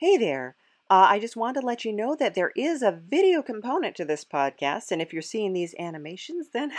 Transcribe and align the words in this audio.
Hey 0.00 0.16
there. 0.16 0.56
Uh, 0.88 1.08
I 1.10 1.18
just 1.18 1.36
wanted 1.36 1.60
to 1.60 1.66
let 1.66 1.84
you 1.84 1.92
know 1.92 2.16
that 2.18 2.34
there 2.34 2.52
is 2.56 2.80
a 2.80 2.98
video 3.06 3.42
component 3.42 3.94
to 3.96 4.06
this 4.06 4.24
podcast, 4.24 4.90
and 4.90 5.02
if 5.02 5.12
you're 5.12 5.20
seeing 5.20 5.52
these 5.52 5.74
animations, 5.78 6.48
then 6.54 6.72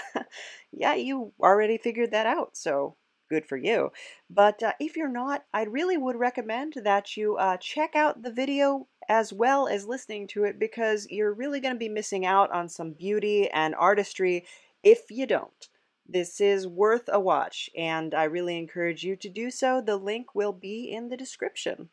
yeah, 0.72 0.96
you 0.96 1.32
already 1.40 1.78
figured 1.78 2.10
that 2.10 2.26
out. 2.26 2.58
So 2.58 2.96
good 3.30 3.46
for 3.46 3.58
you. 3.58 3.92
But 4.28 4.64
uh, 4.64 4.74
if 4.80 4.98
you're 4.98 5.08
not, 5.08 5.46
I 5.54 5.66
really 5.66 5.98
would 5.98 6.16
recommend 6.16 6.74
that 6.84 7.16
you 7.16 7.36
uh, 7.36 7.58
check 7.58 7.96
out 7.96 8.24
the 8.24 8.32
video 8.32 8.88
as 9.08 9.32
well 9.32 9.68
as 9.68 9.86
listening 9.86 10.26
to 10.30 10.44
it 10.46 10.58
because 10.58 11.06
you're 11.12 11.32
really 11.32 11.60
going 11.60 11.76
to 11.76 11.80
be 11.80 11.90
missing 11.90 12.26
out 12.26 12.52
on 12.52 12.70
some 12.70 12.94
beauty 12.94 13.48
and 13.52 13.76
artistry 13.76 14.48
if 14.82 15.12
you 15.12 15.28
don't. 15.28 15.70
This 16.08 16.42
is 16.42 16.66
worth 16.66 17.08
a 17.08 17.20
watch, 17.20 17.70
and 17.78 18.16
I 18.16 18.24
really 18.24 18.58
encourage 18.58 19.04
you 19.04 19.16
to 19.18 19.30
do 19.30 19.52
so. 19.52 19.80
The 19.80 19.98
link 19.98 20.34
will 20.34 20.54
be 20.54 20.92
in 20.92 21.10
the 21.10 21.18
description. 21.18 21.90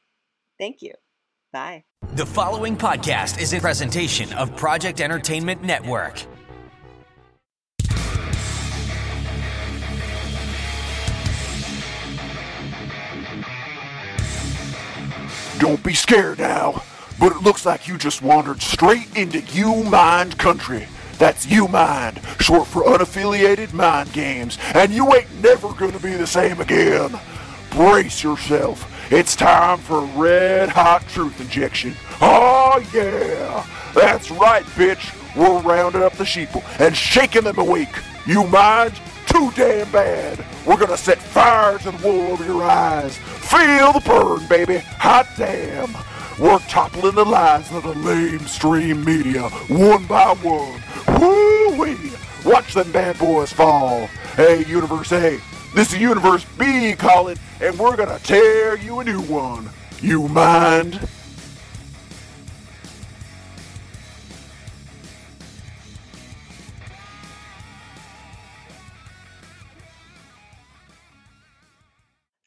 Thank 0.59 0.81
you. 0.81 0.95
Bye. 1.59 1.83
The 2.15 2.25
following 2.25 2.77
podcast 2.77 3.41
is 3.41 3.53
a 3.53 3.59
presentation 3.59 4.33
of 4.35 4.55
Project 4.55 5.01
Entertainment 5.01 5.61
Network. 5.61 6.23
Don't 15.59 15.83
be 15.83 15.95
scared 15.95 16.39
now, 16.39 16.85
but 17.19 17.33
it 17.33 17.43
looks 17.43 17.67
like 17.67 17.89
you 17.89 17.99
just 17.99 18.23
wandered 18.23 18.63
straight 18.63 19.17
into 19.17 19.41
U 19.41 19.83
Mind 19.83 20.39
country. 20.39 20.87
That's 21.19 21.45
U 21.49 21.67
Mind, 21.67 22.21
short 22.39 22.69
for 22.69 22.85
unaffiliated 22.85 23.73
mind 23.73 24.13
games, 24.13 24.59
and 24.75 24.93
you 24.93 25.13
ain't 25.13 25.43
never 25.43 25.73
gonna 25.73 25.99
be 25.99 26.15
the 26.15 26.25
same 26.25 26.61
again. 26.61 27.19
Brace 27.73 28.23
yourself. 28.23 28.95
It's 29.11 29.35
time 29.35 29.79
for 29.79 30.03
red 30.21 30.69
hot 30.69 31.03
truth 31.09 31.41
injection. 31.41 31.95
Oh 32.21 32.85
yeah! 32.93 33.65
That's 33.95 34.31
right, 34.31 34.63
bitch. 34.77 35.15
We're 35.35 35.61
rounding 35.61 36.03
up 36.03 36.13
the 36.13 36.25
sheeple 36.25 36.63
and 36.79 36.95
shaking 36.95 37.45
them 37.45 37.59
awake. 37.59 37.89
You 38.27 38.47
mind? 38.49 39.01
Too 39.27 39.51
damn 39.55 39.91
bad. 39.91 40.45
We're 40.67 40.77
gonna 40.77 40.99
set 40.99 41.17
fire 41.17 41.79
to 41.79 41.91
the 41.91 42.07
wool 42.07 42.33
over 42.33 42.45
your 42.45 42.63
eyes. 42.65 43.17
Feel 43.17 43.95
the 43.95 44.01
burn, 44.01 44.47
baby. 44.47 44.79
Hot 44.99 45.27
damn. 45.39 45.95
We're 46.39 46.59
toppling 46.69 47.15
the 47.15 47.25
lies 47.25 47.73
of 47.73 47.85
the 47.85 47.95
lamestream 47.95 49.07
media 49.07 49.49
one 49.69 50.05
by 50.05 50.35
one. 50.43 50.83
Woo-wee! 51.19 52.13
Watch 52.45 52.75
them 52.75 52.93
bad 52.93 53.19
boys 53.19 53.53
fall. 53.55 54.07
Hey, 54.37 54.65
Universe 54.67 55.13
A, 55.13 55.41
this 55.75 55.93
is 55.93 55.99
Universe 56.01 56.45
B 56.59 56.95
calling, 56.95 57.39
and 57.61 57.79
we're 57.79 57.97
gonna 57.97 58.19
tear 58.21 58.77
you 58.77 59.01
a 59.01 59.05
new 59.05 59.21
one. 59.23 59.71
You 60.01 60.29
mind? 60.29 61.01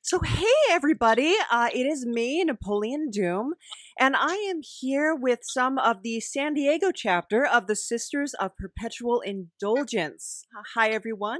So, 0.03 0.19
hey, 0.19 0.45
everybody. 0.69 1.35
Uh, 1.49 1.69
it 1.73 1.85
is 1.85 2.05
me, 2.05 2.43
Napoleon 2.43 3.09
Doom, 3.11 3.53
and 3.97 4.13
I 4.17 4.35
am 4.49 4.59
here 4.61 5.15
with 5.15 5.39
some 5.43 5.77
of 5.77 6.03
the 6.03 6.19
San 6.19 6.53
Diego 6.53 6.91
chapter 6.91 7.45
of 7.45 7.67
the 7.67 7.77
Sisters 7.77 8.33
of 8.33 8.57
Perpetual 8.57 9.21
Indulgence. 9.21 10.43
Uh, 10.53 10.63
Hi, 10.75 10.89
everyone. 10.89 11.39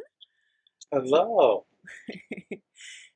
Hello. 0.89 1.65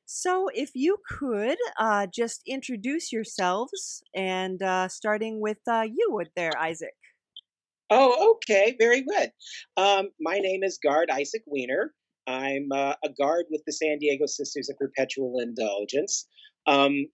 So, 0.08 0.48
if 0.54 0.70
you 0.74 0.98
could 1.18 1.58
uh, 1.78 2.06
just 2.06 2.42
introduce 2.46 3.12
yourselves, 3.12 4.02
and 4.14 4.62
uh, 4.62 4.86
starting 4.86 5.40
with 5.40 5.58
uh, 5.68 5.84
you, 5.92 6.22
there, 6.36 6.52
Isaac. 6.58 6.94
Oh, 7.90 8.36
okay. 8.36 8.76
Very 8.78 9.02
good. 9.02 9.30
Um, 9.76 10.10
my 10.20 10.38
name 10.38 10.62
is 10.62 10.78
Guard 10.82 11.10
Isaac 11.10 11.42
Wiener. 11.46 11.92
I'm 12.26 12.68
uh, 12.72 12.94
a 13.04 13.08
guard 13.10 13.46
with 13.50 13.62
the 13.66 13.72
San 13.72 13.98
Diego 13.98 14.26
Sisters 14.26 14.68
of 14.68 14.78
Perpetual 14.78 15.40
Indulgence. 15.40 16.26
Um, 16.66 17.06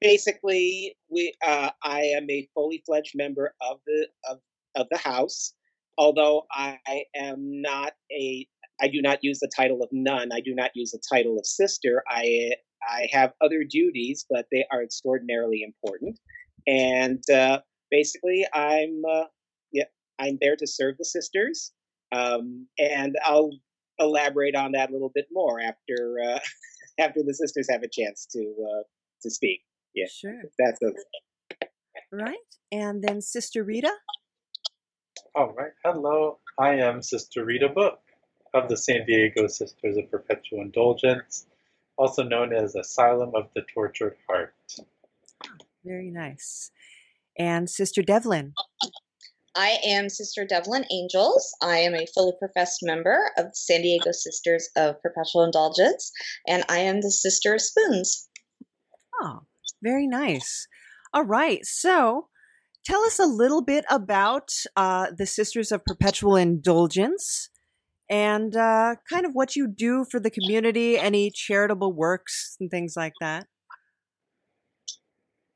basically, 0.00 0.96
we 1.08 1.34
uh, 1.46 1.70
I 1.82 2.00
am 2.02 2.30
a 2.30 2.48
fully 2.54 2.82
fledged 2.86 3.12
member 3.16 3.54
of 3.60 3.78
the 3.86 4.08
of, 4.28 4.38
of 4.76 4.86
the 4.90 4.98
house. 4.98 5.52
Although 5.98 6.46
I 6.52 7.04
am 7.14 7.62
not 7.62 7.92
a 8.12 8.46
I 8.80 8.88
do 8.88 9.00
not 9.00 9.18
use 9.22 9.38
the 9.38 9.50
title 9.54 9.82
of 9.82 9.88
nun. 9.92 10.30
I 10.32 10.40
do 10.40 10.54
not 10.54 10.70
use 10.74 10.90
the 10.90 11.00
title 11.12 11.38
of 11.38 11.46
sister. 11.46 12.02
I 12.08 12.52
I 12.88 13.08
have 13.10 13.32
other 13.40 13.64
duties, 13.64 14.26
but 14.28 14.46
they 14.52 14.64
are 14.70 14.82
extraordinarily 14.82 15.62
important. 15.62 16.18
And 16.66 17.22
uh, 17.30 17.60
basically, 17.90 18.46
I'm 18.52 19.02
uh, 19.08 19.24
yeah, 19.72 19.84
I'm 20.18 20.38
there 20.40 20.56
to 20.56 20.66
serve 20.66 20.96
the 20.98 21.04
sisters. 21.04 21.72
Um, 22.12 22.66
and 22.78 23.16
I'll 23.24 23.50
elaborate 23.98 24.54
on 24.54 24.72
that 24.72 24.90
a 24.90 24.92
little 24.92 25.10
bit 25.14 25.26
more 25.32 25.60
after 25.60 26.16
uh, 26.24 26.38
after 26.98 27.22
the 27.22 27.34
sisters 27.34 27.66
have 27.70 27.82
a 27.82 27.88
chance 27.88 28.26
to 28.32 28.40
uh, 28.70 28.82
to 29.22 29.30
speak. 29.30 29.60
Yeah, 29.94 30.06
Sure. 30.10 30.42
that's 30.58 30.78
okay. 30.82 31.68
Right. 32.12 32.36
And 32.70 33.02
then 33.02 33.20
Sister 33.22 33.64
Rita. 33.64 33.90
All 35.34 35.52
right. 35.54 35.72
Hello. 35.84 36.38
I 36.58 36.74
am 36.76 37.02
Sister 37.02 37.44
Rita 37.44 37.68
Booke 37.74 37.98
of 38.54 38.68
the 38.68 38.76
San 38.76 39.04
Diego 39.06 39.46
Sisters 39.46 39.96
of 39.96 40.10
Perpetual 40.10 40.60
Indulgence, 40.60 41.46
also 41.96 42.22
known 42.22 42.52
as 42.52 42.74
Asylum 42.74 43.32
of 43.34 43.48
the 43.54 43.62
Tortured 43.72 44.16
Heart. 44.26 44.54
Very 45.84 46.10
nice. 46.10 46.70
And 47.38 47.68
Sister 47.68 48.02
Develyn. 48.02 48.54
I 49.54 49.78
am 49.84 50.10
Sister 50.10 50.44
Develyn 50.44 50.84
Angels. 50.90 51.54
I 51.62 51.78
am 51.78 51.94
a 51.94 52.06
fully 52.14 52.32
professed 52.38 52.80
member 52.82 53.30
of 53.38 53.46
the 53.46 53.54
San 53.54 53.82
Diego 53.82 54.12
Sisters 54.12 54.68
of 54.76 55.00
Perpetual 55.00 55.44
Indulgence, 55.44 56.12
and 56.46 56.62
I 56.68 56.78
am 56.78 57.00
the 57.00 57.10
Sister 57.10 57.54
of 57.54 57.62
Spoons. 57.62 58.28
Oh, 59.22 59.40
very 59.82 60.06
nice. 60.06 60.68
All 61.14 61.24
right. 61.24 61.64
So 61.64 62.28
tell 62.84 63.02
us 63.04 63.18
a 63.18 63.24
little 63.24 63.62
bit 63.62 63.86
about 63.90 64.50
uh, 64.76 65.06
the 65.16 65.26
Sisters 65.26 65.72
of 65.72 65.84
Perpetual 65.84 66.36
Indulgence 66.36 67.48
and 68.08 68.56
uh, 68.56 68.96
kind 69.10 69.26
of 69.26 69.32
what 69.32 69.56
you 69.56 69.66
do 69.66 70.04
for 70.04 70.20
the 70.20 70.30
community, 70.30 70.98
any 70.98 71.30
charitable 71.30 71.92
works 71.92 72.56
and 72.60 72.70
things 72.70 72.94
like 72.96 73.14
that. 73.20 73.46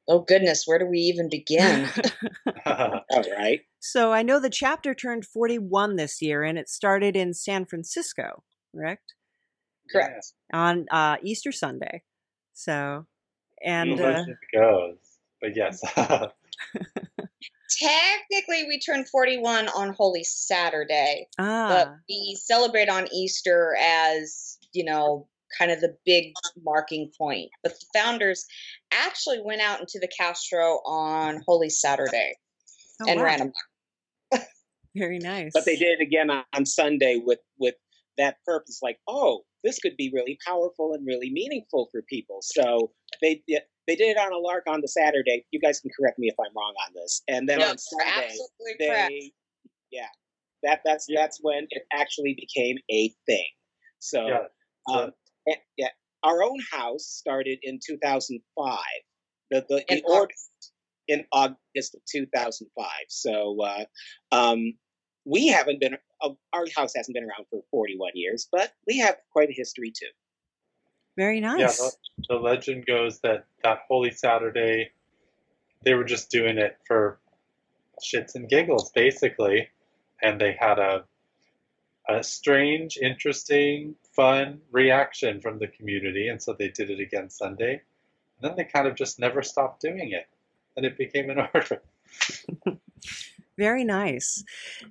Oh, 0.09 0.21
goodness, 0.21 0.65
where 0.67 0.79
do 0.79 0.87
we 0.87 0.99
even 0.99 1.29
begin? 1.29 1.89
All 2.67 3.25
right. 3.39 3.61
So 3.79 4.13
I 4.13 4.23
know 4.23 4.41
the 4.41 4.51
chapter 4.51 4.95
turned 4.95 5.25
41 5.25 5.97
this 5.97 6.21
year 6.21 6.43
and 6.43 6.59
it 6.59 6.69
started 6.69 7.15
in 7.17 7.33
San 7.33 7.65
Francisco, 7.65 8.43
correct? 8.75 9.15
Correct. 9.91 10.33
On 10.53 10.87
uh, 10.91 11.17
Easter 11.23 11.53
Sunday. 11.53 12.03
So, 12.53 13.07
and 13.65 13.99
the 13.99 14.05
uh, 14.05 14.11
legend 14.13 14.37
goes. 14.53 14.97
But 15.41 15.57
yes. 15.57 15.81
Technically, 17.79 18.65
we 18.67 18.79
turn 18.81 19.05
41 19.05 19.69
on 19.69 19.95
Holy 19.95 20.25
Saturday, 20.25 21.29
but 21.37 21.45
ah, 21.89 21.95
we 22.09 22.37
celebrate 22.41 22.89
on 22.89 23.07
Easter 23.13 23.77
as, 23.81 24.59
you 24.73 24.85
know, 24.85 25.29
kind 25.57 25.71
of 25.71 25.81
the 25.81 25.97
big 26.05 26.33
marking 26.63 27.11
point. 27.17 27.51
But 27.63 27.73
the 27.79 27.87
founders 27.95 28.47
actually 28.93 29.41
went 29.43 29.61
out 29.61 29.81
into 29.81 29.99
the 30.01 30.09
Castro 30.09 30.81
on 30.85 31.43
Holy 31.47 31.71
Saturday 31.71 32.35
oh, 33.03 33.07
and 33.09 33.21
wow. 33.21 33.25
ran 33.25 33.39
them. 33.39 33.53
Very 34.97 35.19
nice. 35.19 35.53
But 35.55 35.65
they 35.65 35.77
did 35.77 36.01
it 36.01 36.03
again 36.03 36.31
on, 36.31 36.45
on 36.53 36.67
Sunday 36.67 37.21
with 37.25 37.41
with 37.59 37.75
that 38.19 38.37
purpose, 38.45 38.81
like, 38.83 38.99
oh, 39.09 39.43
this 39.65 39.79
could 39.79 39.97
be 39.97 40.11
really 40.13 40.39
powerful 40.47 40.95
and 40.95 41.07
really 41.07 41.31
meaningful 41.31 41.89
for 41.91 42.03
people. 42.03 42.41
So 42.43 42.93
they 43.23 43.43
did- 43.47 43.63
they 43.87 43.97
did 43.97 44.17
it 44.17 44.19
on 44.19 44.33
a 44.33 44.39
lark 44.39 44.65
on 44.67 44.81
the 44.81 44.89
Saturday. 44.89 45.45
You 45.51 45.61
guys 45.61 45.81
can 45.81 45.91
correct 45.99 46.19
me 46.19 46.29
if 46.29 46.35
I'm 46.39 46.53
wrong 46.57 46.75
on 46.87 46.93
this. 46.95 47.23
And 47.29 47.49
then 47.49 47.59
No, 47.59 47.65
on 47.67 47.71
you're 47.71 47.79
Sunday, 47.79 48.37
they 48.79 48.87
correct. 48.89 49.13
yeah, 49.91 50.07
that 50.63 50.81
that's 50.85 51.07
that's 51.15 51.39
when 51.43 51.67
it 51.71 51.83
actually 51.93 52.35
became 52.35 52.77
a 52.91 53.13
thing. 53.27 53.49
So 53.99 54.27
yeah. 54.27 54.39
Um, 54.89 55.11
and- 55.47 55.57
yeah, 55.77 55.89
our 56.23 56.43
own 56.43 56.59
house 56.71 57.05
started 57.05 57.59
in 57.63 57.81
2005. 57.85 58.79
The 59.51 59.67
the, 59.69 59.93
In 59.93 59.99
the 59.99 60.05
order 60.05 60.35
in 61.09 61.25
August 61.33 61.95
of 61.95 62.01
2005. 62.11 62.87
So 63.09 63.61
uh, 63.63 63.85
um, 64.31 64.75
we 65.25 65.49
haven't 65.49 65.81
been 65.81 65.97
uh, 66.23 66.31
our 66.53 66.67
house 66.77 66.93
hasn't 66.95 67.15
been 67.15 67.25
around 67.25 67.47
for 67.51 67.63
41 67.71 68.13
years, 68.15 68.49
but 68.53 68.73
we 68.87 68.99
have 68.99 69.17
quite 69.33 69.49
a 69.49 69.53
history 69.55 69.91
too. 69.91 70.11
Very 71.17 71.41
yeah, 71.41 71.55
nice. 71.57 71.79
the, 71.79 71.93
the 72.29 72.35
legend 72.37 72.87
goes 72.87 73.21
that 73.21 73.47
that 73.63 73.81
Holy 73.89 74.11
Saturday, 74.11 74.91
they 75.85 75.95
were 75.95 76.05
just 76.05 76.31
doing 76.31 76.59
it 76.59 76.79
for 76.87 77.19
shits 78.03 78.35
and 78.35 78.49
giggles, 78.49 78.91
basically. 78.93 79.69
And 80.23 80.41
they 80.41 80.57
had 80.59 80.79
a, 80.79 81.05
a 82.09 82.23
strange, 82.23 82.99
interesting, 83.01 83.95
fun 84.15 84.61
reaction 84.71 85.41
from 85.41 85.59
the 85.59 85.67
community. 85.67 86.29
And 86.29 86.43
so 86.43 86.53
they 86.53 86.69
did 86.69 86.91
it 86.91 87.01
again 87.01 87.31
Sunday. 87.31 87.83
And 88.41 88.51
then 88.51 88.57
they 88.57 88.65
kind 88.65 88.87
of 88.87 88.97
just 88.97 89.19
never 89.19 89.43
stopped 89.43 89.83
doing 89.83 90.13
it, 90.13 90.27
and 90.77 90.87
it 90.87 90.97
became 90.97 91.31
an 91.31 91.39
order. 91.55 91.83
Very 93.59 93.85
nice. 93.85 94.43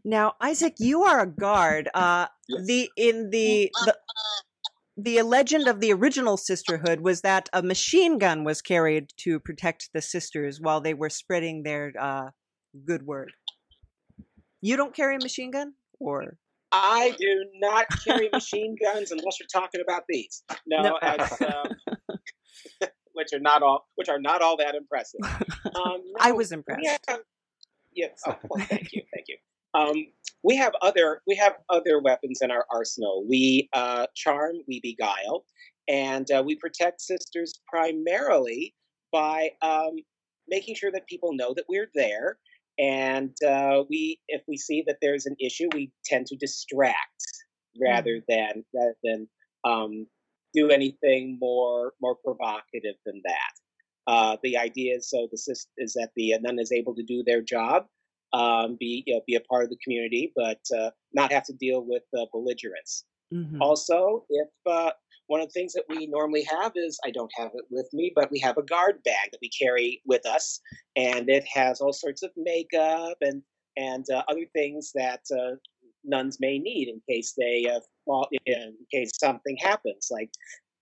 Now, 0.03 0.35
Isaac, 0.39 0.75
you 0.77 1.03
are 1.03 1.21
a 1.21 1.27
guard. 1.27 1.89
Uh, 1.93 2.27
the 2.47 2.89
in 2.95 3.31
the, 3.31 3.71
the 3.85 3.97
the 5.03 5.21
legend 5.21 5.67
of 5.67 5.79
the 5.79 5.93
original 5.93 6.37
sisterhood 6.37 7.01
was 7.01 7.21
that 7.21 7.49
a 7.53 7.61
machine 7.63 8.17
gun 8.17 8.43
was 8.43 8.61
carried 8.61 9.09
to 9.17 9.39
protect 9.39 9.89
the 9.93 10.01
sisters 10.01 10.59
while 10.59 10.81
they 10.81 10.93
were 10.93 11.09
spreading 11.09 11.63
their 11.63 11.93
uh, 11.99 12.29
good 12.85 13.03
word. 13.05 13.31
You 14.61 14.75
don't 14.75 14.93
carry 14.93 15.15
a 15.15 15.19
machine 15.19 15.51
gun, 15.51 15.73
or 15.99 16.37
I 16.71 17.15
do 17.17 17.45
not 17.55 17.85
carry 18.03 18.29
machine 18.31 18.75
guns 18.81 19.11
unless 19.11 19.39
you're 19.39 19.47
talking 19.51 19.81
about 19.81 20.03
these. 20.09 20.43
No, 20.67 20.81
No. 20.81 20.97
um, 21.47 22.89
which 23.13 23.33
are 23.33 23.39
not 23.39 23.63
all 23.63 23.87
which 23.95 24.09
are 24.09 24.19
not 24.19 24.41
all 24.41 24.57
that 24.57 24.75
impressive. 24.75 25.21
Um, 25.75 26.03
I 26.19 26.31
was 26.33 26.51
impressed. 26.51 26.99
have- 27.07 27.21
yes. 27.93 28.21
Oh, 28.27 28.35
well, 28.49 28.65
thank 28.65 28.93
you, 28.93 29.03
thank 29.13 29.27
you. 29.27 29.37
Um, 29.73 29.95
we 30.43 30.55
have 30.55 30.73
other 30.81 31.21
we 31.27 31.35
have 31.35 31.57
other 31.69 32.01
weapons 32.01 32.39
in 32.41 32.51
our 32.51 32.65
arsenal. 32.71 33.25
We 33.27 33.69
uh, 33.73 34.07
charm, 34.15 34.57
we 34.67 34.79
beguile, 34.81 35.45
and 35.87 36.29
uh, 36.31 36.43
we 36.45 36.55
protect 36.55 37.01
sisters 37.01 37.53
primarily 37.67 38.73
by 39.11 39.51
um, 39.61 39.91
making 40.47 40.75
sure 40.75 40.91
that 40.91 41.07
people 41.07 41.33
know 41.33 41.53
that 41.55 41.65
we're 41.67 41.89
there. 41.93 42.37
And 42.77 43.35
uh, 43.45 43.83
we, 43.89 44.21
if 44.29 44.41
we 44.47 44.57
see 44.57 44.83
that 44.87 44.97
there's 45.01 45.25
an 45.25 45.35
issue, 45.39 45.67
we 45.73 45.91
tend 46.05 46.27
to 46.27 46.37
distract 46.37 46.95
rather 47.81 48.21
than 48.27 48.63
rather 48.73 48.95
than 49.03 49.27
um, 49.65 50.07
do 50.53 50.69
anything 50.69 51.37
more 51.39 51.93
more 52.01 52.15
provocative 52.15 52.95
than 53.05 53.21
that. 53.25 53.51
Uh, 54.07 54.37
the 54.43 54.57
idea 54.57 54.95
is 54.95 55.09
so 55.09 55.27
the 55.31 55.55
is 55.77 55.93
that 55.93 56.09
the 56.15 56.33
nun 56.41 56.57
is 56.59 56.71
able 56.71 56.95
to 56.95 57.03
do 57.03 57.23
their 57.23 57.41
job, 57.41 57.85
um, 58.33 58.77
be 58.79 59.03
you 59.05 59.15
know, 59.15 59.21
be 59.27 59.35
a 59.35 59.41
part 59.41 59.63
of 59.63 59.69
the 59.69 59.77
community, 59.83 60.31
but 60.35 60.59
uh, 60.77 60.89
not 61.13 61.31
have 61.31 61.43
to 61.45 61.53
deal 61.53 61.83
with 61.85 62.03
uh, 62.17 62.25
belligerence. 62.31 63.05
Mhm. 63.33 63.57
Also, 63.61 64.25
if 64.29 64.47
uh, 64.65 64.91
one 65.27 65.41
of 65.41 65.47
the 65.47 65.53
things 65.53 65.73
that 65.73 65.85
we 65.87 66.07
normally 66.07 66.43
have 66.43 66.71
is 66.75 66.99
I 67.05 67.11
don't 67.11 67.31
have 67.37 67.51
it 67.53 67.65
with 67.69 67.87
me, 67.93 68.11
but 68.15 68.31
we 68.31 68.39
have 68.39 68.57
a 68.57 68.63
guard 68.63 69.01
bag 69.03 69.31
that 69.31 69.39
we 69.41 69.49
carry 69.49 70.01
with 70.05 70.25
us, 70.25 70.59
and 70.95 71.29
it 71.29 71.45
has 71.53 71.81
all 71.81 71.93
sorts 71.93 72.23
of 72.23 72.31
makeup 72.35 73.17
and 73.21 73.41
and 73.77 74.05
uh, 74.09 74.23
other 74.27 74.45
things 74.53 74.91
that 74.95 75.21
uh, 75.31 75.55
nuns 76.03 76.39
may 76.39 76.59
need 76.59 76.87
in 76.87 77.01
case 77.09 77.33
they 77.37 77.67
uh, 77.67 77.79
fall, 78.05 78.27
in 78.45 78.75
case 78.91 79.11
something 79.19 79.57
happens. 79.57 80.07
Like 80.11 80.31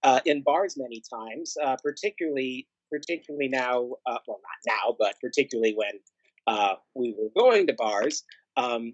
uh, 0.04 0.22
in 0.26 0.42
bars, 0.42 0.76
many 0.78 1.04
times, 1.10 1.56
uh, 1.64 1.76
particularly 1.84 2.68
particularly 2.90 3.50
now, 3.50 3.90
uh, 4.06 4.18
well, 4.28 4.40
not 4.42 4.60
now, 4.66 4.96
but 4.98 5.16
particularly 5.22 5.74
when 5.76 5.92
uh, 6.48 6.76
we 6.96 7.16
were 7.18 7.30
going 7.38 7.68
to 7.68 7.74
bars, 7.74 8.24
um, 8.56 8.94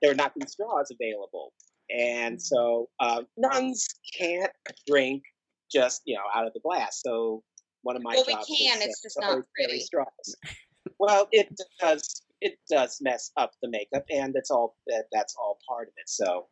there 0.00 0.10
would 0.10 0.18
not 0.18 0.32
these 0.36 0.52
straws 0.52 0.90
available 0.90 1.52
and 1.90 2.40
so 2.40 2.88
uh, 3.00 3.22
nuns 3.36 3.86
can't 4.18 4.50
drink 4.86 5.22
just 5.70 6.02
you 6.04 6.14
know 6.14 6.22
out 6.34 6.46
of 6.46 6.52
the 6.52 6.60
glass. 6.60 7.00
So 7.02 7.42
one 7.82 7.96
of 7.96 8.02
my 8.02 8.14
Well, 8.14 8.24
we 8.26 8.34
can, 8.34 8.80
it's 8.80 9.02
just 9.02 9.18
not 9.20 9.42
pretty. 9.54 9.80
straws. 9.80 10.08
well, 10.98 11.28
it 11.32 11.48
does 11.80 12.22
it 12.40 12.58
does 12.70 12.98
mess 13.00 13.30
up 13.36 13.52
the 13.62 13.68
makeup, 13.68 14.04
and 14.10 14.34
that's 14.34 14.50
all 14.50 14.76
that, 14.86 15.04
that's 15.12 15.34
all 15.38 15.58
part 15.68 15.88
of 15.88 15.94
it. 15.96 16.08
So 16.08 16.46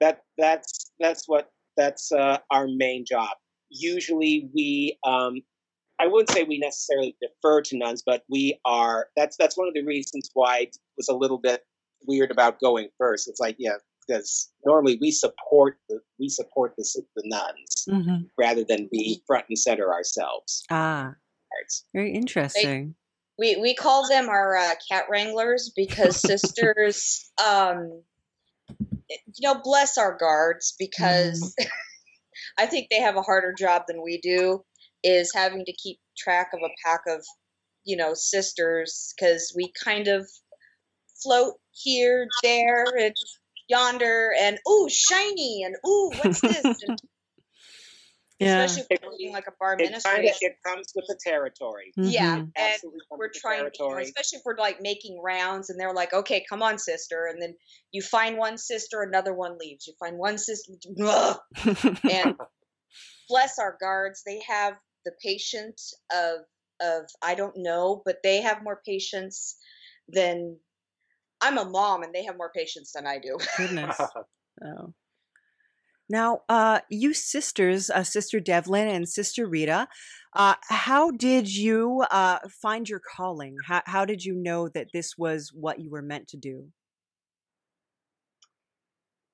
that 0.00 0.22
that's 0.36 0.92
that's 0.98 1.24
what 1.26 1.50
that's 1.76 2.12
uh, 2.12 2.38
our 2.50 2.68
main 2.68 3.04
job. 3.06 3.30
Usually 3.70 4.48
we. 4.54 4.98
Um, 5.04 5.42
I 6.00 6.06
wouldn't 6.06 6.30
say 6.30 6.44
we 6.44 6.58
necessarily 6.58 7.16
defer 7.20 7.60
to 7.62 7.76
nuns, 7.76 8.02
but 8.04 8.22
we 8.28 8.58
are. 8.64 9.08
That's 9.16 9.36
that's 9.36 9.56
one 9.56 9.68
of 9.68 9.74
the 9.74 9.84
reasons 9.84 10.30
why 10.34 10.60
it 10.60 10.76
was 10.96 11.08
a 11.08 11.14
little 11.14 11.38
bit 11.38 11.64
weird 12.06 12.30
about 12.30 12.60
going 12.60 12.88
first. 12.98 13.28
It's 13.28 13.40
like, 13.40 13.56
yeah, 13.58 13.76
because 14.06 14.50
normally 14.64 14.98
we 15.00 15.10
support 15.10 15.76
the 15.88 16.00
we 16.18 16.28
support 16.28 16.74
the 16.76 17.02
the 17.16 17.22
nuns 17.26 17.86
Mhm. 17.88 18.30
rather 18.38 18.64
than 18.64 18.88
be 18.90 19.22
front 19.26 19.46
and 19.48 19.58
center 19.58 19.92
ourselves. 19.92 20.64
Ah, 20.70 21.14
Parts. 21.52 21.84
very 21.94 22.12
interesting. 22.12 22.94
we 23.38 23.56
we 23.56 23.74
call 23.74 24.08
them 24.08 24.28
our 24.28 24.56
uh, 24.56 24.74
cat 24.90 25.04
wranglers 25.10 25.72
because 25.74 26.20
sisters 26.22 27.30
um 27.44 28.02
you 29.08 29.42
know 29.42 29.60
bless 29.62 29.96
our 29.96 30.16
guards 30.18 30.74
because 30.78 31.54
i 32.58 32.66
think 32.66 32.88
they 32.90 33.00
have 33.00 33.16
a 33.16 33.22
harder 33.22 33.52
job 33.54 33.82
than 33.88 34.02
we 34.02 34.18
do 34.20 34.62
is 35.04 35.32
having 35.34 35.64
to 35.64 35.72
keep 35.72 35.98
track 36.16 36.50
of 36.52 36.60
a 36.64 36.70
pack 36.84 37.00
of 37.08 37.24
you 37.84 37.96
know 37.96 38.12
sisters 38.14 39.14
because 39.16 39.52
we 39.56 39.72
kind 39.84 40.08
of 40.08 40.28
float 41.22 41.54
here 41.72 42.28
there 42.42 42.84
and 42.98 43.14
yonder 43.68 44.30
and 44.40 44.58
ooh 44.68 44.88
shiny 44.90 45.62
and 45.64 45.76
ooh 45.86 46.10
what's 46.16 46.40
this 46.42 46.64
and 46.86 46.98
Yeah. 48.38 48.62
especially 48.62 48.86
if 48.90 49.02
we're 49.02 49.16
doing 49.18 49.32
like 49.32 49.48
a 49.48 49.52
bar 49.58 49.74
It 49.74 49.78
kind 49.78 49.88
ministry 49.90 50.28
of 50.28 50.36
it 50.40 50.56
comes 50.64 50.92
with 50.94 51.06
the 51.08 51.18
territory. 51.22 51.92
yeah 51.96 52.36
Mhm. 52.36 52.40
and 52.40 52.54
Absolutely 52.56 53.00
we're 53.10 53.26
with 53.26 53.32
the 53.32 53.40
trying, 53.40 53.58
you 53.78 53.90
know, 53.90 53.98
especially 53.98 54.38
if 54.38 54.42
we're 54.44 54.56
like 54.56 54.80
making 54.80 55.20
rounds 55.22 55.70
and 55.70 55.80
they're 55.80 55.92
like, 55.94 56.12
okay, 56.12 56.44
come 56.48 56.62
on, 56.62 56.78
sister. 56.78 57.26
And 57.26 57.42
then 57.42 57.54
you 57.90 58.00
find 58.00 58.36
one 58.38 58.56
sister, 58.58 59.02
another 59.02 59.34
one 59.34 59.58
leaves. 59.58 59.86
You 59.88 59.94
find 59.98 60.16
one 60.18 60.38
sister, 60.38 60.72
and 62.08 62.34
bless 63.28 63.58
our 63.58 63.76
guards. 63.80 64.22
They 64.24 64.40
have 64.46 64.74
the 65.08 65.14
patience 65.22 65.94
of, 66.12 66.40
of, 66.80 67.08
I 67.22 67.34
don't 67.34 67.56
know, 67.56 68.02
but 68.04 68.18
they 68.22 68.42
have 68.42 68.62
more 68.62 68.82
patience 68.84 69.56
than 70.06 70.58
I'm 71.40 71.56
a 71.56 71.64
mom 71.64 72.02
and 72.02 72.14
they 72.14 72.24
have 72.24 72.36
more 72.36 72.52
patience 72.54 72.92
than 72.92 73.06
I 73.06 73.18
do. 73.18 73.38
Goodness. 73.56 73.98
Oh. 74.60 74.92
Now, 76.10 76.40
uh, 76.48 76.80
you 76.90 77.14
sisters, 77.14 77.90
uh, 77.90 78.02
Sister 78.02 78.40
Develyn 78.40 78.88
and 78.88 79.08
Sister 79.08 79.46
Rita, 79.46 79.86
uh, 80.34 80.56
how 80.68 81.12
did 81.12 81.54
you 81.54 82.04
uh, 82.10 82.40
find 82.60 82.88
your 82.88 82.98
calling? 82.98 83.54
How, 83.64 83.82
how 83.86 84.04
did 84.04 84.24
you 84.24 84.34
know 84.34 84.68
that 84.70 84.88
this 84.92 85.16
was 85.16 85.52
what 85.54 85.78
you 85.78 85.90
were 85.90 86.02
meant 86.02 86.26
to 86.30 86.36
do? 86.36 86.66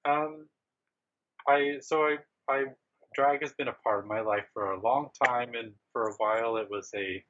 Um, 0.04 0.46
I 1.48 1.78
so 1.80 2.02
I 2.02 2.16
I 2.50 2.64
drag 3.14 3.42
has 3.42 3.52
been 3.52 3.68
a 3.68 3.72
part 3.72 4.00
of 4.00 4.06
my 4.06 4.20
life 4.20 4.46
for 4.52 4.72
a 4.72 4.80
long 4.80 5.10
time, 5.24 5.54
and 5.54 5.72
for 5.92 6.08
a 6.08 6.14
while 6.14 6.56
it 6.56 6.68
was 6.70 6.90
a 6.94 7.24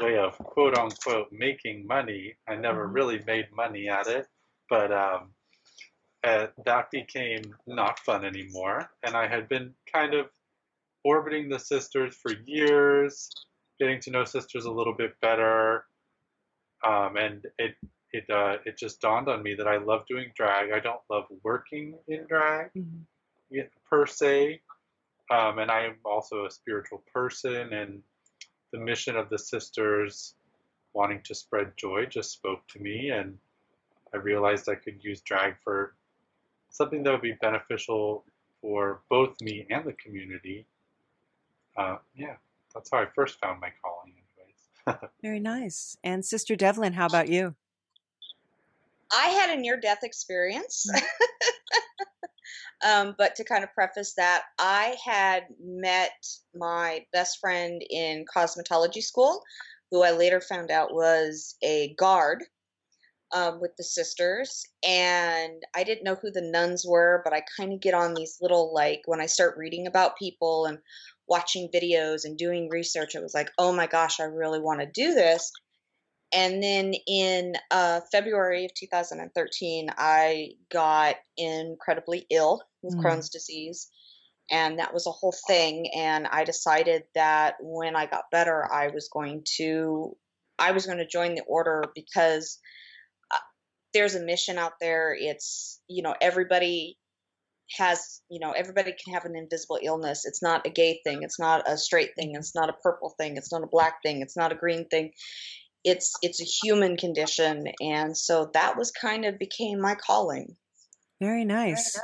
way 0.00 0.16
of 0.18 0.36
quote 0.38 0.76
unquote 0.76 1.30
making 1.32 1.86
money. 1.86 2.36
I 2.48 2.56
never 2.56 2.88
Mhm. 2.88 2.94
really 2.94 3.24
made 3.26 3.50
money 3.52 3.88
at 3.88 4.06
it, 4.06 4.28
but 4.68 4.92
um, 4.92 5.34
uh, 6.24 6.48
that 6.64 6.90
became 6.90 7.54
not 7.66 7.98
fun 8.00 8.24
anymore. 8.24 8.90
And 9.02 9.16
I 9.16 9.26
had 9.26 9.48
been 9.48 9.74
kind 9.92 10.14
of 10.14 10.30
orbiting 11.04 11.48
the 11.48 11.58
sisters 11.58 12.14
for 12.16 12.32
years, 12.32 13.30
getting 13.78 14.00
to 14.00 14.10
know 14.10 14.24
sisters 14.24 14.66
a 14.66 14.70
little 14.70 14.94
bit 14.94 15.18
better, 15.20 15.86
um, 16.84 17.16
and 17.16 17.46
it 17.58 17.76
it 18.12 18.28
uh, 18.30 18.58
it 18.64 18.76
just 18.76 19.00
dawned 19.00 19.28
on 19.28 19.42
me 19.42 19.54
that 19.54 19.68
I 19.68 19.76
love 19.76 20.06
doing 20.06 20.32
drag. 20.34 20.72
I 20.72 20.80
don't 20.80 21.00
love 21.08 21.26
working 21.42 21.98
in 22.08 22.26
drag 22.26 22.72
Mhm. 22.74 23.04
per 23.88 24.06
se. 24.06 24.60
Um, 25.30 25.60
and 25.60 25.70
I 25.70 25.84
am 25.84 25.96
also 26.04 26.44
a 26.46 26.50
spiritual 26.50 27.02
person, 27.12 27.72
and 27.72 28.02
the 28.72 28.78
mission 28.78 29.16
of 29.16 29.28
the 29.30 29.38
sisters 29.38 30.34
wanting 30.92 31.20
to 31.24 31.34
spread 31.34 31.72
joy 31.76 32.06
just 32.06 32.32
spoke 32.32 32.66
to 32.68 32.80
me, 32.80 33.10
and 33.10 33.38
I 34.12 34.16
realized 34.16 34.68
I 34.68 34.74
could 34.74 35.02
use 35.02 35.20
drag 35.20 35.54
for 35.62 35.94
something 36.70 37.02
that 37.04 37.12
would 37.12 37.22
be 37.22 37.36
beneficial 37.40 38.24
for 38.60 39.02
both 39.08 39.40
me 39.40 39.66
and 39.70 39.84
the 39.84 39.92
community. 39.92 40.66
Uh, 41.76 41.96
yeah, 42.16 42.34
that's 42.74 42.90
how 42.90 42.98
I 42.98 43.06
first 43.14 43.38
found 43.40 43.60
my 43.60 43.70
calling, 43.82 44.14
anyways. 44.86 45.10
Very 45.22 45.40
nice. 45.40 45.96
And 46.02 46.24
Sister 46.24 46.56
Develyn, 46.56 46.92
how 46.92 47.06
about 47.06 47.28
you? 47.28 47.54
I 49.12 49.28
had 49.28 49.50
a 49.50 49.60
near 49.60 49.78
death 49.78 50.02
experience. 50.02 50.86
um, 52.84 53.14
but 53.18 53.36
to 53.36 53.44
kind 53.44 53.64
of 53.64 53.74
preface 53.74 54.14
that, 54.16 54.42
I 54.58 54.96
had 55.04 55.44
met 55.62 56.12
my 56.54 57.04
best 57.12 57.38
friend 57.40 57.82
in 57.88 58.24
cosmetology 58.34 59.02
school, 59.02 59.42
who 59.90 60.02
I 60.02 60.12
later 60.12 60.40
found 60.40 60.70
out 60.70 60.94
was 60.94 61.56
a 61.62 61.94
guard 61.98 62.44
um, 63.32 63.60
with 63.60 63.72
the 63.76 63.84
sisters. 63.84 64.64
And 64.86 65.62
I 65.74 65.84
didn't 65.84 66.04
know 66.04 66.16
who 66.20 66.30
the 66.30 66.42
nuns 66.42 66.84
were, 66.86 67.20
but 67.24 67.32
I 67.32 67.42
kind 67.56 67.72
of 67.72 67.80
get 67.80 67.94
on 67.94 68.14
these 68.14 68.38
little, 68.40 68.72
like, 68.74 69.02
when 69.06 69.20
I 69.20 69.26
start 69.26 69.58
reading 69.58 69.86
about 69.86 70.18
people 70.18 70.66
and 70.66 70.78
watching 71.28 71.68
videos 71.72 72.24
and 72.24 72.36
doing 72.36 72.68
research, 72.68 73.14
it 73.14 73.22
was 73.22 73.34
like, 73.34 73.50
oh 73.58 73.72
my 73.72 73.86
gosh, 73.86 74.20
I 74.20 74.24
really 74.24 74.60
want 74.60 74.80
to 74.80 74.86
do 74.86 75.14
this. 75.14 75.52
And 76.32 76.62
then 76.62 76.94
in 77.06 77.54
uh, 77.70 78.00
February 78.12 78.64
of 78.66 78.74
2013, 78.74 79.88
I 79.96 80.50
got 80.72 81.16
incredibly 81.36 82.26
ill 82.30 82.62
with 82.82 82.96
Mm. 82.96 83.02
Crohn's 83.04 83.28
disease. 83.30 83.88
and 84.50 84.78
that 84.80 84.92
was 84.92 85.06
a 85.06 85.12
whole 85.12 85.34
thing 85.46 85.86
and 85.96 86.26
i 86.26 86.42
decided 86.42 87.04
that 87.14 87.54
when 87.60 87.94
i 87.94 88.04
got 88.06 88.24
better 88.32 88.66
i 88.72 88.88
was 88.88 89.08
going 89.12 89.44
to 89.58 90.16
i 90.58 90.72
was 90.72 90.86
going 90.86 90.98
to 90.98 91.06
join 91.06 91.34
the 91.36 91.44
order 91.46 91.84
because 91.94 92.58
uh, 93.32 93.38
there's 93.94 94.16
a 94.16 94.24
mission 94.24 94.58
out 94.58 94.72
there. 94.80 95.14
It's 95.18 95.80
you 95.88 96.02
know 96.02 96.14
everybody 96.20 96.98
has 97.78 98.20
you 98.28 98.40
know 98.40 98.50
everybody 98.52 98.92
can 99.02 99.14
have 99.14 99.24
an 99.24 99.36
invisible 99.36 99.78
illness. 99.82 100.24
It's 100.26 100.42
not 100.42 100.66
a 100.66 100.70
gay 100.70 101.00
thing. 101.04 101.22
It's 101.22 101.38
not 101.38 101.68
a 101.68 101.76
straight 101.78 102.10
thing. 102.16 102.32
It's 102.34 102.54
not 102.54 102.68
a 102.68 102.74
purple 102.82 103.14
thing. 103.18 103.36
It's 103.36 103.52
not 103.52 103.62
a 103.62 103.68
black 103.68 103.96
thing. 104.04 104.20
It's 104.22 104.36
not 104.36 104.52
a 104.52 104.56
green 104.56 104.88
thing 104.88 105.12
it's 105.84 106.12
it's 106.22 106.40
a 106.40 106.44
human 106.44 106.96
condition 106.96 107.64
and 107.80 108.16
so 108.16 108.50
that 108.52 108.76
was 108.76 108.90
kind 108.90 109.24
of 109.24 109.38
became 109.38 109.80
my 109.80 109.94
calling 109.94 110.56
Very 111.20 111.44
nice. 111.44 111.98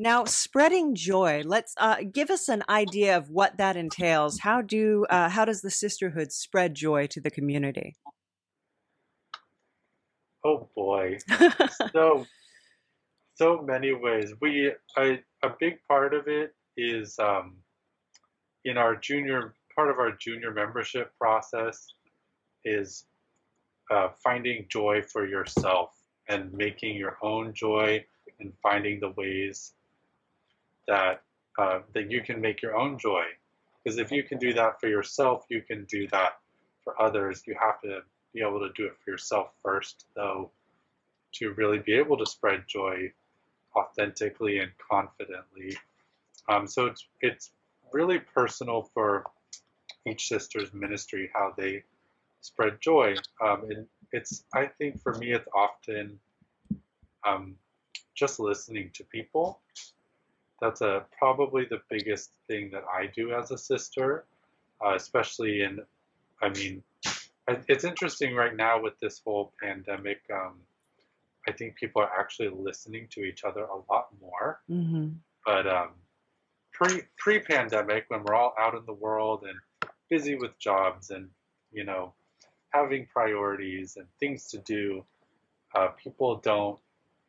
Now, 0.00 0.26
spreading 0.26 0.94
joy. 0.94 1.42
Let's 1.44 1.74
uh, 1.76 1.96
give 2.12 2.30
us 2.30 2.48
an 2.48 2.62
idea 2.68 3.16
of 3.16 3.30
what 3.30 3.58
that 3.58 3.76
entails. 3.76 4.38
How 4.38 4.62
do 4.62 5.04
uh, 5.10 5.28
how 5.28 5.44
does 5.44 5.60
the 5.60 5.72
sisterhood 5.72 6.30
spread 6.30 6.76
joy 6.76 7.08
to 7.08 7.20
the 7.20 7.32
community? 7.32 7.96
Oh 10.44 10.68
boy, 10.76 11.18
so 11.92 12.26
so 13.34 13.60
many 13.60 13.92
ways. 13.92 14.32
We 14.40 14.72
I, 14.96 15.18
a 15.42 15.50
big 15.58 15.78
part 15.88 16.14
of 16.14 16.28
it 16.28 16.54
is 16.76 17.18
um, 17.18 17.56
in 18.64 18.78
our 18.78 18.94
junior 18.94 19.54
part 19.74 19.90
of 19.90 19.98
our 19.98 20.12
junior 20.12 20.52
membership 20.52 21.10
process 21.20 21.84
is 22.64 23.04
uh, 23.90 24.08
finding 24.22 24.66
joy 24.68 25.02
for 25.02 25.26
yourself 25.26 25.94
and 26.28 26.52
making 26.52 26.96
your 26.96 27.16
own 27.22 27.54
joy 27.54 28.04
and 28.40 28.52
finding 28.62 29.00
the 29.00 29.10
ways 29.10 29.72
that 30.86 31.22
uh, 31.58 31.80
that 31.92 32.10
you 32.10 32.22
can 32.22 32.40
make 32.40 32.62
your 32.62 32.76
own 32.76 32.98
joy. 32.98 33.24
Because 33.82 33.98
if 33.98 34.12
you 34.12 34.22
can 34.22 34.38
do 34.38 34.52
that 34.54 34.80
for 34.80 34.88
yourself, 34.88 35.44
you 35.48 35.62
can 35.62 35.84
do 35.86 36.06
that 36.08 36.38
for 36.84 37.00
others. 37.00 37.42
You 37.46 37.56
have 37.60 37.80
to 37.82 38.00
be 38.32 38.40
able 38.40 38.60
to 38.60 38.70
do 38.76 38.86
it 38.86 38.96
for 39.04 39.10
yourself 39.10 39.48
first, 39.62 40.06
though, 40.14 40.50
to 41.34 41.52
really 41.54 41.78
be 41.78 41.94
able 41.94 42.16
to 42.18 42.26
spread 42.26 42.64
joy 42.68 43.12
authentically 43.74 44.58
and 44.58 44.70
confidently. 44.90 45.76
Um, 46.48 46.66
so 46.66 46.86
it's 46.86 47.06
it's 47.20 47.50
really 47.92 48.18
personal 48.18 48.90
for 48.94 49.24
each 50.06 50.28
sister's 50.28 50.72
ministry 50.72 51.30
how 51.34 51.52
they 51.56 51.82
spread 52.40 52.80
joy. 52.80 53.14
Um, 53.44 53.64
and 53.70 53.86
it's 54.12 54.44
I 54.54 54.66
think 54.66 55.00
for 55.02 55.14
me 55.14 55.32
it's 55.32 55.48
often 55.54 56.18
um, 57.26 57.56
just 58.14 58.40
listening 58.40 58.90
to 58.94 59.04
people. 59.04 59.60
That's 60.60 60.80
a 60.80 61.04
probably 61.16 61.66
the 61.66 61.80
biggest 61.88 62.32
thing 62.48 62.70
that 62.72 62.84
I 62.92 63.06
do 63.06 63.32
as 63.32 63.50
a 63.50 63.58
sister, 63.58 64.24
uh, 64.84 64.94
especially 64.94 65.62
in. 65.62 65.80
I 66.42 66.48
mean, 66.50 66.82
it's 67.68 67.84
interesting 67.84 68.34
right 68.34 68.54
now 68.54 68.80
with 68.80 68.98
this 69.00 69.20
whole 69.24 69.52
pandemic. 69.62 70.20
Um, 70.32 70.54
I 71.48 71.52
think 71.52 71.76
people 71.76 72.02
are 72.02 72.10
actually 72.18 72.50
listening 72.50 73.08
to 73.12 73.20
each 73.22 73.44
other 73.44 73.62
a 73.62 73.92
lot 73.92 74.08
more. 74.20 74.60
hmm 74.68 75.08
But 75.46 75.66
um, 75.66 75.90
pre 76.72 77.02
pre 77.16 77.40
pandemic, 77.40 78.06
when 78.08 78.24
we're 78.24 78.34
all 78.34 78.54
out 78.58 78.74
in 78.74 78.84
the 78.86 78.92
world 78.92 79.44
and 79.44 79.58
busy 80.10 80.34
with 80.34 80.58
jobs 80.58 81.10
and 81.10 81.28
you 81.72 81.84
know 81.84 82.12
having 82.70 83.06
priorities 83.06 83.96
and 83.96 84.06
things 84.20 84.46
to 84.48 84.58
do, 84.58 85.04
uh, 85.74 85.88
people 86.02 86.36
don't 86.36 86.78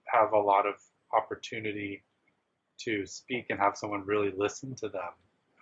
have 0.05 0.34
a 0.34 0.39
lot 0.39 0.65
of 0.65 0.75
opportunity 1.13 2.03
to 2.79 3.05
speak 3.05 3.48
and 3.50 3.60
have 3.60 3.77
someone 3.77 4.05
really 4.05 4.31
listen 4.36 4.74
to 4.75 4.89
them 4.89 5.12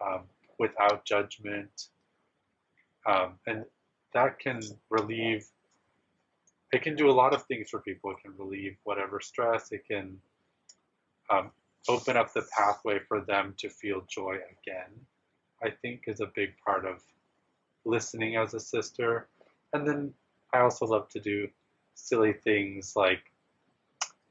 um, 0.06 0.22
without 0.60 1.06
judgment, 1.06 1.88
um, 3.06 3.34
and 3.46 3.66
that 4.14 4.40
can 4.40 4.62
relieve. 4.90 5.48
It 6.74 6.82
can 6.82 6.96
do 6.96 7.10
a 7.10 7.14
lot 7.14 7.34
of 7.34 7.44
things 7.44 7.70
for 7.70 7.80
people. 7.80 8.12
It 8.12 8.18
can 8.22 8.34
relieve 8.38 8.76
whatever 8.84 9.20
stress. 9.20 9.72
It 9.72 9.86
can 9.88 10.18
um, 11.30 11.52
open 11.88 12.18
up 12.18 12.34
the 12.34 12.46
pathway 12.56 13.00
for 13.08 13.22
them 13.22 13.54
to 13.58 13.70
feel 13.70 14.02
joy 14.10 14.36
again, 14.36 14.92
I 15.64 15.70
think 15.70 16.04
is 16.08 16.20
a 16.20 16.32
big 16.36 16.50
part 16.64 16.86
of 16.86 17.02
listening 17.86 18.36
as 18.36 18.54
a 18.54 18.60
sister. 18.60 19.28
And 19.74 19.88
then 19.88 20.14
I 20.54 20.60
also 20.60 20.86
love 20.86 21.10
to 21.10 21.20
do 21.20 21.48
silly 21.94 22.34
things 22.34 22.94
like 22.96 23.22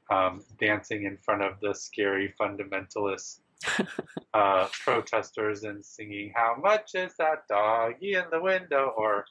um, 0.09 0.43
dancing 0.59 1.03
in 1.03 1.17
front 1.17 1.43
of 1.43 1.59
the 1.61 1.73
scary 1.75 2.33
fundamentalist 2.39 3.39
uh, 4.33 4.67
protesters 4.83 5.63
and 5.63 5.83
singing, 5.83 6.31
How 6.35 6.55
much 6.61 6.91
is 6.95 7.13
that 7.19 7.47
doggy 7.49 8.13
in 8.13 8.25
the 8.31 8.41
window? 8.41 8.93
Or, 8.95 9.25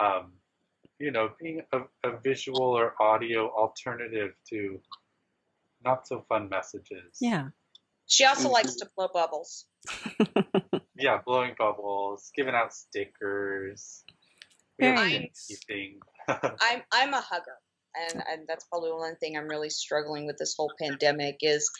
um, 0.00 0.32
you 0.98 1.10
know, 1.10 1.30
being 1.40 1.62
a, 1.72 1.80
a 2.04 2.18
visual 2.22 2.62
or 2.62 2.94
audio 3.00 3.48
alternative 3.50 4.32
to 4.50 4.80
not 5.84 6.06
so 6.06 6.24
fun 6.28 6.48
messages. 6.48 7.18
Yeah. 7.20 7.48
she 8.06 8.24
also 8.24 8.48
likes 8.50 8.74
to 8.76 8.88
blow 8.96 9.08
bubbles 9.12 9.66
Yeah, 10.96 11.20
blowing 11.24 11.54
bubbles, 11.58 12.30
giving 12.36 12.54
out 12.54 12.72
stickers. 12.72 14.04
We 14.78 14.86
Very 14.86 15.30
anything. 15.50 16.00
I'm 16.28 16.82
I'm 16.92 17.14
a 17.14 17.20
hugger, 17.20 17.56
and 17.94 18.22
and 18.30 18.42
that's 18.48 18.64
probably 18.64 18.92
one 18.92 19.16
thing 19.16 19.36
I'm 19.36 19.48
really 19.48 19.70
struggling 19.70 20.26
with 20.26 20.36
this 20.36 20.54
whole 20.56 20.72
pandemic 20.80 21.38
is 21.42 21.70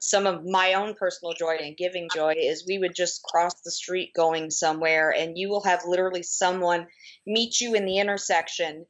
some 0.00 0.26
of 0.26 0.44
my 0.44 0.74
own 0.74 0.94
personal 0.94 1.34
joy 1.34 1.58
and 1.60 1.76
giving 1.76 2.08
joy 2.14 2.34
is 2.36 2.64
we 2.66 2.78
would 2.78 2.94
just 2.94 3.22
cross 3.22 3.54
the 3.62 3.70
street 3.70 4.12
going 4.14 4.50
somewhere, 4.50 5.10
and 5.10 5.38
you 5.38 5.48
will 5.48 5.64
have 5.64 5.82
literally 5.86 6.22
someone 6.22 6.86
meet 7.26 7.60
you 7.60 7.74
in 7.74 7.86
the 7.86 7.98
intersection 7.98 8.86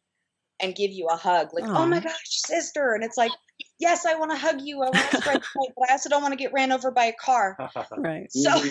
and 0.60 0.74
give 0.74 0.90
you 0.90 1.06
a 1.06 1.16
hug, 1.16 1.48
like 1.52 1.64
oh 1.64 1.86
my 1.86 2.00
gosh, 2.00 2.14
sister, 2.28 2.94
and 2.94 3.04
it's 3.04 3.16
like. 3.16 3.32
Yes, 3.78 4.04
I 4.04 4.14
want 4.14 4.30
to 4.30 4.36
hug 4.36 4.60
you. 4.60 4.82
I 4.82 4.90
want 4.90 5.10
to 5.10 5.16
spread 5.22 5.40
joy, 5.40 5.72
but 5.76 5.88
I 5.88 5.92
also 5.92 6.10
don't 6.10 6.20
want 6.20 6.32
to 6.32 6.36
get 6.36 6.52
ran 6.52 6.70
over 6.70 6.90
by 6.90 7.06
a 7.06 7.12
car. 7.14 7.56
Right. 7.96 8.30
So 8.30 8.62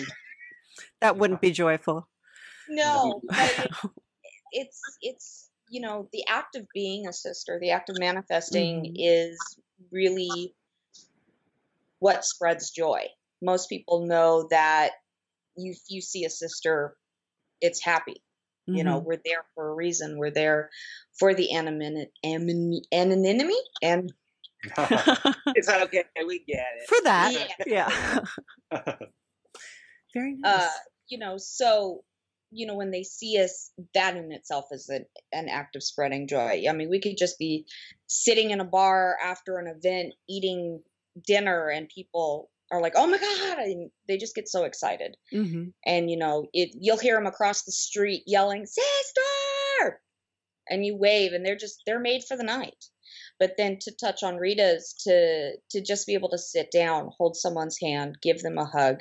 That 1.00 1.16
wouldn't 1.16 1.40
be 1.40 1.50
joyful. 1.50 2.08
no, 2.68 3.20
but 3.28 3.58
it, 3.58 3.90
it's 4.52 4.96
it's 5.00 5.50
you 5.68 5.80
know 5.80 6.08
the 6.12 6.24
act 6.28 6.56
of 6.56 6.66
being 6.74 7.06
a 7.06 7.12
sister 7.12 7.58
the 7.60 7.70
act 7.70 7.88
of 7.90 7.96
manifesting 7.98 8.84
Mhm. 8.84 8.92
is 8.96 9.58
really 9.90 10.54
what 11.98 12.24
spreads 12.24 12.70
joy 12.70 13.06
most 13.42 13.68
people 13.68 14.06
know 14.06 14.46
that 14.50 14.92
you 15.56 15.74
you 15.88 16.00
see 16.00 16.24
a 16.24 16.30
sister 16.30 16.96
it's 17.60 17.82
happy 17.82 18.22
you 18.66 18.84
know 18.84 19.00
Mhm. 19.00 19.04
we're 19.04 19.20
there 19.24 19.44
for 19.54 19.68
a 19.70 19.74
reason 19.74 20.18
we're 20.18 20.30
there 20.30 20.70
for 21.18 21.34
the 21.34 21.54
anonymity 21.56 22.82
anonymity 22.92 23.54
and 23.82 24.12
It's 25.54 25.68
okay. 25.68 26.04
We 26.26 26.44
get 26.46 26.64
it. 26.78 26.88
For 26.88 26.98
that. 27.04 27.32
Yeah. 27.66 27.88
Yeah. 28.70 28.70
Very 30.14 30.36
nice. 30.36 30.62
uh 30.62 30.68
you 31.08 31.18
know 31.18 31.36
so 31.38 32.04
you 32.50 32.66
know 32.66 32.74
when 32.76 32.90
they 32.90 33.02
see 33.02 33.38
us 33.38 33.70
that 33.94 34.16
in 34.16 34.32
itself 34.32 34.66
is 34.70 34.88
an, 34.88 35.06
an 35.32 35.48
act 35.48 35.76
of 35.76 35.82
spreading 35.82 36.28
joy. 36.28 36.64
I 36.68 36.72
mean 36.72 36.90
we 36.90 37.00
could 37.00 37.16
just 37.16 37.38
be 37.38 37.66
sitting 38.06 38.50
in 38.50 38.60
a 38.60 38.64
bar 38.64 39.16
after 39.22 39.58
an 39.58 39.66
event 39.66 40.14
eating 40.28 40.82
dinner 41.26 41.68
and 41.68 41.88
people 41.88 42.50
are 42.72 42.80
like 42.80 42.94
oh 42.96 43.06
my 43.06 43.18
god 43.18 43.58
and 43.58 43.90
they 44.08 44.16
just 44.16 44.34
get 44.34 44.48
so 44.48 44.64
excited. 44.64 45.16
Hmm 45.30 45.68
and 45.84 46.10
you 46.10 46.16
know 46.16 46.46
it 46.52 46.70
you'll 46.78 46.98
hear 46.98 47.16
them 47.16 47.26
across 47.26 47.62
the 47.62 47.72
street 47.72 48.22
yelling 48.26 48.66
sister! 48.66 50.00
and 50.68 50.86
you 50.86 50.96
wave 50.96 51.32
and 51.32 51.44
they're 51.44 51.56
just 51.56 51.82
they're 51.86 52.00
made 52.00 52.22
for 52.26 52.36
the 52.36 52.44
night. 52.44 52.84
But 53.38 53.54
then 53.56 53.78
to 53.80 53.92
touch 53.92 54.22
on 54.22 54.36
rita's 54.36 54.94
to 55.04 55.52
to 55.70 55.80
just 55.82 56.06
be 56.06 56.14
able 56.14 56.30
to 56.30 56.38
sit 56.38 56.70
down 56.70 57.10
hold 57.16 57.36
someone's 57.36 57.78
hand 57.80 58.18
give 58.22 58.40
them 58.40 58.58
a 58.58 58.64
hug 58.64 59.00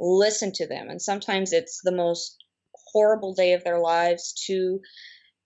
listen 0.00 0.50
to 0.52 0.66
them. 0.66 0.88
And 0.88 1.00
sometimes 1.00 1.52
it's 1.52 1.80
the 1.82 1.92
most 1.92 2.42
horrible 2.92 3.34
day 3.34 3.52
of 3.54 3.64
their 3.64 3.78
lives 3.78 4.32
to 4.46 4.80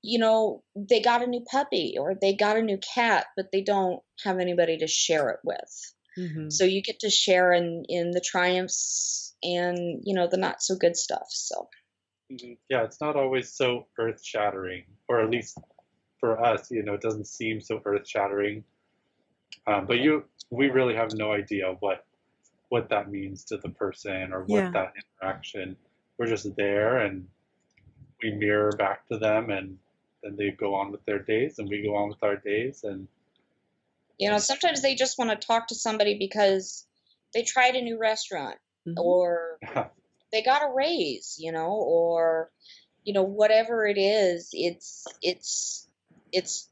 you 0.02 0.18
know 0.18 0.62
they 0.76 1.00
got 1.00 1.22
a 1.22 1.26
new 1.26 1.42
puppy 1.50 1.96
or 1.98 2.14
they 2.20 2.34
got 2.34 2.56
a 2.56 2.62
new 2.62 2.78
cat 2.94 3.26
but 3.36 3.46
they 3.52 3.62
don't 3.62 4.00
have 4.22 4.38
anybody 4.38 4.78
to 4.78 4.86
share 4.86 5.30
it 5.30 5.40
with 5.44 5.94
hmm 6.16 6.48
so 6.48 6.64
you 6.64 6.82
get 6.82 7.00
to 7.00 7.10
share 7.10 7.52
in 7.52 7.84
in 7.88 8.10
the 8.10 8.20
triumphs 8.24 9.34
and 9.42 10.02
you 10.04 10.14
know 10.14 10.28
the 10.30 10.36
not 10.36 10.62
so 10.62 10.76
good 10.76 10.96
stuff 10.96 11.26
so 11.28 11.68
Mhm. 12.32 12.56
yeah, 12.68 12.84
it's 12.84 13.00
not 13.00 13.16
always 13.16 13.52
so 13.52 13.86
earth 13.98 14.24
shattering, 14.24 14.84
or 15.08 15.20
at 15.20 15.30
least 15.30 15.58
for 16.18 16.42
us, 16.42 16.70
you 16.70 16.82
know, 16.82 16.94
it 16.94 17.00
doesn't 17.00 17.26
seem 17.26 17.60
so 17.60 17.80
earth 17.84 18.08
shattering. 18.08 18.64
Um, 19.66 19.86
but 19.86 19.98
you, 19.98 20.24
we 20.50 20.70
really 20.70 20.94
have 20.94 21.14
no 21.14 21.32
idea 21.32 21.76
what 21.80 22.04
what 22.70 22.88
that 22.88 23.10
means 23.10 23.44
to 23.44 23.56
the 23.58 23.68
person 23.68 24.32
or 24.32 24.44
what 24.44 24.64
Yeah. 24.64 24.70
that 24.72 24.92
interaction. 25.22 25.76
We're 26.18 26.26
just 26.26 26.54
there 26.56 26.98
and 26.98 27.26
we 28.22 28.32
mirror 28.32 28.72
back 28.72 29.06
to 29.08 29.18
them, 29.18 29.50
and 29.50 29.78
then 30.22 30.36
they 30.36 30.50
go 30.50 30.74
on 30.74 30.90
with 30.90 31.04
their 31.04 31.18
days, 31.18 31.58
and 31.58 31.68
we 31.68 31.82
go 31.82 31.94
on 31.96 32.08
with 32.08 32.22
our 32.22 32.36
days, 32.36 32.84
and 32.84 33.06
you 34.18 34.30
know 34.30 34.38
sometimes 34.38 34.82
they 34.82 34.94
just 34.94 35.18
want 35.18 35.30
to 35.30 35.46
talk 35.46 35.68
to 35.68 35.74
somebody 35.74 36.16
because 36.18 36.86
they 37.34 37.42
tried 37.42 37.74
a 37.74 37.82
new 37.82 37.98
restaurant 37.98 38.56
Mhm. 38.86 38.98
or 38.98 39.58
they 40.32 40.42
got 40.42 40.62
a 40.62 40.72
raise, 40.72 41.36
you 41.38 41.52
know, 41.52 41.72
or 41.72 42.50
you 43.04 43.12
know 43.12 43.24
whatever 43.24 43.86
it 43.86 43.98
is, 43.98 44.50
it's 44.52 45.06
it's 45.22 45.88
it's 46.32 46.68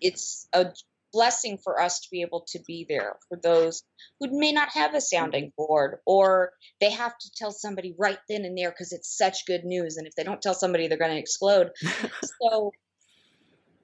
it's 0.00 0.48
a 0.52 0.72
blessing 1.12 1.58
for 1.62 1.80
us 1.80 2.00
to 2.00 2.08
be 2.10 2.22
able 2.22 2.44
to 2.48 2.58
be 2.66 2.86
there 2.88 3.16
for 3.28 3.38
those 3.42 3.82
who 4.20 4.38
may 4.38 4.52
not 4.52 4.68
have 4.70 4.94
a 4.94 5.00
sounding 5.00 5.52
board 5.56 5.98
or 6.06 6.52
they 6.80 6.90
have 6.90 7.16
to 7.18 7.30
tell 7.36 7.50
somebody 7.50 7.94
right 7.98 8.18
then 8.28 8.44
and 8.44 8.56
there 8.56 8.70
because 8.70 8.92
it's 8.92 9.16
such 9.16 9.46
good 9.46 9.64
news 9.64 9.96
and 9.96 10.06
if 10.06 10.14
they 10.14 10.22
don't 10.24 10.40
tell 10.42 10.54
somebody 10.54 10.86
they're 10.88 10.98
going 10.98 11.10
to 11.10 11.18
explode 11.18 11.70
so 12.42 12.72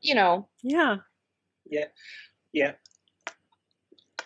you 0.00 0.14
know 0.14 0.48
yeah. 0.62 0.96
Yeah, 1.68 1.86
yeah. 2.52 2.72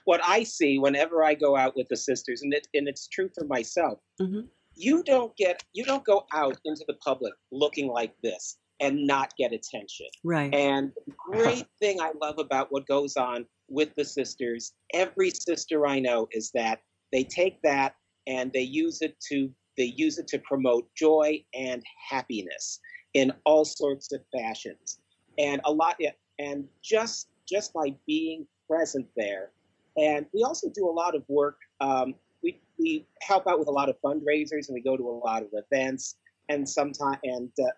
What 0.05 0.21
I 0.25 0.43
see 0.43 0.79
whenever 0.79 1.25
I 1.25 1.35
go 1.35 1.57
out 1.57 1.75
with 1.77 1.89
the 1.89 1.97
sisters, 1.97 2.43
and 2.43 2.53
it, 2.53 2.67
and 2.75 2.87
it's 2.89 3.09
true 3.09 3.31
for 3.35 3.45
myself, 3.47 3.99
Mhm. 4.21 4.49
you 4.75 5.03
don't 5.05 5.35
get 5.37 5.63
you 5.73 5.85
don't 5.85 6.05
go 6.05 6.27
out 6.33 6.59
into 6.65 6.85
the 6.87 6.95
public 6.95 7.33
looking 7.51 7.89
like 7.89 8.15
this 8.23 8.59
and 8.81 9.07
not 9.07 9.33
get 9.37 9.53
attention. 9.53 10.07
Right. 10.25 10.53
And 10.55 10.93
great 11.17 11.67
thing 11.81 12.01
I 12.01 12.13
love 12.21 12.39
about 12.39 12.73
what 12.73 12.87
goes 12.87 13.17
on 13.17 13.47
with 13.69 13.95
the 13.97 14.05
sisters, 14.05 14.73
every 14.95 15.31
sister 15.31 15.87
I 15.87 16.01
know 16.01 16.29
is 16.33 16.51
that 16.55 16.81
they 17.13 17.25
take 17.25 17.61
that 17.63 17.95
and 18.27 18.53
they 18.53 18.63
use 18.63 19.03
it 19.03 19.17
to 19.31 19.51
they 19.77 19.95
use 19.97 20.19
it 20.19 20.27
to 20.29 20.39
promote 20.41 20.89
joy 20.95 21.43
and 21.55 21.83
happiness 22.11 22.81
in 23.15 23.33
all 23.47 23.65
sorts 23.65 24.13
of 24.13 24.21
fashions. 24.37 25.01
And 25.39 25.61
a 25.65 25.73
lot 25.73 25.97
yeah, 25.99 26.11
and 26.39 26.67
just 26.83 27.29
just 27.49 27.73
by 27.73 27.95
being 28.07 28.47
present 28.69 29.07
there. 29.17 29.51
And 29.97 30.27
we 30.33 30.43
also 30.43 30.69
do 30.73 30.89
a 30.89 30.91
lot 30.91 31.15
of 31.17 31.25
work. 31.29 31.57
Um, 31.81 32.15
we, 32.43 32.61
we 32.79 33.07
help 33.23 33.47
out 33.49 33.59
with 33.59 33.69
a 33.69 33.73
lot 33.73 33.89
of 33.89 33.97
fundraisers 34.05 34.69
and 34.69 34.75
we 34.75 34.81
go 34.81 34.97
to 34.97 35.09
a 35.09 35.19
lot 35.27 35.43
of 35.43 35.49
events 35.53 36.17
and 36.49 36.69
sometimes 36.69 37.19
and 37.25 37.51
uh, 37.61 37.71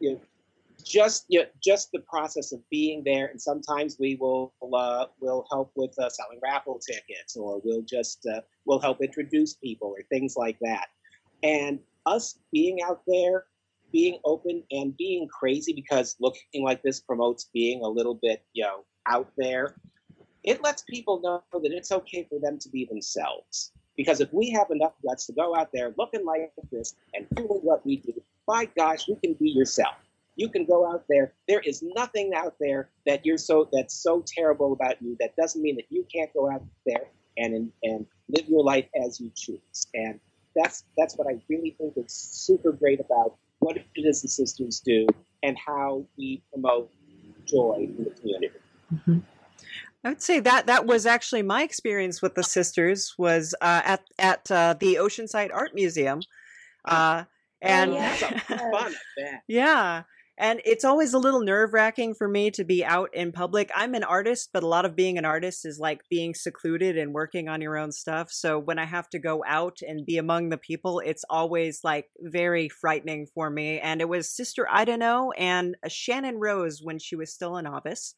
you 0.00 0.12
know, 0.12 0.20
just 0.84 1.26
you 1.28 1.40
know, 1.40 1.46
just 1.62 1.90
the 1.92 2.00
process 2.00 2.52
of 2.52 2.60
being 2.70 3.02
there 3.04 3.26
and 3.26 3.40
sometimes 3.40 3.96
we 3.98 4.16
will 4.16 4.52
uh, 4.72 5.06
will 5.20 5.46
help 5.50 5.72
with 5.74 5.98
uh, 5.98 6.08
selling 6.08 6.38
raffle 6.42 6.78
tickets 6.78 7.36
or 7.36 7.60
we'll 7.64 7.82
just 7.82 8.26
uh, 8.26 8.40
we'll 8.64 8.80
help 8.80 9.02
introduce 9.02 9.54
people 9.54 9.88
or 9.96 10.02
things 10.08 10.36
like 10.36 10.58
that. 10.60 10.88
And 11.42 11.80
us 12.06 12.38
being 12.52 12.82
out 12.82 13.02
there 13.06 13.44
being 13.90 14.18
open 14.24 14.62
and 14.70 14.96
being 14.96 15.26
crazy 15.28 15.72
because 15.72 16.16
looking 16.20 16.62
like 16.62 16.82
this 16.82 17.00
promotes 17.00 17.48
being 17.54 17.82
a 17.82 17.88
little 17.88 18.14
bit 18.14 18.44
you 18.52 18.62
know 18.62 18.84
out 19.06 19.30
there 19.38 19.74
it 20.44 20.62
lets 20.62 20.82
people 20.82 21.20
know 21.20 21.42
that 21.52 21.72
it's 21.72 21.92
okay 21.92 22.26
for 22.28 22.38
them 22.38 22.58
to 22.58 22.68
be 22.68 22.84
themselves. 22.86 23.72
Because 23.96 24.20
if 24.20 24.32
we 24.32 24.50
have 24.50 24.70
enough 24.70 24.92
guts 25.04 25.26
to 25.26 25.32
go 25.32 25.54
out 25.54 25.70
there 25.72 25.92
looking 25.98 26.24
like 26.24 26.52
this 26.70 26.94
and 27.14 27.26
doing 27.34 27.60
what 27.62 27.84
we 27.84 27.96
do 27.96 28.14
by 28.46 28.64
gosh 28.76 29.08
you 29.08 29.16
can 29.16 29.34
be 29.34 29.50
yourself 29.50 29.96
you 30.38 30.48
can 30.48 30.64
go 30.64 30.90
out 30.90 31.04
there. 31.08 31.32
There 31.48 31.60
is 31.60 31.82
nothing 31.82 32.32
out 32.34 32.54
there 32.60 32.88
that 33.06 33.26
you're 33.26 33.38
so 33.38 33.68
that's 33.72 33.94
so 33.94 34.24
terrible 34.24 34.72
about 34.72 35.02
you. 35.02 35.16
That 35.20 35.34
doesn't 35.36 35.60
mean 35.60 35.76
that 35.76 35.86
you 35.90 36.06
can't 36.10 36.32
go 36.32 36.50
out 36.50 36.62
there 36.86 37.08
and 37.36 37.70
and 37.82 38.06
live 38.28 38.48
your 38.48 38.64
life 38.64 38.86
as 39.04 39.20
you 39.20 39.30
choose. 39.36 39.86
And 39.94 40.20
that's 40.54 40.84
that's 40.96 41.16
what 41.16 41.26
I 41.26 41.40
really 41.48 41.74
think 41.76 41.94
is 41.96 42.12
super 42.12 42.72
great 42.72 43.00
about 43.00 43.34
what 43.58 43.76
it 43.76 43.86
is 43.96 44.22
the 44.22 44.28
sisters 44.28 44.80
do 44.80 45.06
and 45.42 45.56
how 45.58 46.06
we 46.16 46.42
promote 46.52 46.90
joy 47.44 47.88
in 47.88 48.04
the 48.04 48.10
community. 48.10 48.50
Mhm. 48.94 49.22
I 50.04 50.10
would 50.10 50.22
say 50.22 50.38
that 50.38 50.66
that 50.66 50.86
was 50.86 51.04
actually 51.04 51.42
my 51.42 51.64
experience 51.64 52.22
with 52.22 52.36
the 52.36 52.44
sisters 52.44 53.14
was 53.18 53.56
uh, 53.60 53.82
at 53.84 54.04
at 54.20 54.48
uh, 54.52 54.74
the 54.78 54.94
Oceanside 54.94 55.50
Art 55.52 55.74
Museum, 55.74 56.20
uh, 56.84 57.24
and 57.60 57.92
yeah. 57.92 58.14
Fun 58.70 58.94
yeah. 59.48 60.04
And 60.38 60.60
it's 60.64 60.84
always 60.84 61.14
a 61.14 61.18
little 61.18 61.40
nerve 61.42 61.72
wracking 61.72 62.14
for 62.14 62.28
me 62.28 62.50
to 62.52 62.64
be 62.64 62.84
out 62.84 63.12
in 63.12 63.32
public. 63.32 63.70
I'm 63.74 63.94
an 63.94 64.04
artist, 64.04 64.50
but 64.52 64.62
a 64.62 64.68
lot 64.68 64.84
of 64.84 64.94
being 64.94 65.18
an 65.18 65.24
artist 65.24 65.66
is 65.66 65.80
like 65.80 66.02
being 66.08 66.32
secluded 66.34 66.96
and 66.96 67.12
working 67.12 67.48
on 67.48 67.60
your 67.60 67.76
own 67.76 67.90
stuff. 67.90 68.30
So 68.30 68.58
when 68.58 68.78
I 68.78 68.84
have 68.84 69.08
to 69.10 69.18
go 69.18 69.42
out 69.46 69.78
and 69.86 70.06
be 70.06 70.16
among 70.16 70.50
the 70.50 70.56
people, 70.58 71.00
it's 71.00 71.24
always 71.28 71.80
like 71.82 72.06
very 72.20 72.68
frightening 72.68 73.26
for 73.34 73.50
me. 73.50 73.80
And 73.80 74.00
it 74.00 74.08
was 74.08 74.30
Sister 74.30 74.66
I 74.70 74.84
don't 74.84 75.00
know 75.00 75.32
and 75.32 75.76
Shannon 75.88 76.38
Rose 76.38 76.80
when 76.82 77.00
she 77.00 77.16
was 77.16 77.34
still 77.34 77.56
a 77.56 77.62
novice 77.62 78.14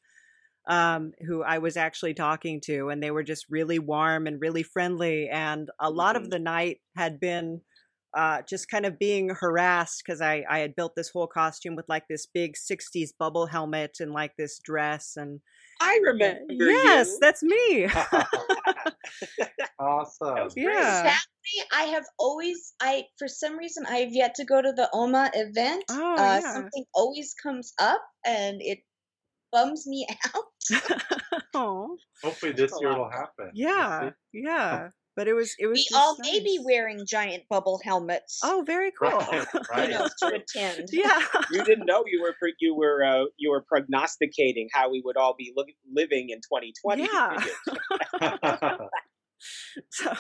um, 0.69 1.13
who 1.27 1.43
I 1.43 1.59
was 1.59 1.77
actually 1.77 2.15
talking 2.15 2.61
to, 2.67 2.91
and 2.91 3.03
they 3.03 3.11
were 3.11 3.23
just 3.23 3.47
really 3.51 3.79
warm 3.79 4.27
and 4.27 4.41
really 4.41 4.63
friendly. 4.63 5.29
And 5.29 5.71
a 5.81 5.91
lot 5.91 6.17
of 6.17 6.23
Mhm. 6.25 6.31
the 6.31 6.39
night 6.39 6.81
had 6.97 7.19
been 7.19 7.63
uh, 8.15 8.43
just 8.49 8.69
kind 8.69 8.87
of 8.87 8.99
being 8.99 9.31
harassed 9.31 10.03
because 10.05 10.21
I, 10.21 10.45
I 10.49 10.59
had 10.61 10.75
built 10.75 10.95
this 10.97 11.11
whole 11.11 11.27
costume 11.27 11.77
with 11.77 11.89
like 11.89 12.05
this 12.09 12.27
big 12.27 12.55
60s 12.55 13.11
bubble 13.19 13.47
helmet 13.47 13.99
and 14.01 14.13
like 14.13 14.33
this 14.37 14.59
dress. 14.63 15.15
And 15.17 15.41
I 15.81 16.01
remember 16.05 16.53
yes, 16.53 17.09
you. 17.09 17.19
that's 17.21 17.43
me. 17.43 17.87
awesome. 19.79 20.35
That 20.35 20.53
yeah. 20.57 21.03
sadly 21.03 21.19
i 21.73 21.83
have 21.85 22.05
always 22.19 22.75
i 22.81 23.05
for 23.19 23.27
some 23.27 23.57
reason 23.57 23.87
i 23.87 23.97
have 23.97 24.13
yet 24.13 24.35
to 24.35 24.45
go 24.45 24.61
to 24.61 24.73
the 24.73 24.89
oma 24.93 25.31
event 25.35 25.85
Oh, 25.89 26.13
uh, 26.15 26.41
yeah. 26.43 26.53
something 26.53 26.85
always 26.95 27.35
comes 27.43 27.73
up 27.81 28.03
and 28.25 28.61
it 28.61 28.81
bums 29.51 29.87
me 29.87 30.07
out 30.37 30.45
oh, 31.55 31.97
Hopefully 32.23 32.53
this 32.53 32.73
year 32.81 32.91
lot. 32.91 32.99
will 32.99 33.11
happen. 33.11 33.51
Yeah. 33.55 34.11
Yeah. 34.33 34.89
But 35.21 35.29
it 35.29 35.35
was, 35.35 35.55
it 35.59 35.67
was 35.67 35.77
we 35.77 35.83
just 35.83 35.95
all 35.95 36.17
may 36.21 36.41
be 36.41 36.59
wearing 36.65 37.05
giant 37.07 37.43
bubble 37.51 37.79
helmets 37.85 38.41
Oh, 38.43 38.65
very 38.67 38.91
cool. 38.99 39.11
Right, 39.71 39.89
you 39.91 39.99
know, 39.99 40.09
to 40.21 40.27
attend 40.29 40.89
yeah. 40.93 41.21
you 41.53 41.63
didn't 41.63 41.85
know 41.85 42.05
you 42.07 42.23
were 42.23 42.35
pre- 42.39 42.55
you 42.59 42.75
were 42.75 43.05
uh, 43.05 43.25
you 43.37 43.51
were 43.51 43.61
prognosticating 43.61 44.71
how 44.73 44.91
we 44.91 45.03
would 45.05 45.19
all 45.19 45.35
be 45.37 45.53
look- 45.55 45.69
living 45.95 46.31
in 46.31 46.39
2020. 46.39 47.03
Yeah. 47.03 48.79
so 49.91 50.15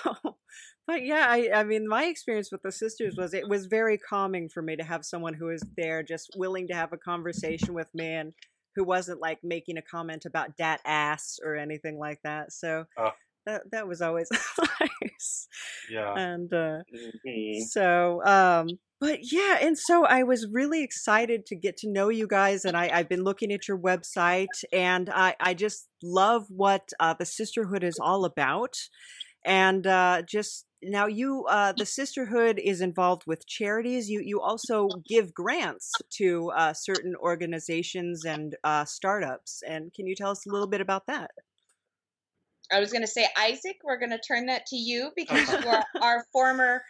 but 0.86 1.02
yeah 1.02 1.24
I, 1.30 1.48
I 1.54 1.64
mean 1.64 1.88
my 1.88 2.04
experience 2.04 2.52
with 2.52 2.60
the 2.60 2.70
sisters 2.72 3.14
was 3.16 3.32
it 3.32 3.48
was 3.48 3.64
very 3.68 3.96
calming 3.96 4.50
for 4.50 4.60
me 4.60 4.76
to 4.76 4.84
have 4.84 5.06
someone 5.06 5.32
who 5.32 5.46
was 5.46 5.62
there 5.78 6.02
just 6.02 6.34
willing 6.36 6.68
to 6.68 6.74
have 6.74 6.92
a 6.92 6.98
conversation 6.98 7.72
with 7.72 7.88
me 7.94 8.06
and 8.06 8.34
who 8.76 8.84
wasn't 8.84 9.22
like 9.22 9.38
making 9.42 9.78
a 9.78 9.82
comment 9.82 10.26
about 10.26 10.58
dat 10.58 10.80
ass 10.84 11.38
or 11.42 11.56
anything 11.56 11.98
like 11.98 12.18
that 12.22 12.52
so 12.52 12.84
Oh. 12.98 13.12
That, 13.46 13.62
that 13.72 13.88
was 13.88 14.00
always 14.02 14.28
nice 14.80 15.48
yeah. 15.90 16.14
and 16.14 16.52
uh 16.52 16.78
Mhm. 17.26 17.62
so 17.68 18.24
um 18.24 18.78
but 19.00 19.20
yeah 19.32 19.58
and 19.60 19.78
so 19.78 20.04
i 20.04 20.22
was 20.22 20.46
really 20.52 20.82
excited 20.82 21.46
to 21.46 21.56
get 21.56 21.76
to 21.78 21.88
know 21.90 22.08
you 22.08 22.26
guys 22.26 22.64
and 22.64 22.76
I, 22.76 22.90
i've 22.92 23.08
been 23.08 23.24
looking 23.24 23.52
at 23.52 23.68
your 23.68 23.78
website 23.78 24.64
and 24.72 25.08
i 25.10 25.34
i 25.40 25.54
just 25.54 25.88
love 26.02 26.46
what 26.48 26.90
uh, 26.98 27.14
the 27.18 27.26
sisterhood 27.26 27.84
is 27.84 27.98
all 27.98 28.24
about. 28.24 28.76
And 29.44 29.86
uh 29.86 30.22
just 30.22 30.66
now 30.82 31.06
you 31.06 31.44
uh 31.48 31.72
the 31.72 31.86
sisterhood 31.86 32.58
is 32.62 32.80
involved 32.80 33.24
with 33.26 33.46
charities. 33.46 34.08
You 34.10 34.20
you 34.24 34.40
also 34.40 34.88
give 35.08 35.34
grants 35.34 35.92
to 36.18 36.50
uh 36.56 36.72
certain 36.74 37.14
organizations 37.16 38.24
and 38.24 38.56
uh 38.64 38.84
startups 38.84 39.62
and 39.66 39.92
can 39.94 40.06
you 40.06 40.14
tell 40.14 40.30
us 40.30 40.46
a 40.46 40.50
little 40.50 40.68
bit 40.68 40.80
about 40.80 41.06
that 41.06 41.30
i 42.72 42.80
was 42.80 42.92
going 42.92 43.02
to 43.02 43.08
say 43.08 43.26
isaac 43.38 43.76
we're 43.84 43.98
going 43.98 44.10
to 44.10 44.18
turn 44.18 44.46
that 44.46 44.66
to 44.66 44.76
you 44.76 45.10
because 45.16 45.48
you 45.52 45.68
are 45.68 45.84
our 46.00 46.24
former 46.32 46.82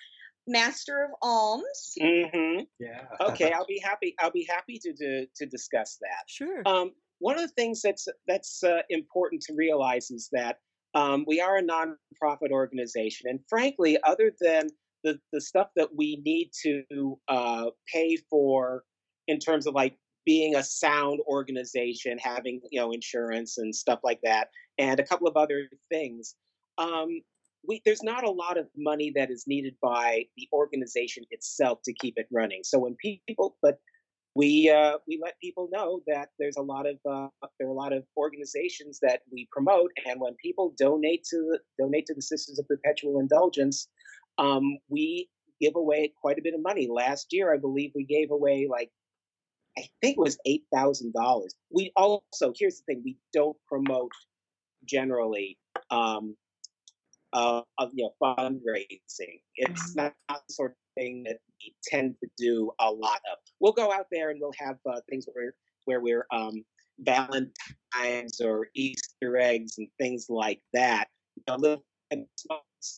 master 0.47 1.05
of 1.05 1.11
alms 1.23 1.95
Mhm. 2.01 2.67
Yeah. 2.79 3.07
Okay, 3.21 3.53
I'll 3.53 3.67
be 3.67 3.81
happy. 3.83 4.15
I'll 4.19 4.31
be 4.33 4.47
happy 4.49 4.79
to 4.83 4.93
to, 4.95 5.27
to 5.37 5.47
discuss 5.47 5.99
that. 6.01 6.25
sure 6.29 6.63
Um, 6.67 6.93
one 7.19 7.37
of 7.37 7.43
the 7.43 7.55
things 7.55 7.83
that's 7.83 8.09
that's 8.27 8.65
uh, 8.65 8.83
important 8.89 9.43
to 9.43 9.55
realize 9.55 10.11
is 10.11 10.29
that 10.33 10.57
um, 10.95 11.25
we 11.27 11.41
are 11.41 11.59
a 11.59 11.63
nonprofit 11.63 12.51
organization, 12.51 13.29
and 13.31 13.41
frankly, 13.49 13.99
other 14.03 14.33
than 14.41 14.69
the 15.05 15.19
the 15.33 15.41
stuff 15.41 15.69
that 15.77 15.91
we 15.97 16.21
need 16.25 16.51
to 16.65 17.19
uh, 17.29 17.67
pay 17.93 18.17
for 18.29 18.83
in 19.29 19.39
terms 19.39 19.67
of 19.67 19.75
like 19.75 19.97
being 20.25 20.57
a 20.57 20.63
sound 20.63 21.21
organization, 21.27 22.19
having 22.19 22.61
you 22.71 22.81
know 22.81 22.93
insurance 22.93 23.59
and 23.59 23.75
stuff 23.75 24.01
like 24.05 24.21
that, 24.23 24.49
and 24.79 25.01
a 25.01 25.05
couple 25.05 25.29
of 25.29 25.37
other 25.37 25.69
things. 25.91 26.35
Um, 26.79 27.21
we, 27.67 27.83
there's 27.85 28.03
not 28.03 28.25
a 28.25 28.31
lot 28.31 28.57
of 28.57 28.67
money 28.77 29.13
that 29.17 29.31
is 29.31 29.45
needed 29.47 29.75
by 29.83 30.25
the 30.37 30.49
organization 30.53 31.25
itself 31.31 31.81
to 31.85 31.93
keep 31.93 32.15
it 32.17 32.27
running. 32.33 32.61
So 32.65 32.79
when 32.79 32.97
people, 32.97 33.57
but 33.61 33.79
we 34.35 34.71
uh, 34.71 34.99
we 35.09 35.19
let 35.23 35.35
people 35.41 35.69
know 35.73 36.01
that 36.07 36.29
there's 36.39 36.57
a 36.57 36.63
lot 36.63 36.87
of 36.87 36.97
uh, 37.09 37.29
there 37.59 37.69
are 37.69 37.73
a 37.73 37.75
lot 37.75 37.93
of 37.93 38.05
organizations 38.17 38.99
that 39.03 39.23
we 39.33 39.49
promote, 39.51 39.91
and 40.07 40.21
when 40.21 40.35
people 40.43 40.75
donate 40.79 41.25
to 41.25 41.37
the, 41.37 41.59
donate 41.79 42.07
to 42.07 42.15
the 42.15 42.23
Sisters 42.23 42.59
of 42.59 42.69
Perpetual 42.69 43.19
Indulgence, 43.19 43.89
um, 44.39 44.79
we 44.89 45.29
give 45.61 45.75
away 45.77 46.13
quite 46.21 46.39
a 46.39 46.43
bit 46.43 46.55
of 46.55 46.63
money. 46.63 46.89
Last 46.91 47.29
year, 47.33 47.53
I 47.53 47.59
believe 47.59 47.91
we 47.95 48.05
gave 48.05 48.31
away 48.31 48.69
like 48.71 48.91
I 49.79 49.83
think 50.01 50.17
it 50.17 50.21
was 50.21 50.39
eight 50.47 50.65
thousand 50.73 51.13
dollars. 51.13 51.55
We 51.71 51.93
also 51.97 52.53
here's 52.57 52.79
the 52.79 52.83
thing: 52.87 53.03
we 53.05 53.17
don't 53.33 53.57
promote 53.69 54.13
generally 54.85 55.59
um, 55.91 56.37
uh, 57.33 57.63
of 57.79 57.91
you 57.95 58.05
know 58.05 58.37
fundraising. 58.39 59.41
It's 59.57 59.95
not, 59.97 60.15
not 60.29 60.43
the 60.49 60.55
sort 60.55 60.73
of 60.73 60.77
thing 60.97 61.25
that 61.25 61.39
we 61.63 61.75
tend 61.85 62.17
to 62.23 62.29
do 62.37 62.73
a 62.81 62.91
lot 62.91 63.21
of. 63.31 63.39
We'll 63.61 63.73
go 63.73 63.93
out 63.93 64.07
there 64.11 64.31
and 64.31 64.41
we'll 64.41 64.53
have 64.59 64.77
uh, 64.87 65.01
things 65.09 65.27
where 65.33 65.55
where 65.85 66.01
we're 66.01 66.27
um, 66.33 66.65
Valentine's 66.99 68.41
or 68.41 68.69
Easter 68.75 69.37
eggs 69.37 69.79
and 69.79 69.89
things 69.99 70.27
like 70.29 70.61
that. 70.73 71.07
A 71.49 71.57
little 71.57 71.85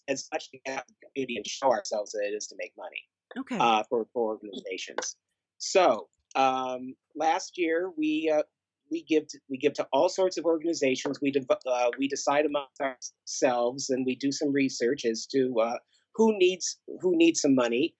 as 0.08 0.28
much 0.32 0.50
to 0.50 0.58
get 0.64 0.78
out 0.78 0.85
the 0.88 0.94
community 1.08 1.37
and 1.37 1.46
show 1.46 1.70
ourselves 1.70 2.12
that 2.12 2.24
it 2.24 2.35
is 2.35 2.46
to 2.48 2.56
make 2.58 2.72
money 2.76 3.02
Okay. 3.38 3.56
uh, 3.58 3.82
for, 3.88 4.06
for 4.12 4.32
organizations. 4.32 5.16
So 5.58 6.08
um, 6.34 6.94
last 7.14 7.52
year 7.56 7.90
we 7.96 8.32
uh, 8.34 8.42
we 8.90 9.02
give 9.02 9.26
to, 9.28 9.38
we 9.48 9.56
give 9.56 9.72
to 9.74 9.86
all 9.92 10.08
sorts 10.08 10.36
of 10.36 10.44
organizations. 10.44 11.18
We 11.20 11.32
uh, 11.48 11.90
we 11.98 12.08
decide 12.08 12.44
amongst 12.46 12.80
ourselves 12.80 13.90
and 13.90 14.04
we 14.06 14.16
do 14.16 14.30
some 14.30 14.52
research 14.52 15.04
as 15.04 15.26
to 15.26 15.54
uh, 15.60 15.78
who 16.14 16.36
needs 16.38 16.78
who 17.00 17.16
needs 17.16 17.40
some 17.40 17.54
money, 17.54 17.94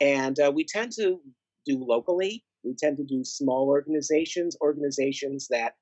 and 0.00 0.38
uh, 0.40 0.50
we 0.52 0.64
tend 0.64 0.92
to 0.92 1.20
do 1.66 1.84
locally. 1.86 2.44
We 2.64 2.74
tend 2.74 2.96
to 2.96 3.04
do 3.04 3.22
small 3.24 3.68
organizations, 3.68 4.56
organizations 4.60 5.48
that 5.50 5.74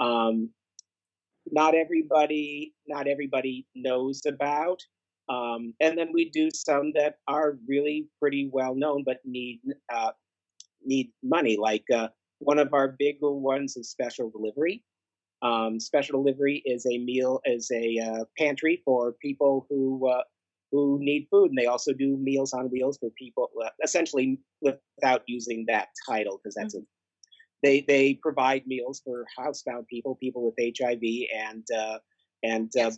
um, 0.00 0.50
not 1.50 1.74
everybody 1.74 2.74
not 2.88 3.06
everybody 3.06 3.66
knows 3.74 4.22
about. 4.26 4.80
Um, 5.26 5.72
and 5.80 5.96
then 5.96 6.08
we 6.12 6.28
do 6.28 6.50
some 6.54 6.92
that 6.96 7.14
are 7.26 7.56
really 7.66 8.08
pretty 8.20 8.50
well 8.52 8.74
known 8.74 9.04
but 9.06 9.20
need 9.24 9.62
uh, 9.90 10.10
need 10.84 11.10
money. 11.22 11.56
Like 11.60 11.84
uh, 11.94 12.08
one 12.38 12.58
of 12.58 12.72
our 12.72 12.96
bigger 12.98 13.32
ones 13.32 13.76
is 13.76 13.90
special 13.90 14.30
delivery. 14.30 14.82
Um, 15.42 15.78
special 15.78 16.22
delivery 16.22 16.62
is 16.64 16.86
a 16.86 16.98
meal 16.98 17.40
is 17.44 17.70
a 17.72 17.98
uh, 17.98 18.24
pantry 18.38 18.82
for 18.84 19.12
people 19.20 19.66
who 19.68 20.08
uh, 20.08 20.22
who 20.72 20.98
need 21.00 21.28
food, 21.30 21.50
and 21.50 21.58
they 21.58 21.66
also 21.66 21.92
do 21.92 22.16
meals 22.16 22.52
on 22.52 22.70
wheels 22.70 22.98
for 22.98 23.10
people. 23.18 23.50
Essentially, 23.82 24.38
without 24.62 25.22
using 25.26 25.64
that 25.68 25.88
title, 26.08 26.40
because 26.42 26.54
that's 26.54 26.74
a 26.74 26.80
they 27.64 27.80
they 27.80 28.14
provide 28.14 28.66
meals 28.66 29.00
for 29.04 29.24
housebound 29.38 29.86
people, 29.88 30.16
people 30.16 30.44
with 30.44 30.76
HIV 30.78 31.00
and 31.34 31.64
uh, 31.76 31.98
and 32.42 32.70
uh, 32.76 32.90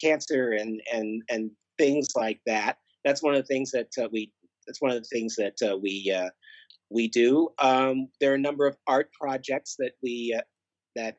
cancer 0.00 0.52
and 0.52 0.80
and 0.92 1.22
and 1.28 1.50
things 1.78 2.08
like 2.14 2.40
that. 2.46 2.78
That's 3.04 3.22
one 3.22 3.34
of 3.34 3.42
the 3.42 3.46
things 3.46 3.70
that 3.72 3.88
uh, 4.00 4.08
we. 4.12 4.32
That's 4.66 4.80
one 4.80 4.92
of 4.92 5.02
the 5.02 5.08
things 5.12 5.36
that 5.36 5.56
uh, 5.62 5.76
we 5.76 6.14
uh, 6.16 6.30
we 6.94 7.08
do. 7.08 7.50
Um, 7.58 8.08
there 8.20 8.30
are 8.32 8.36
a 8.36 8.38
number 8.48 8.66
of 8.66 8.76
art 8.86 9.10
projects 9.20 9.74
that 9.80 9.92
we 10.02 10.34
uh, 10.38 10.42
that 10.96 11.16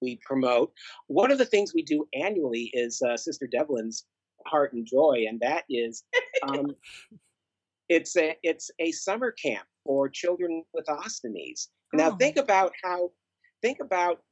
we 0.00 0.18
promote. 0.24 0.72
One 1.08 1.30
of 1.30 1.38
the 1.38 1.44
things 1.44 1.72
we 1.74 1.82
do 1.82 2.06
annually 2.14 2.70
is 2.72 3.00
uh, 3.06 3.16
Sister 3.16 3.46
Develyn's 3.46 4.06
Heart 4.46 4.72
and 4.72 4.86
Joy, 4.86 5.26
and 5.28 5.38
that 5.40 5.64
is 5.68 6.02
um, 6.42 6.74
it's 7.88 8.16
a 8.16 8.36
it's 8.42 8.70
a 8.80 8.90
summer 8.92 9.30
camp 9.30 9.66
for 9.84 10.08
children 10.08 10.64
with 10.72 10.86
ostomies. 10.86 11.68
Now 11.92 12.10
Oh. 12.12 12.16
think 12.16 12.36
about 12.36 12.72
how 12.82 13.10
think 13.62 13.78
about 13.80 14.22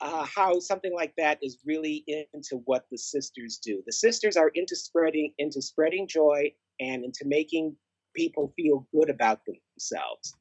uh, 0.00 0.24
how 0.24 0.60
something 0.60 0.94
like 0.94 1.12
that 1.18 1.38
is 1.42 1.58
really 1.66 2.04
into 2.06 2.62
what 2.64 2.84
the 2.90 2.96
sisters 2.98 3.58
do. 3.62 3.82
The 3.84 3.92
sisters 3.92 4.36
are 4.36 4.50
into 4.54 4.76
spreading 4.76 5.32
into 5.38 5.60
spreading 5.60 6.06
joy 6.08 6.52
and 6.78 7.04
into 7.04 7.24
making 7.26 7.76
people 8.14 8.52
feel 8.56 8.86
good 8.92 9.10
about 9.10 9.40
themselves. 9.46 10.34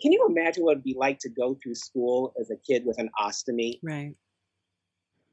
Can 0.00 0.12
you 0.12 0.26
imagine 0.28 0.64
what 0.64 0.72
it'd 0.72 0.84
be 0.84 0.94
like 0.96 1.18
to 1.20 1.28
go 1.28 1.54
through 1.54 1.74
school 1.74 2.32
as 2.40 2.50
a 2.50 2.56
kid 2.56 2.84
with 2.84 2.98
an 2.98 3.10
ostomy? 3.20 3.78
Right. 3.82 4.14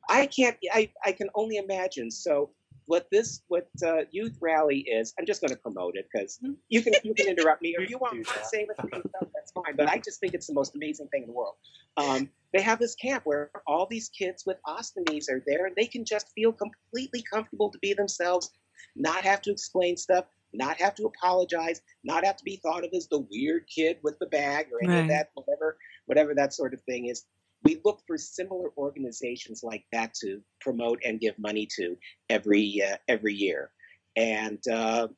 I 0.10 0.26
can't. 0.26 0.58
I, 0.74 0.90
I 1.06 1.12
can 1.12 1.30
only 1.36 1.58
imagine. 1.58 2.12
So 2.12 2.50
what 2.90 3.08
this 3.12 3.44
what 3.50 3.70
uh, 3.86 4.02
youth 4.10 4.36
rally 4.42 4.80
is, 4.80 5.14
I'm 5.20 5.26
just 5.28 5.42
going 5.42 5.52
to 5.52 5.58
promote 5.58 5.96
it 5.96 6.08
because 6.12 6.40
you 6.70 6.82
can 6.82 6.94
you 7.04 7.14
can 7.14 7.28
interrupt 7.28 7.62
me 7.62 7.76
or 7.78 7.84
you 7.84 8.00
want 8.00 8.16
Do 8.16 8.24
to 8.24 8.46
say 8.46 8.64
it 8.64 8.76
for 8.76 8.88
yourself. 8.88 9.30
That's 9.34 9.52
fine. 9.52 9.76
But 9.78 9.88
I 9.88 10.00
just 10.00 10.20
think 10.20 10.34
it's 10.34 10.48
the 10.48 10.56
most 10.56 10.76
amazing 10.76 11.08
thing 11.10 11.22
in 11.22 11.28
the 11.28 11.34
world. 11.34 11.54
Um, 11.98 12.30
they 12.52 12.62
have 12.62 12.80
this 12.80 12.96
camp 12.96 13.26
where 13.26 13.52
all 13.68 13.86
these 13.86 14.10
kids 14.10 14.44
with 14.44 14.58
ostomies 14.68 15.30
are 15.30 15.44
there, 15.46 15.68
and 15.68 15.76
they 15.76 15.86
can 15.86 16.04
just 16.04 16.32
feel 16.34 16.52
completely 16.52 17.22
comfortable 17.32 17.70
to 17.70 17.78
be 17.78 17.94
themselves, 17.94 18.50
not 18.96 19.24
have 19.24 19.44
to 19.44 19.52
explain 19.52 19.96
stuff, 19.96 20.26
not 20.54 20.78
have 20.78 20.96
to 20.96 21.06
apologize, 21.06 21.82
not 22.04 22.26
have 22.26 22.38
to 22.38 22.44
be 22.44 22.58
thought 22.58 22.84
of 22.84 22.92
as 22.94 23.08
the 23.08 23.26
weird 23.32 23.66
kid 23.68 23.98
with 24.04 24.18
the 24.20 24.26
bag 24.28 24.68
or 24.72 24.84
any 24.84 24.94
Right. 24.94 25.02
of 25.02 25.08
that, 25.10 25.30
whatever 25.34 25.78
whatever 26.06 26.34
that 26.36 26.54
sort 26.54 26.74
of 26.74 26.82
thing 26.82 27.06
is 27.08 27.26
we 27.64 27.82
look 27.84 28.02
for 28.08 28.18
similar 28.18 28.70
organizations 28.78 29.64
like 29.64 29.86
that 29.92 30.14
to 30.14 30.42
promote 30.62 31.00
and 31.06 31.20
give 31.20 31.38
money 31.38 31.68
to 31.76 31.98
every 32.30 32.82
uh, 32.82 32.98
every 33.08 33.34
year. 33.34 33.72
And 34.16 34.66
uh, 34.68 35.10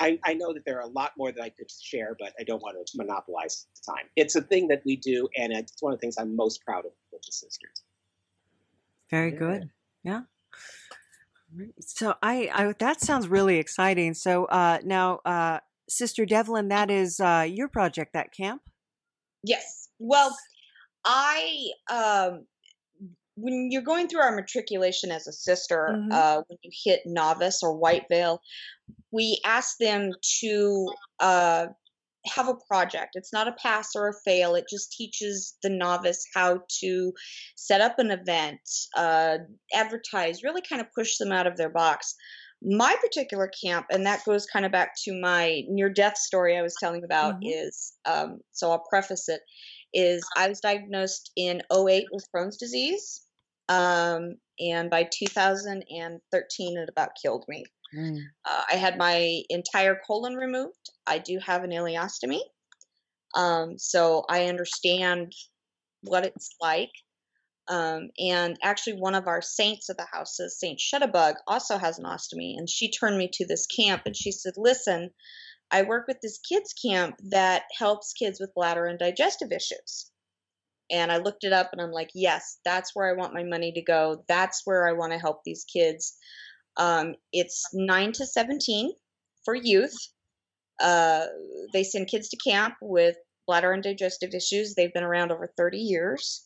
I, 0.00 0.18
I 0.24 0.32
know 0.34 0.54
that 0.54 0.64
there 0.64 0.78
are 0.78 0.88
a 0.88 0.92
lot 0.92 1.12
more 1.18 1.30
that 1.30 1.42
I 1.42 1.50
could 1.50 1.70
share, 1.70 2.16
but 2.18 2.32
I 2.40 2.44
don't 2.44 2.62
want 2.62 2.76
to 2.84 2.96
monopolize 2.96 3.66
the 3.74 3.92
time. 3.92 4.06
It's 4.16 4.34
a 4.34 4.40
thing 4.40 4.68
that 4.68 4.82
we 4.84 4.96
do, 4.96 5.28
and 5.36 5.52
it's 5.52 5.80
one 5.80 5.92
of 5.92 5.98
the 5.98 6.00
things 6.00 6.16
I'm 6.18 6.34
most 6.34 6.64
proud 6.64 6.86
of 6.86 6.92
with 7.12 7.22
the 7.22 7.32
sisters. 7.32 7.82
Very 9.10 9.32
Yeah. 9.32 9.38
good. 9.38 9.70
Yeah. 10.02 10.20
So 11.80 12.14
I, 12.22 12.50
I 12.52 12.74
that 12.78 13.00
sounds 13.00 13.28
really 13.28 13.58
exciting. 13.58 14.14
So 14.14 14.44
uh, 14.46 14.78
now, 14.84 15.20
uh, 15.24 15.58
Sister 15.88 16.24
Develyn, 16.24 16.68
that 16.68 16.90
is 16.90 17.20
uh, 17.20 17.46
your 17.48 17.68
project, 17.68 18.12
that 18.12 18.32
camp. 18.32 18.62
Yes. 19.42 19.88
Well, 19.98 20.36
I 21.04 21.70
um 21.90 22.46
when 23.36 23.70
you're 23.70 23.82
going 23.82 24.06
through 24.08 24.20
our 24.20 24.36
matriculation 24.36 25.10
as 25.10 25.26
a 25.26 25.32
sister, 25.32 25.96
Mhm. 25.96 26.12
uh, 26.12 26.42
when 26.46 26.58
you 26.62 26.70
hit 26.84 27.00
novice 27.06 27.62
or 27.62 27.74
white 27.74 28.04
veil, 28.10 28.42
we 29.10 29.40
ask 29.44 29.78
them 29.78 30.12
to 30.40 30.92
uh, 31.20 31.66
have 32.26 32.48
a 32.48 32.56
project. 32.68 33.12
It's 33.14 33.32
not 33.32 33.48
a 33.48 33.52
pass 33.52 33.94
or 33.94 34.08
a 34.08 34.20
fail. 34.24 34.54
It 34.54 34.66
just 34.68 34.92
teaches 34.92 35.56
the 35.62 35.70
novice 35.70 36.24
how 36.34 36.60
to 36.80 37.12
set 37.56 37.80
up 37.80 37.98
an 37.98 38.10
event, 38.10 38.60
uh, 38.96 39.38
advertise, 39.72 40.42
really 40.42 40.62
kind 40.62 40.80
of 40.80 40.92
push 40.94 41.16
them 41.18 41.32
out 41.32 41.46
of 41.46 41.56
their 41.56 41.70
box. 41.70 42.14
My 42.62 42.94
particular 43.00 43.50
camp, 43.64 43.86
and 43.90 44.04
that 44.04 44.24
goes 44.26 44.44
kind 44.46 44.66
of 44.66 44.72
back 44.72 44.90
to 45.04 45.18
my 45.18 45.62
near 45.68 45.88
death 45.88 46.18
story 46.18 46.58
I 46.58 46.62
was 46.62 46.76
telling 46.78 47.04
about, 47.04 47.36
Mhm. 47.36 47.50
is 47.50 47.94
um, 48.04 48.40
so 48.52 48.70
I'll 48.70 48.84
preface 48.90 49.28
it 49.28 49.40
is 49.92 50.22
I 50.36 50.48
was 50.48 50.60
diagnosed 50.60 51.32
in 51.36 51.62
08 51.72 52.06
with 52.12 52.26
Crohn's 52.34 52.56
disease. 52.58 53.22
Um, 53.68 54.36
and 54.58 54.90
by 54.90 55.04
2013, 55.04 56.78
it 56.78 56.88
about 56.88 57.10
killed 57.22 57.44
me. 57.48 57.64
Uh, 58.44 58.62
I 58.72 58.76
had 58.76 58.98
my 58.98 59.42
entire 59.48 59.98
colon 60.06 60.34
removed. 60.34 60.90
I 61.06 61.18
do 61.18 61.38
have 61.44 61.64
an 61.64 61.70
ileostomy. 61.70 62.40
Um, 63.34 63.78
so 63.78 64.24
I 64.28 64.46
understand 64.46 65.32
what 66.02 66.24
it's 66.24 66.54
like. 66.60 66.90
Um, 67.68 68.10
and 68.18 68.56
actually, 68.62 68.94
one 68.94 69.14
of 69.14 69.28
our 69.28 69.42
saints 69.42 69.88
of 69.88 69.96
the 69.96 70.06
house, 70.10 70.38
Saint 70.58 70.80
Shutterbug, 70.80 71.34
also 71.46 71.78
has 71.78 71.98
an 71.98 72.04
ostomy. 72.04 72.54
And 72.56 72.68
she 72.68 72.90
turned 72.90 73.16
me 73.16 73.30
to 73.34 73.46
this 73.46 73.66
camp 73.66 74.02
and 74.06 74.16
she 74.16 74.32
said, 74.32 74.54
Listen, 74.56 75.10
I 75.70 75.82
work 75.82 76.06
with 76.08 76.20
this 76.20 76.38
kids 76.38 76.72
camp 76.72 77.16
that 77.30 77.62
helps 77.78 78.12
kids 78.12 78.40
with 78.40 78.54
bladder 78.54 78.86
and 78.86 78.98
digestive 78.98 79.52
issues. 79.52 80.10
And 80.90 81.12
I 81.12 81.18
looked 81.18 81.44
it 81.44 81.52
up 81.52 81.68
and 81.72 81.80
I'm 81.80 81.92
like, 81.92 82.10
yes, 82.14 82.58
that's 82.64 82.94
where 82.94 83.08
I 83.08 83.16
want 83.16 83.34
my 83.34 83.44
money 83.44 83.72
to 83.72 83.82
go. 83.82 84.24
That's 84.26 84.62
where 84.64 84.88
I 84.88 84.92
want 84.92 85.12
to 85.12 85.18
help 85.18 85.42
these 85.44 85.64
kids. 85.64 86.16
Um, 86.76 87.14
it's 87.32 87.66
9 87.72 88.12
to 88.12 88.26
17 88.26 88.92
for 89.44 89.54
youth. 89.54 89.94
Uh, 90.80 91.26
they 91.72 91.84
send 91.84 92.08
kids 92.08 92.28
to 92.30 92.36
camp 92.36 92.74
with 92.80 93.16
bladder 93.46 93.72
and 93.72 93.82
digestive 93.82 94.34
issues. 94.34 94.74
They've 94.74 94.92
been 94.92 95.04
around 95.04 95.32
over 95.32 95.52
30 95.56 95.78
years. 95.78 96.44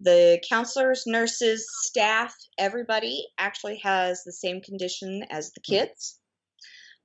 The 0.00 0.42
counselors, 0.48 1.04
nurses, 1.06 1.66
staff, 1.82 2.34
everybody 2.58 3.24
actually 3.38 3.78
has 3.84 4.24
the 4.24 4.32
same 4.32 4.60
condition 4.60 5.24
as 5.30 5.52
the 5.52 5.60
kids. 5.60 6.18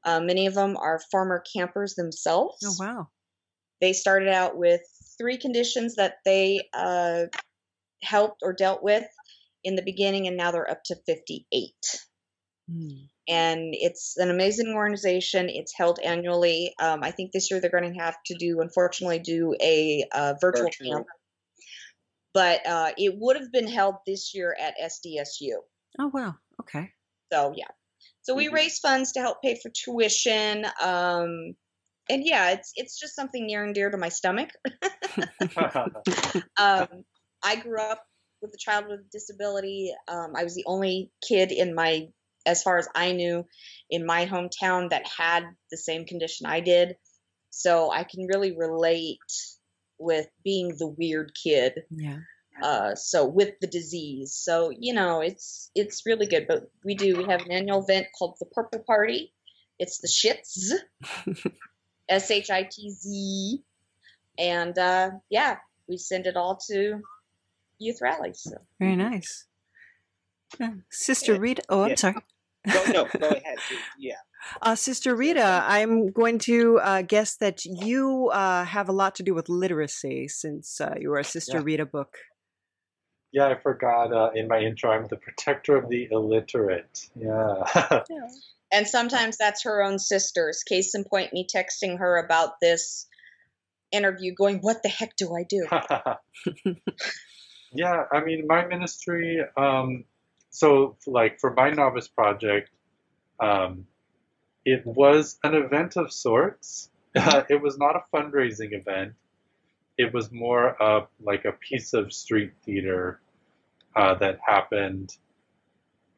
Uh, 0.03 0.19
many 0.19 0.47
of 0.47 0.55
them 0.55 0.75
are 0.77 0.99
former 1.11 1.43
campers 1.55 1.93
themselves. 1.95 2.57
Oh 2.65 2.75
wow. 2.79 3.07
They 3.81 3.93
started 3.93 4.29
out 4.29 4.57
with 4.57 4.81
three 5.19 5.37
conditions 5.37 5.95
that 5.95 6.15
they 6.25 6.67
uh, 6.73 7.25
helped 8.01 8.41
or 8.41 8.53
dealt 8.53 8.81
with 8.81 9.05
in 9.63 9.75
the 9.75 9.83
beginning, 9.83 10.27
and 10.27 10.37
now 10.37 10.51
they're 10.51 10.69
up 10.69 10.83
to 10.85 10.95
58. 11.05 11.73
Mm. 12.71 13.07
And 13.29 13.73
it's 13.73 14.15
an 14.17 14.29
amazing 14.29 14.73
organization. 14.73 15.49
It's 15.49 15.73
held 15.75 15.99
annually. 15.99 16.73
Um, 16.79 17.03
I 17.03 17.11
think 17.11 17.31
this 17.31 17.51
year 17.51 17.59
they're 17.59 17.69
going 17.69 17.93
to 17.93 17.99
have 17.99 18.15
to 18.27 18.35
do, 18.35 18.61
unfortunately, 18.61 19.19
do 19.19 19.53
a 19.61 20.05
uh, 20.13 20.33
virtual, 20.39 20.65
Virtual. 20.65 20.91
camp. 20.91 21.07
But 22.33 22.65
uh, 22.67 22.91
it 22.97 23.15
would 23.17 23.37
have 23.37 23.51
been 23.51 23.67
held 23.67 23.95
this 24.05 24.33
year 24.33 24.55
at 24.59 24.75
SDSU. 24.81 25.55
Oh 25.99 26.11
wow. 26.13 26.35
Okay. 26.61 26.91
So 27.33 27.53
yeah. 27.55 27.67
So 28.21 28.35
we 28.35 28.47
Mhm. 28.47 28.53
raise 28.53 28.79
funds 28.79 29.13
to 29.13 29.21
help 29.21 29.41
pay 29.41 29.55
for 29.61 29.69
tuition. 29.69 30.65
Um, 30.81 31.55
and 32.09 32.23
yeah, 32.23 32.51
it's 32.51 32.71
it's 32.75 32.99
just 32.99 33.15
something 33.15 33.45
near 33.45 33.63
and 33.63 33.73
dear 33.73 33.89
to 33.89 33.97
my 33.97 34.09
stomach. 34.09 34.51
um, 36.59 36.87
I 37.43 37.55
grew 37.55 37.79
up 37.81 38.03
with 38.41 38.53
a 38.53 38.57
child 38.57 38.85
with 38.87 38.99
a 38.99 39.09
disability. 39.11 39.93
Um, 40.07 40.33
I 40.35 40.43
was 40.43 40.55
the 40.55 40.65
only 40.67 41.11
kid 41.27 41.51
in 41.51 41.73
my 41.73 42.07
as 42.47 42.63
far 42.63 42.77
as 42.79 42.87
I 42.95 43.11
knew, 43.11 43.45
in 43.91 44.05
my 44.05 44.25
hometown 44.25 44.89
that 44.89 45.05
had 45.17 45.43
the 45.69 45.77
same 45.77 46.05
condition 46.05 46.47
I 46.47 46.61
did. 46.61 46.95
So 47.51 47.91
I 47.91 48.03
can 48.03 48.25
really 48.27 48.55
relate 48.57 49.19
with 49.99 50.27
being 50.43 50.75
the 50.77 50.87
weird 50.87 51.31
kid. 51.43 51.73
Yeah. 51.91 52.17
Uh, 52.61 52.95
so 52.95 53.23
with 53.25 53.51
the 53.61 53.67
disease, 53.67 54.33
so 54.33 54.71
you 54.71 54.91
know 54.93 55.21
it's 55.21 55.69
it's 55.75 56.07
really 56.07 56.25
good. 56.25 56.47
But 56.47 56.71
we 56.83 56.95
do 56.95 57.15
we 57.17 57.25
have 57.25 57.41
an 57.41 57.51
annual 57.51 57.83
event 57.83 58.07
called 58.17 58.35
the 58.39 58.47
Purple 58.47 58.79
Party. 58.87 59.31
It's 59.77 59.99
the 59.99 60.07
Shits, 60.07 60.71
S 62.09 62.31
H 62.31 62.49
I 62.49 62.63
T 62.63 62.89
Z, 62.89 63.63
and 64.39 64.75
uh, 64.77 65.11
yeah, 65.29 65.57
we 65.87 65.97
send 65.97 66.25
it 66.25 66.35
all 66.35 66.57
to 66.71 66.99
youth 67.77 67.99
rallies. 68.01 68.41
So. 68.41 68.55
Very 68.79 68.95
nice. 68.95 69.45
Sister 70.89 71.33
Yeah. 71.33 71.39
Rita. 71.39 71.61
Oh, 71.69 71.83
I'm 71.83 71.89
Yeah. 71.91 71.95
sorry. 71.95 72.15
Go, 72.71 72.83
no, 72.91 73.07
go 73.19 73.27
ahead. 73.29 73.57
Yeah. 73.97 74.15
Uh, 74.61 74.75
Sister 74.75 75.15
Rita, 75.15 75.63
I'm 75.67 76.11
going 76.11 76.39
to 76.39 76.79
uh, 76.79 77.01
guess 77.01 77.35
that 77.37 77.65
you 77.65 78.29
uh, 78.33 78.63
have 78.65 78.89
a 78.89 78.93
lot 78.93 79.15
to 79.15 79.23
do 79.23 79.33
with 79.33 79.49
literacy 79.49 80.27
since 80.27 80.79
uh, 80.79 80.95
you 80.99 81.11
are 81.13 81.19
a 81.19 81.23
Sister 81.23 81.57
Yeah. 81.57 81.63
Rita 81.63 81.85
Booke. 81.85 82.17
Yeah, 83.31 83.47
I 83.47 83.55
forgot 83.55 84.13
uh, 84.13 84.31
in 84.33 84.47
my 84.47 84.59
intro, 84.59 84.91
I'm 84.91 85.07
the 85.07 85.17
protector 85.17 85.75
of 85.75 85.89
the 85.89 86.07
illiterate. 86.11 87.09
Yeah. 87.15 88.03
And 88.71 88.85
sometimes 88.87 89.37
that's 89.37 89.63
her 89.63 89.81
own 89.81 89.97
sisters. 89.97 90.63
Case 90.63 90.93
in 90.93 91.05
point, 91.05 91.31
me 91.31 91.47
texting 91.47 91.99
her 91.99 92.17
about 92.17 92.59
this 92.61 93.07
interview, 93.91 94.33
going, 94.35 94.59
"What 94.59 94.83
the 94.83 94.89
heck 94.89 95.15
do 95.15 95.33
I 95.33 95.43
do?" 95.43 95.65
yeah, 97.71 98.03
I 98.11 98.23
mean, 98.23 98.45
my 98.45 98.65
ministry, 98.65 99.41
um, 99.55 100.03
so 100.57 100.97
like 101.05 101.39
for 101.39 101.53
my 101.53 101.69
novice 101.69 102.07
project, 102.07 102.71
um, 103.39 103.85
it 104.65 104.83
was 104.87 105.37
an 105.43 105.53
event 105.53 105.97
of 105.97 106.11
sorts. 106.11 106.89
it 107.15 107.61
was 107.61 107.77
not 107.77 107.95
a 107.95 108.01
fundraising 108.11 108.73
event. 108.73 109.13
It 109.99 110.11
was 110.11 110.31
more 110.31 110.69
of 110.81 111.09
like 111.21 111.45
a 111.45 111.51
piece 111.51 111.93
of 111.93 112.11
street 112.11 112.53
theater 112.65 113.19
uh, 113.95 114.15
that 114.15 114.39
happened 114.43 115.15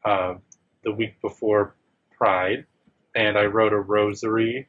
uh, 0.06 0.36
the 0.84 0.92
week 0.92 1.20
before 1.20 1.74
Pride, 2.16 2.64
and 3.14 3.36
I 3.36 3.44
wrote 3.44 3.74
a 3.74 3.78
rosary 3.78 4.68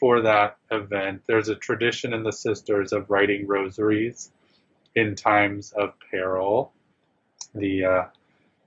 for 0.00 0.22
that 0.22 0.56
event. 0.70 1.24
There's 1.26 1.50
a 1.50 1.56
tradition 1.56 2.14
in 2.14 2.22
the 2.22 2.32
sisters 2.32 2.94
of 2.94 3.10
writing 3.10 3.46
rosaries 3.46 4.30
in 4.94 5.14
times 5.14 5.72
of 5.72 5.92
peril. 6.10 6.72
The 7.54 7.84
uh, 7.84 8.04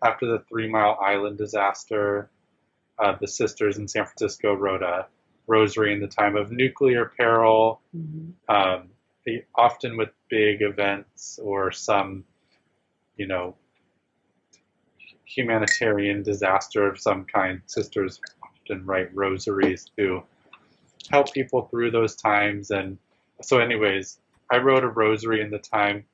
after 0.04 0.26
the 0.26 0.40
Three 0.50 0.70
Mile 0.70 0.98
Island 1.02 1.38
disaster, 1.38 2.30
uh, 3.00 3.16
the 3.20 3.28
sisters 3.28 3.78
in 3.78 3.88
San 3.88 4.06
Francisco 4.06 4.54
wrote 4.54 4.84
a 4.84 5.08
rosary 5.48 5.94
in 5.94 6.00
the 6.00 6.08
time 6.08 6.36
of 6.36 6.52
nuclear 6.52 7.06
peril. 7.18 7.82
Mhm. 7.96 8.34
Um, 8.48 8.90
they- 9.26 9.46
often 9.56 9.98
with 9.98 10.10
big 10.30 10.62
events 10.62 11.40
or 11.40 11.72
some, 11.72 12.26
you 13.18 13.28
know, 13.28 13.56
humanitarian 15.26 16.24
disaster 16.24 16.88
of 16.88 17.00
some 17.00 17.26
kind, 17.26 17.62
sisters 17.66 18.20
often 18.44 18.86
write 18.86 19.14
rosaries 19.16 19.86
to 19.98 20.24
help 21.10 21.32
people 21.34 21.64
through 21.64 21.92
those 21.92 22.16
times. 22.16 22.72
And 22.72 22.98
so, 23.42 23.60
anyways, 23.60 24.20
I 24.52 24.58
wrote 24.58 24.84
a 24.84 24.90
rosary 24.90 25.42
in 25.42 25.50
the 25.50 25.60
time 25.60 26.06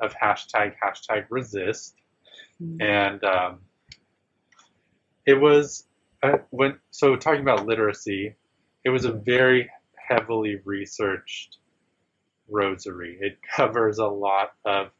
of 0.00 0.14
hashtag 0.14 0.74
hashtag 0.82 1.26
resist, 1.30 1.96
Mhm. 2.62 2.82
and 2.82 3.24
um, 3.24 3.60
it 5.26 5.34
was 5.34 5.86
uh, 6.22 6.38
when 6.50 6.78
so 6.90 7.16
talking 7.16 7.42
about 7.42 7.66
literacy, 7.66 8.34
it 8.84 8.90
was 8.90 9.04
a 9.04 9.12
very 9.12 9.70
heavily 9.96 10.60
researched 10.64 11.58
rosary. 12.48 13.18
It 13.20 13.38
covers 13.56 13.98
a 13.98 14.06
lot 14.06 14.52
of 14.64 14.90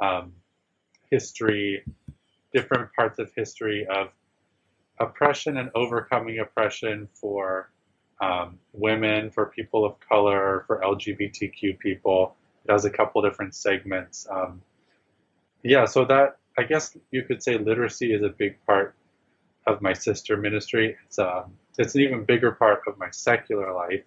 um, 0.00 0.32
history, 1.10 1.84
different 2.52 2.92
parts 2.94 3.18
of 3.18 3.30
history 3.36 3.86
of 3.86 4.08
oppression 4.98 5.56
and 5.58 5.70
overcoming 5.74 6.38
oppression 6.38 7.08
for 7.14 7.70
um, 8.20 8.58
women, 8.72 9.30
for 9.30 9.46
people 9.46 9.84
of 9.84 9.98
color, 10.00 10.64
for 10.66 10.80
LGBTQ 10.82 11.78
people. 11.78 12.36
It 12.64 12.72
has 12.72 12.84
a 12.84 12.90
couple 12.90 13.22
different 13.22 13.54
segments. 13.54 14.26
Um, 14.30 14.62
yeah, 15.62 15.84
so 15.84 16.04
that 16.06 16.38
I 16.58 16.64
guess 16.64 16.96
you 17.10 17.22
could 17.22 17.42
say 17.42 17.56
literacy 17.58 18.12
is 18.12 18.22
a 18.22 18.28
big 18.28 18.56
part 18.66 18.94
of 19.66 19.80
my 19.80 19.92
sister 19.92 20.36
ministry. 20.36 20.96
It's 21.06 21.18
um, 21.18 21.52
it's 21.78 21.94
an 21.94 22.02
even 22.02 22.24
bigger 22.24 22.52
part 22.52 22.82
of 22.86 22.98
my 22.98 23.10
secular 23.10 23.72
life. 23.72 24.02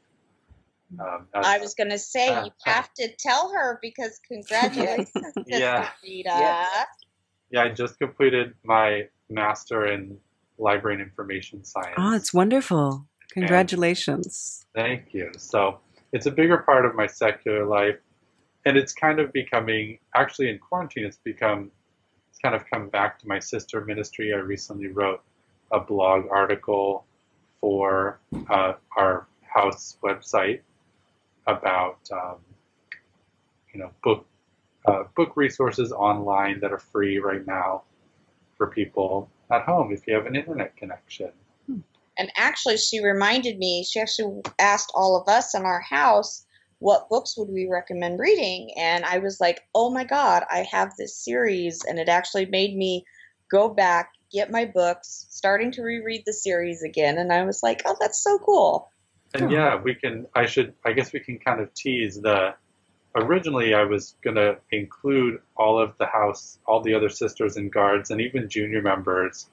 Um, 1.00 1.28
as- 1.34 1.46
I 1.46 1.58
was 1.58 1.74
going 1.74 1.90
to 1.90 1.98
say 1.98 2.28
you 2.44 2.52
have 2.66 2.94
to 2.96 3.10
tell 3.18 3.52
her 3.54 3.80
because 3.82 4.20
congratulations, 4.28 5.10
Sister 5.14 5.32
Yeah. 5.48 5.90
Rita. 6.04 6.30
Yes. 6.30 6.88
yeah, 7.50 7.64
I 7.64 7.70
just 7.70 7.98
completed 7.98 8.54
my 8.64 9.08
master 9.30 9.88
in 9.88 10.18
library 10.58 10.96
and 10.96 11.04
information 11.04 11.64
science. 11.66 11.96
Oh, 11.98 12.14
it's 12.14 12.34
wonderful. 12.34 13.08
Congratulations. 13.32 14.66
Thank 14.76 15.14
you. 15.14 15.32
So 15.38 15.80
it's 16.12 16.26
a 16.28 16.32
bigger 16.32 16.60
part 16.60 16.86
of 16.86 16.96
my 16.96 17.08
secular 17.08 17.66
life, 17.66 17.98
and 18.66 18.78
it's 18.78 18.94
kind 18.94 19.20
of 19.20 19.34
becoming 19.34 20.00
actually 20.16 20.50
in 20.50 20.60
quarantine. 20.60 21.06
It's 21.06 21.18
become 21.18 21.72
it's 21.85 21.85
kind 22.46 22.54
of 22.54 22.70
come 22.70 22.90
back 22.90 23.18
to 23.18 23.28
my 23.28 23.40
sister 23.40 23.84
ministry. 23.84 24.32
I 24.32 24.38
recently 24.38 24.86
wrote 24.86 25.24
a 25.72 25.80
blog 25.80 26.28
article 26.30 27.04
for 27.60 28.20
uh, 28.52 28.74
our 28.96 29.26
house 29.42 29.98
website 30.04 30.60
about 31.48 31.98
um, 32.12 32.36
you 33.74 33.80
know 33.80 33.90
book 34.04 34.28
uh, 34.86 35.06
book 35.16 35.32
resources 35.36 35.92
online 35.92 36.60
that 36.60 36.72
are 36.72 36.78
free 36.78 37.18
right 37.18 37.48
now 37.48 37.82
for 38.56 38.68
people 38.68 39.28
at 39.52 39.64
home 39.64 39.92
if 39.92 40.06
you 40.06 40.14
have 40.14 40.28
an 40.28 40.36
internet 40.36 40.78
connection. 40.78 41.32
And 42.18 42.32
actually, 42.38 42.78
she 42.78 43.04
reminded 43.04 43.58
me, 43.58 43.84
she 43.84 44.00
actually 44.00 44.44
asked 44.60 44.92
all 44.94 45.20
of 45.20 45.28
us 45.28 45.56
in 45.56 45.64
our 45.64 45.82
house 45.82 46.45
what 46.86 47.10
books 47.10 47.36
would 47.36 47.50
we 47.50 47.68
recommend 47.68 48.20
reading. 48.20 48.70
And 48.78 49.04
I 49.06 49.18
was 49.18 49.42
like, 49.42 49.64
oh 49.74 49.90
my 49.90 50.04
God, 50.04 50.44
I 50.52 50.68
have 50.72 50.96
this 50.96 51.18
series. 51.18 51.84
And 51.84 51.98
it 51.98 52.10
actually 52.10 52.46
made 52.46 52.78
me 52.78 53.04
go 53.50 53.70
back, 53.70 54.12
get 54.32 54.52
my 54.52 54.66
books, 54.66 55.26
starting 55.32 55.72
to 55.72 55.82
reread 55.82 56.22
the 56.28 56.34
series 56.34 56.84
again. 56.84 57.18
And 57.18 57.34
I 57.34 57.44
was 57.44 57.64
like, 57.64 57.82
oh, 57.88 57.96
that's 58.00 58.24
so 58.24 58.38
cool. 58.38 58.92
And 59.34 59.52
yeah, 59.52 59.82
we 59.82 59.96
can. 59.96 60.28
I 60.36 60.46
should. 60.46 60.76
I 60.86 60.94
guess 60.94 61.12
we 61.12 61.20
can 61.20 61.40
kind 61.40 61.60
of 61.60 61.74
tease 61.74 62.22
the. 62.22 62.54
Originally, 63.16 63.74
I 63.74 63.84
was 63.84 64.14
gonna 64.22 64.58
include 64.72 65.42
all 65.58 65.80
of 65.80 65.98
the 65.98 66.06
house, 66.06 66.60
all 66.68 66.82
the 66.82 66.94
other 66.94 67.10
sisters 67.10 67.58
and 67.58 67.72
guards, 67.72 68.12
and 68.12 68.22
even 68.22 68.48
junior 68.48 68.84
members, 68.84 69.48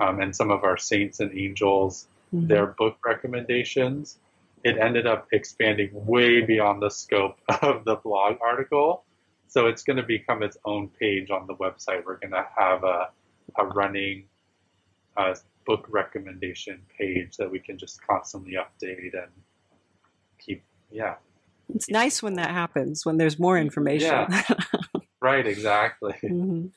um, 0.00 0.20
and 0.20 0.34
some 0.34 0.50
of 0.50 0.64
our 0.64 0.76
saints 0.76 1.20
and 1.20 1.32
angels, 1.38 2.08
Mhm. 2.34 2.48
their 2.48 2.66
book 2.66 2.96
recommendations. 3.06 4.18
It 4.64 4.78
ended 4.78 5.06
up 5.06 5.28
expanding 5.32 5.90
way 5.92 6.40
beyond 6.42 6.82
the 6.82 6.90
scope 6.90 7.38
of 7.62 7.84
the 7.84 7.96
blog 7.96 8.36
article, 8.40 9.04
so 9.48 9.66
it's 9.66 9.82
going 9.82 9.96
to 9.96 10.02
become 10.02 10.42
its 10.42 10.56
own 10.64 10.88
page 10.88 11.30
on 11.30 11.46
the 11.46 11.54
website. 11.54 12.04
We're 12.04 12.18
going 12.18 12.32
to 12.32 12.46
have 12.56 12.84
a 12.84 13.10
a 13.58 13.66
running 13.66 14.24
uh, 15.16 15.34
book 15.66 15.86
recommendation 15.90 16.80
page 16.96 17.36
that 17.36 17.50
we 17.50 17.58
can 17.58 17.76
just 17.76 18.00
constantly 18.06 18.52
update 18.54 19.12
and 19.14 19.30
keep. 20.38 20.62
Yeah, 20.90 21.14
It's 21.74 21.88
nice 21.90 22.22
when 22.22 22.34
that 22.34 22.50
happens, 22.50 23.04
when 23.06 23.16
there's 23.16 23.38
more 23.38 23.58
information. 23.58 24.26
right, 25.20 25.46
exactly. 25.46 26.14
Mhm. 26.22 26.70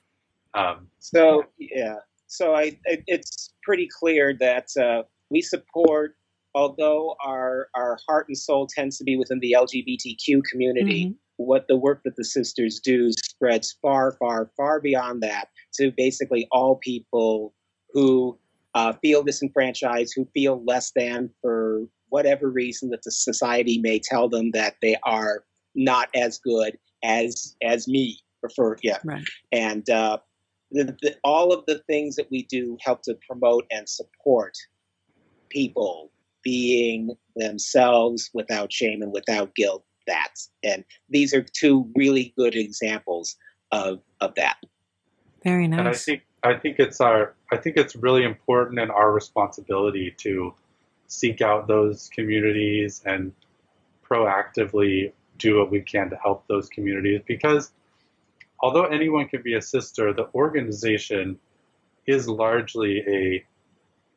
Um, 0.53 0.87
So 0.99 1.45
yeah, 1.59 1.97
so 2.27 2.55
I 2.55 2.79
it, 2.85 3.03
it's 3.07 3.53
pretty 3.61 3.87
clear 3.99 4.33
that 4.39 4.69
uh, 4.77 5.03
we 5.29 5.41
support, 5.41 6.15
although 6.55 7.15
our 7.23 7.67
our 7.75 7.99
heart 8.07 8.27
and 8.29 8.37
soul 8.37 8.65
tends 8.65 8.97
to 8.97 9.03
be 9.03 9.17
within 9.17 9.39
the 9.39 9.51
LGBTQ 9.55 10.41
community. 10.49 11.07
Mhm. 11.07 11.15
What 11.37 11.67
the 11.67 11.75
work 11.75 12.01
that 12.05 12.15
the 12.15 12.23
sisters 12.23 12.79
do 12.79 13.11
spreads 13.11 13.73
far, 13.81 14.13
far, 14.13 14.49
far 14.55 14.79
beyond 14.79 15.21
that 15.21 15.49
to 15.73 15.91
basically 15.91 16.47
all 16.49 16.77
people 16.77 17.53
who 17.91 18.39
uh, 18.73 18.93
feel 19.01 19.21
disenfranchised, 19.21 20.13
who 20.15 20.25
feel 20.33 20.63
less 20.63 20.91
than 20.95 21.29
for 21.41 21.83
whatever 22.07 22.49
reason 22.49 22.89
that 22.89 23.01
the 23.03 23.11
society 23.11 23.77
may 23.79 23.99
tell 23.99 24.29
them 24.29 24.51
that 24.51 24.75
they 24.81 24.95
are 25.03 25.43
not 25.75 26.07
as 26.15 26.37
good 26.37 26.77
as 27.03 27.55
as 27.61 27.85
me. 27.87 28.17
Prefer, 28.39 28.77
yeah, 28.83 28.99
Right. 29.03 29.23
and 29.51 29.89
uh, 29.89 30.19
the, 30.71 30.95
the, 31.01 31.17
all 31.23 31.51
of 31.51 31.65
the 31.65 31.79
things 31.79 32.15
that 32.15 32.29
we 32.31 32.43
do 32.43 32.77
help 32.79 33.01
to 33.03 33.17
promote 33.27 33.65
and 33.71 33.89
support 33.89 34.53
people 35.49 36.11
being 36.45 37.10
themselves 37.36 38.29
without 38.34 38.71
shame 38.71 39.01
and 39.01 39.12
without 39.12 39.53
guilt. 39.55 39.84
That's 40.08 40.51
and 40.63 40.86
these 41.10 41.34
are 41.34 41.41
two 41.41 41.91
really 41.95 42.34
good 42.38 42.55
examples 42.55 43.36
of 43.71 43.99
of 44.21 44.36
that. 44.36 44.58
Very 45.43 45.67
nice. 45.67 45.79
And 45.79 45.88
I 45.89 45.93
think 45.93 46.21
I 46.43 46.53
think 46.53 46.79
it's 46.79 47.01
our 47.01 47.36
I 47.51 47.58
think 47.58 47.75
it's 47.75 47.95
really 47.95 48.23
important 48.23 48.79
and 48.79 48.91
our 48.91 49.12
responsibility 49.12 50.13
to 50.19 50.53
seek 51.08 51.41
out 51.41 51.67
those 51.67 52.10
communities 52.13 53.01
and 53.05 53.34
proactively 54.08 55.12
do 55.38 55.58
what 55.58 55.71
we 55.71 55.81
can 55.81 56.10
to 56.12 56.15
help 56.17 56.47
those 56.47 56.69
communities 56.69 57.21
because 57.27 57.71
although 58.60 58.86
anyone 58.86 59.27
can 59.27 59.41
be 59.41 59.55
a 59.55 59.62
sister, 59.62 60.13
the 60.13 60.29
organization 60.34 61.38
is 62.05 62.27
largely 62.27 62.99
a 63.08 63.43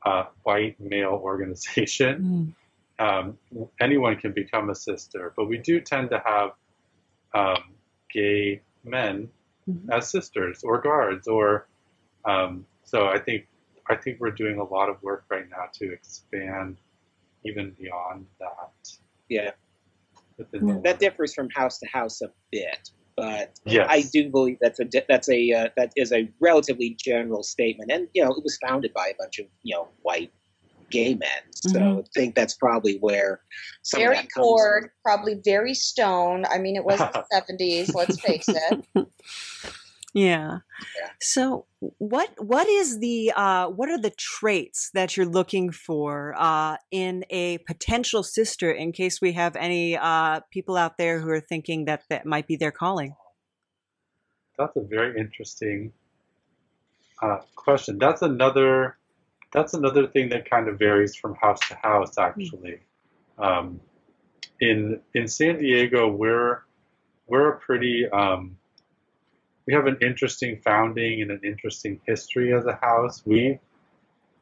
uh, 0.05 0.25
white 0.43 0.79
male 0.81 1.21
organization. 1.23 2.55
Mm. 2.99 2.99
Um, 3.01 3.39
anyone 3.81 4.17
can 4.17 4.33
become 4.33 4.71
a 4.71 4.75
sister, 4.75 5.33
but 5.37 5.45
we 5.45 5.59
do 5.59 5.81
tend 5.81 6.11
to 6.11 6.19
have 6.19 6.51
um, 7.33 7.75
gay 8.13 8.61
men 8.83 9.31
Mhm. 9.69 9.91
as 9.91 10.11
sisters 10.11 10.65
or 10.65 10.81
guards, 10.81 11.29
or 11.29 11.67
um, 12.25 12.67
so 12.85 13.07
I 13.07 13.19
think 13.19 13.47
I 13.87 13.97
think 13.97 14.19
we're 14.21 14.31
doing 14.31 14.59
a 14.59 14.65
lot 14.65 14.89
of 14.89 15.03
work 15.03 15.25
right 15.29 15.49
now 15.49 15.67
to 15.75 15.93
expand 15.93 16.79
even 17.45 17.71
beyond 17.79 18.27
that. 18.41 18.99
Yeah, 19.29 19.53
within 20.37 20.67
the 20.67 20.81
that 20.85 20.99
differs 20.99 21.35
from 21.35 21.51
house 21.51 21.79
to 21.81 21.87
house 21.87 22.23
a 22.23 22.31
bit, 22.51 22.91
but 23.19 23.59
Yes. 23.65 23.87
I 23.91 24.03
do 24.03 24.31
believe 24.31 24.59
that's 24.61 24.79
a 24.81 24.87
that's 25.09 25.29
a 25.29 25.53
uh, 25.53 25.69
that 25.77 25.93
is 25.97 26.13
a 26.13 26.31
relatively 26.41 26.97
general 27.03 27.43
statement, 27.43 27.91
and 27.91 28.09
you 28.15 28.25
know 28.25 28.31
it 28.31 28.43
was 28.45 28.57
founded 28.59 28.95
by 28.95 29.09
a 29.09 29.15
bunch 29.19 29.39
of 29.41 29.47
you 29.63 29.75
know 29.75 29.89
white 30.03 30.33
gay 30.91 31.15
men, 31.15 31.43
so 31.53 31.79
Mhm. 31.79 32.01
I 32.01 32.09
think 32.15 32.35
that's 32.35 32.55
probably 32.55 32.97
where 32.99 33.41
some 33.83 34.01
of 34.01 34.05
very 34.05 34.17
that 34.17 34.31
comes 34.31 34.45
bored, 34.47 34.91
probably 35.05 35.35
very 35.45 35.75
stoned. 35.75 36.47
I 36.47 36.59
mean, 36.59 36.77
it 36.77 36.85
was 36.85 36.99
the 36.99 37.25
70s, 37.33 37.95
let's 37.95 38.21
face 38.21 38.49
it. 38.49 38.87
Yeah. 40.15 40.59
Yeah. 40.97 41.09
So 41.21 41.67
what 41.99 42.31
what 42.39 42.67
is 42.69 42.99
the 42.99 43.33
uh 43.37 43.69
what 43.69 43.89
are 43.91 43.99
the 43.99 44.11
traits 44.11 44.91
that 44.95 45.17
you're 45.17 45.27
looking 45.27 45.71
for 45.71 46.35
uh 46.39 46.77
in 46.91 47.25
a 47.31 47.59
potential 47.59 48.23
sister 48.23 48.71
in 48.71 48.93
case 48.93 49.21
we 49.21 49.33
have 49.33 49.55
any 49.55 49.97
uh 49.97 50.41
people 50.51 50.77
out 50.77 50.97
there 50.97 51.21
who 51.21 51.29
are 51.29 51.41
thinking 51.41 51.85
that 51.85 52.03
that 52.09 52.27
might 52.27 52.47
be 52.47 52.57
their 52.57 52.73
calling? 52.73 53.15
That's 54.59 54.77
a 54.77 54.83
very 54.83 55.19
interesting 55.19 55.93
uh, 57.23 57.39
question. 57.55 57.99
That's 57.99 58.23
another 58.23 58.99
that's 59.53 59.73
another 59.73 60.07
thing 60.07 60.29
that 60.31 60.49
kind 60.49 60.69
of 60.69 60.79
varies 60.79 61.17
from 61.17 61.35
house 61.37 61.61
to 61.69 61.75
house. 61.77 62.19
Actually, 62.19 62.81
um, 63.39 63.81
in 64.61 65.01
in 65.15 65.29
San 65.29 65.59
Diego, 65.59 66.09
we're 66.09 66.63
we're 67.27 67.51
a 67.51 67.59
pretty 67.59 68.07
um, 68.13 68.58
we 69.69 69.75
have 69.75 69.87
an 69.87 69.99
interesting 70.01 70.59
founding 70.65 71.21
and 71.21 71.31
an 71.31 71.41
interesting 71.45 72.01
history 72.07 72.55
as 72.55 72.65
a 72.65 72.73
house. 72.77 73.23
We 73.27 73.59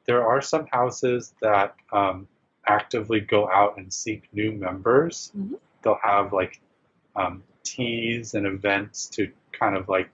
there 0.06 0.24
are 0.24 0.40
some 0.40 0.68
houses 0.70 1.34
that 1.42 1.74
um, 1.92 2.28
actively 2.68 3.18
go 3.18 3.50
out 3.50 3.76
and 3.76 3.92
seek 3.92 4.28
new 4.32 4.52
members. 4.52 5.32
Mhm. 5.36 5.58
They'll 5.82 5.98
have 6.00 6.32
like 6.32 6.60
um, 7.16 7.42
teas 7.64 8.34
and 8.34 8.46
events 8.46 9.06
to 9.16 9.32
kind 9.50 9.76
of 9.76 9.88
like 9.88 10.08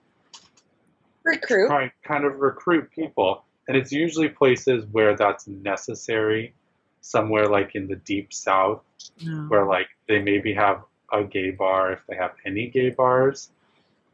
Recruit. 1.23 1.67
try 1.67 1.91
kind 2.03 2.25
of 2.25 2.39
recruit 2.39 2.89
people 2.91 3.43
and 3.67 3.77
it's 3.77 3.91
usually 3.91 4.29
places 4.29 4.83
where 4.91 5.15
that's 5.15 5.47
necessary 5.47 6.53
somewhere 7.01 7.47
like 7.47 7.75
in 7.75 7.87
the 7.87 7.95
deep 7.97 8.33
south 8.33 8.81
No. 9.21 9.45
where 9.47 9.65
like 9.65 9.87
they 10.07 10.21
maybe 10.21 10.53
have 10.55 10.83
a 11.13 11.23
gay 11.23 11.51
bar 11.51 11.93
if 11.93 11.99
they 12.09 12.15
have 12.15 12.33
any 12.45 12.67
gay 12.67 12.89
bars 12.89 13.51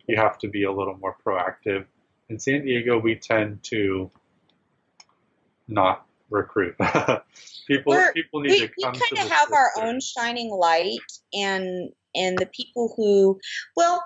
you 0.09 0.17
have 0.17 0.37
to 0.39 0.47
be 0.47 0.63
a 0.63 0.71
little 0.71 0.97
more 0.97 1.15
proactive. 1.25 1.85
In 2.29 2.39
san 2.39 2.63
diego 2.65 2.99
we 2.99 3.15
tend 3.15 3.63
to 3.63 4.09
not 5.67 6.05
recruit. 6.29 6.75
People 7.67 7.93
We're- 7.93 8.11
people 8.13 8.41
need 8.41 8.49
we, 8.51 8.67
to 8.67 8.73
come 8.83 8.93
to 8.93 8.99
kind 8.99 9.17
the 9.17 9.21
of 9.25 9.31
have 9.31 9.51
our 9.53 9.71
sister. 9.75 9.87
own 9.87 9.99
shining 10.01 10.49
light 10.49 10.99
and 11.33 11.89
and 12.15 12.37
the 12.39 12.47
people 12.47 12.93
who 12.97 13.39
well 13.75 14.03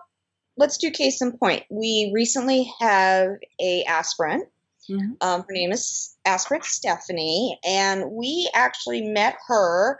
let's 0.58 0.78
do 0.78 0.92
case 0.92 1.22
in 1.22 1.38
point. 1.38 1.63
We 1.72 2.12
recently 2.13 2.72
have 2.80 3.30
a 3.62 3.84
aspirant. 3.86 4.48
Mhm. 4.89 5.16
um, 5.22 5.42
her 5.48 5.54
name 5.54 5.72
is 5.72 6.18
aspirant 6.26 6.66
stephanie 6.66 7.58
and 7.66 8.12
we 8.12 8.50
actually 8.54 9.02
met 9.02 9.38
her 9.48 9.98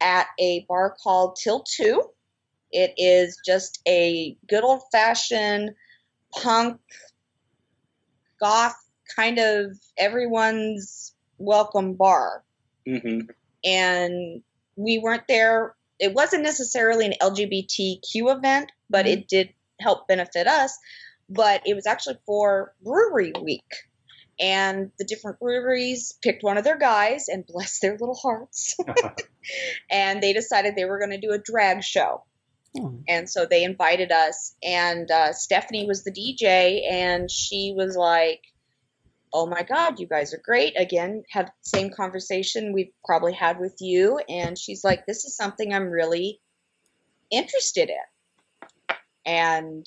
at 0.00 0.28
a 0.38 0.64
bar 0.68 0.94
called 1.02 1.34
till 1.42 1.64
2 1.64 2.00
it 2.72 2.94
is 2.96 3.40
just 3.44 3.80
a 3.86 4.36
good 4.48 4.64
old 4.64 4.82
fashioned 4.92 5.70
punk 6.32 6.78
goth 8.38 8.76
kind 9.16 9.38
of 9.38 9.76
everyone's 9.98 11.14
welcome 11.38 11.94
bar 11.94 12.44
hmm 12.86 13.20
and 13.64 14.42
we 14.76 14.98
weren't 14.98 15.28
there. 15.28 15.74
It 15.98 16.14
wasn't 16.14 16.42
necessarily 16.42 17.06
an 17.06 17.14
LGBTQ 17.20 18.36
event, 18.36 18.72
but 18.88 19.06
it 19.06 19.28
did 19.28 19.50
help 19.80 20.08
benefit 20.08 20.46
us. 20.46 20.76
But 21.28 21.62
it 21.66 21.74
was 21.74 21.86
actually 21.86 22.18
for 22.26 22.74
brewery 22.82 23.32
week. 23.40 23.70
And 24.40 24.90
the 24.98 25.04
different 25.04 25.38
breweries 25.38 26.18
picked 26.22 26.42
one 26.42 26.56
of 26.56 26.64
their 26.64 26.78
guys 26.78 27.28
and 27.28 27.46
bless 27.48 27.80
their 27.80 27.92
little 27.92 28.14
hearts. 28.14 28.76
and 29.90 30.22
they 30.22 30.32
decided 30.32 30.74
they 30.74 30.86
were 30.86 30.98
going 30.98 31.10
to 31.10 31.20
do 31.20 31.32
a 31.32 31.38
drag 31.38 31.84
show. 31.84 32.24
Hmm. 32.76 32.98
And 33.08 33.28
so 33.28 33.46
they 33.46 33.64
invited 33.64 34.12
us, 34.12 34.54
and 34.62 35.10
uh, 35.10 35.32
Stephanie 35.32 35.86
was 35.86 36.04
the 36.04 36.12
DJ, 36.12 36.88
and 36.88 37.30
she 37.30 37.74
was 37.76 37.96
like, 37.96 38.42
"Oh 39.32 39.46
my 39.46 39.62
God, 39.62 39.98
you 39.98 40.06
guys 40.06 40.32
are 40.32 40.42
great!" 40.44 40.74
Again, 40.78 41.24
had 41.30 41.50
same 41.62 41.90
conversation 41.90 42.72
we've 42.72 42.92
probably 43.04 43.32
had 43.32 43.58
with 43.58 43.76
you, 43.80 44.20
and 44.28 44.56
she's 44.56 44.84
like, 44.84 45.04
"This 45.04 45.24
is 45.24 45.36
something 45.36 45.74
I'm 45.74 45.90
really 45.90 46.40
interested 47.30 47.90
in." 47.90 48.96
And 49.26 49.86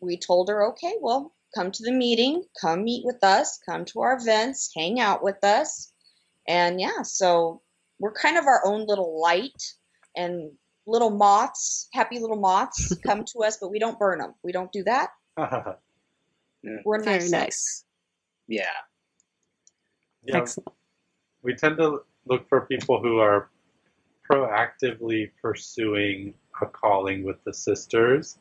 we 0.00 0.16
told 0.16 0.48
her, 0.50 0.68
"Okay, 0.68 0.94
well, 1.00 1.34
come 1.52 1.72
to 1.72 1.82
the 1.82 1.92
meeting, 1.92 2.44
come 2.60 2.84
meet 2.84 3.04
with 3.04 3.24
us, 3.24 3.58
come 3.68 3.84
to 3.86 4.02
our 4.02 4.16
events, 4.16 4.70
hang 4.76 5.00
out 5.00 5.24
with 5.24 5.42
us." 5.42 5.92
And 6.46 6.80
yeah, 6.80 7.02
so 7.02 7.62
we're 7.98 8.12
kind 8.12 8.38
of 8.38 8.46
our 8.46 8.64
own 8.64 8.86
little 8.86 9.20
light 9.20 9.74
and 10.16 10.52
little 10.90 11.10
moths, 11.10 11.88
happy 11.92 12.18
little 12.18 12.36
moths 12.36 12.94
come 13.06 13.24
to 13.32 13.38
us, 13.44 13.58
but 13.60 13.70
we 13.70 13.78
don't 13.78 13.98
burn 13.98 14.18
them. 14.18 14.34
We 14.42 14.52
don't 14.52 14.70
do 14.72 14.82
that. 14.84 15.10
We're 16.84 17.02
Very 17.02 17.18
nice. 17.20 17.30
nice. 17.30 17.84
Yeah. 18.48 18.64
yeah, 20.24 20.38
Excellent. 20.38 20.68
we 21.42 21.54
tend 21.54 21.76
to 21.78 22.00
look 22.26 22.48
for 22.48 22.62
people 22.62 23.00
who 23.00 23.18
are 23.18 23.48
proactively 24.30 25.30
pursuing 25.40 26.34
a 26.60 26.66
calling 26.66 27.22
with 27.24 27.42
the 27.44 27.54
sisters, 27.54 28.36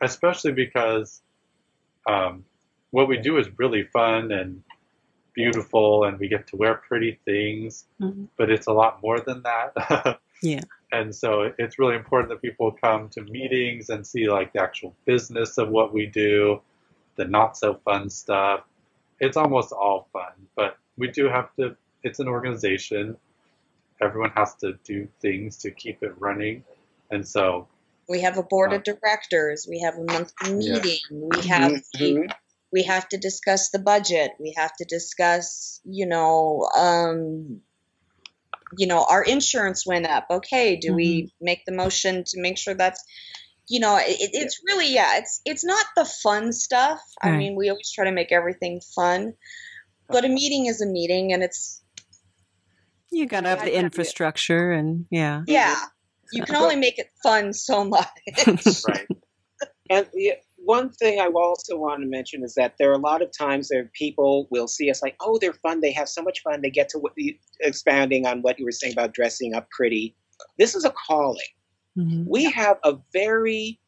especially 0.00 0.52
because 0.52 1.20
um, 2.08 2.44
what 2.90 3.08
we 3.08 3.18
do 3.18 3.38
is 3.38 3.46
really 3.58 3.84
fun 3.84 4.32
and 4.32 4.62
beautiful, 5.34 6.04
and 6.04 6.18
we 6.18 6.28
get 6.28 6.46
to 6.48 6.56
wear 6.56 6.74
pretty 6.74 7.18
things, 7.24 7.86
Mhm. 8.00 8.28
but 8.36 8.50
it's 8.50 8.66
a 8.66 8.72
lot 8.72 9.00
more 9.02 9.20
than 9.20 9.42
that. 9.42 10.18
Yeah. 10.42 10.62
And 10.92 11.14
so 11.14 11.50
it's 11.58 11.78
really 11.78 11.96
important 11.96 12.28
that 12.28 12.42
people 12.42 12.70
come 12.70 13.08
to 13.10 13.22
meetings 13.22 13.88
and 13.88 14.06
see 14.06 14.28
like 14.28 14.52
the 14.52 14.60
actual 14.60 14.94
business 15.06 15.56
of 15.56 15.70
what 15.70 15.92
we 15.92 16.06
do, 16.06 16.60
the 17.16 17.24
not 17.24 17.56
so 17.56 17.80
fun 17.84 18.10
stuff. 18.10 18.60
It's 19.18 19.36
almost 19.38 19.72
all 19.72 20.08
fun, 20.12 20.32
but 20.54 20.76
we 20.98 21.08
do 21.10 21.28
have 21.28 21.54
to, 21.56 21.76
it's 22.02 22.18
an 22.20 22.28
organization. 22.28 23.16
Everyone 24.02 24.30
has 24.30 24.54
to 24.56 24.74
do 24.84 25.08
things 25.20 25.56
to 25.58 25.70
keep 25.70 26.02
it 26.02 26.14
running. 26.18 26.64
And 27.10 27.26
so, 27.26 27.68
We 28.08 28.20
have 28.22 28.36
a 28.36 28.42
board 28.42 28.72
of 28.72 28.82
directors. 28.82 29.66
We 29.68 29.80
have 29.80 29.94
a 29.96 30.02
monthly 30.04 30.66
Yeah. 30.66 30.80
meeting. 30.82 31.28
We 31.30 31.48
have 31.48 31.72
Mhm. 31.96 32.34
we 32.72 32.82
have 32.84 33.08
to 33.10 33.18
discuss 33.18 33.70
the 33.70 33.78
budget. 33.78 34.32
We 34.40 34.54
have 34.56 34.74
to 34.76 34.84
discuss, 34.86 35.80
you 35.84 36.06
know, 36.06 36.68
um, 36.76 37.60
you 38.76 38.86
know, 38.86 39.06
our 39.08 39.22
insurance 39.22 39.86
went 39.86 40.06
up. 40.06 40.26
Okay, 40.30 40.76
do 40.76 40.94
we 40.94 41.22
mm-hmm. 41.22 41.44
make 41.44 41.64
the 41.66 41.72
motion 41.72 42.24
to 42.26 42.40
make 42.40 42.58
sure 42.58 42.74
that's, 42.74 43.02
you 43.68 43.80
know, 43.80 43.96
it, 43.96 44.30
it's 44.32 44.60
really 44.66 44.92
yeah, 44.92 45.18
it's 45.18 45.40
it's 45.44 45.64
not 45.64 45.84
the 45.96 46.04
fun 46.04 46.52
stuff. 46.52 47.00
I 47.22 47.32
mean, 47.32 47.56
we 47.56 47.70
always 47.70 47.90
try 47.90 48.04
to 48.04 48.12
make 48.12 48.32
everything 48.32 48.80
fun, 48.94 49.34
but 50.08 50.24
a 50.24 50.28
meeting 50.28 50.66
is 50.66 50.80
a 50.80 50.86
meeting, 50.86 51.32
and 51.32 51.42
it's 51.42 51.82
You 53.10 53.26
got 53.26 53.42
to 53.42 53.50
have 53.50 53.64
the 53.64 53.76
infrastructure 53.76 54.72
and 54.72 55.06
yeah. 55.10 55.42
yeah, 55.46 55.76
you 56.32 56.44
can 56.44 56.56
only 56.56 56.76
make 56.76 56.98
it 56.98 57.08
fun 57.22 57.52
so 57.52 57.84
much. 57.84 58.06
right. 58.88 59.06
And 59.90 60.06
the, 60.14 60.32
one 60.64 60.90
thing 60.90 61.20
I 61.20 61.26
also 61.26 61.76
want 61.76 62.02
to 62.02 62.06
mention 62.06 62.42
is 62.42 62.54
that 62.54 62.74
there 62.78 62.90
are 62.90 62.94
a 62.94 62.98
lot 62.98 63.22
of 63.22 63.30
times 63.36 63.68
that 63.68 63.90
people 63.92 64.48
will 64.50 64.68
see 64.68 64.90
us 64.90 65.02
like, 65.02 65.16
oh, 65.20 65.38
they're 65.38 65.52
fun. 65.54 65.80
They 65.80 65.92
have 65.92 66.08
so 66.08 66.22
much 66.22 66.40
fun. 66.42 66.62
They 66.62 66.70
get 66.70 66.88
to 66.90 66.98
what 66.98 67.14
the, 67.14 67.38
expounding 67.60 68.26
on 68.26 68.42
what 68.42 68.58
you 68.58 68.64
were 68.64 68.72
saying 68.72 68.92
about 68.92 69.14
dressing 69.14 69.54
up 69.54 69.68
pretty. 69.70 70.14
This 70.58 70.74
is 70.74 70.84
a 70.84 70.92
calling. 71.06 71.40
Mhm. 71.98 72.26
We 72.26 72.44
have 72.44 72.78
a 72.84 72.96
very, 73.12 73.78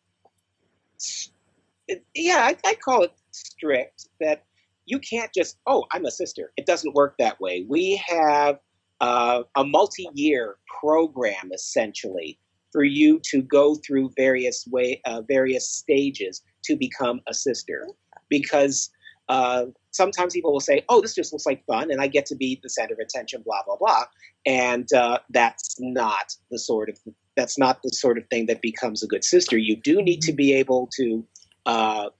yeah, 2.14 2.48
I, 2.50 2.56
I 2.64 2.74
call 2.74 3.02
it 3.02 3.12
strict 3.30 4.08
that 4.20 4.44
you 4.86 4.98
can't 4.98 5.32
just 5.34 5.58
oh 5.66 5.84
i'm 5.92 6.04
a 6.04 6.10
sister 6.10 6.52
it 6.56 6.66
doesn't 6.66 6.94
work 6.94 7.14
that 7.18 7.40
way 7.40 7.64
we 7.68 8.00
have 8.06 8.58
uh, 9.00 9.42
a 9.56 9.64
multi-year 9.64 10.56
program 10.80 11.50
essentially 11.52 12.38
for 12.72 12.84
you 12.84 13.20
to 13.22 13.42
go 13.42 13.74
through 13.74 14.10
various 14.16 14.66
way 14.70 15.00
uh, 15.04 15.20
various 15.28 15.68
stages 15.68 16.42
to 16.64 16.76
become 16.76 17.20
a 17.28 17.34
sister. 17.34 17.88
Because 18.28 18.90
uh, 19.28 19.66
sometimes 19.90 20.34
people 20.34 20.52
will 20.52 20.60
say 20.60 20.84
oh 20.88 21.00
this 21.00 21.14
just 21.14 21.32
looks 21.32 21.46
like 21.46 21.64
fun 21.64 21.90
and 21.90 22.02
i 22.02 22.06
get 22.06 22.26
to 22.26 22.34
be 22.34 22.60
the 22.62 22.68
center 22.68 22.92
of 22.92 22.98
attention 22.98 23.42
blah 23.44 23.62
blah 23.64 23.76
blah. 23.76 24.04
And 24.46 24.92
uh, 24.92 25.20
that's 25.30 25.76
not 25.80 26.34
the 26.50 26.58
sort 26.58 26.90
of 26.90 26.98
that's 27.36 27.58
not 27.58 27.82
the 27.82 27.90
sort 27.90 28.18
of 28.18 28.26
thing 28.28 28.46
that 28.46 28.60
becomes 28.60 29.02
a 29.02 29.06
good 29.06 29.24
sister. 29.24 29.56
You 29.56 29.76
do 29.76 30.02
need 30.02 30.20
to 30.22 30.32
be 30.32 30.52
able 30.54 30.88
to 30.98 31.26
uh, 31.66 32.10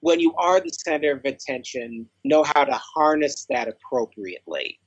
when 0.00 0.20
you 0.20 0.34
are 0.36 0.60
the 0.60 0.70
center 0.70 1.12
of 1.12 1.24
attention, 1.24 2.06
know 2.24 2.44
how 2.44 2.64
to 2.64 2.80
harness 2.94 3.46
that 3.50 3.68
appropriately 3.68 4.78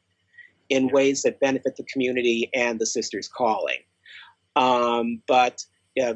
in 0.69 0.88
ways 0.89 1.23
that 1.23 1.39
benefit 1.39 1.75
the 1.75 1.84
community 1.84 2.49
and 2.53 2.80
the 2.80 2.86
sisters 2.86 3.27
calling. 3.27 3.80
Um, 4.55 5.21
but 5.27 5.63
uh, 6.01 6.13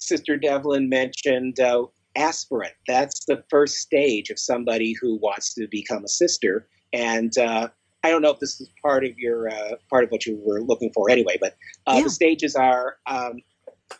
Sister 0.00 0.36
Develyn 0.36 0.88
mentioned 0.88 1.60
uh, 1.60 1.84
aspirant. 2.16 2.72
That's 2.88 3.24
the 3.26 3.44
first 3.50 3.76
stage 3.76 4.30
of 4.30 4.38
somebody 4.38 4.94
who 5.00 5.16
wants 5.16 5.54
to 5.54 5.68
become 5.70 6.04
a 6.04 6.08
sister. 6.08 6.68
And 6.92 7.36
uh, 7.38 7.68
I 8.02 8.10
don't 8.10 8.22
know 8.22 8.30
if 8.30 8.40
this 8.40 8.60
is 8.60 8.70
part 8.82 9.04
of 9.04 9.16
your 9.18 9.48
uh, 9.50 9.76
part 9.88 10.04
of 10.04 10.10
what 10.10 10.26
you 10.26 10.40
were 10.44 10.62
looking 10.62 10.90
for 10.92 11.10
anyway, 11.10 11.36
but 11.40 11.56
uh, 11.86 11.94
Yeah. 11.98 12.04
the 12.04 12.10
stages 12.10 12.56
are 12.56 12.96
um, 13.06 13.34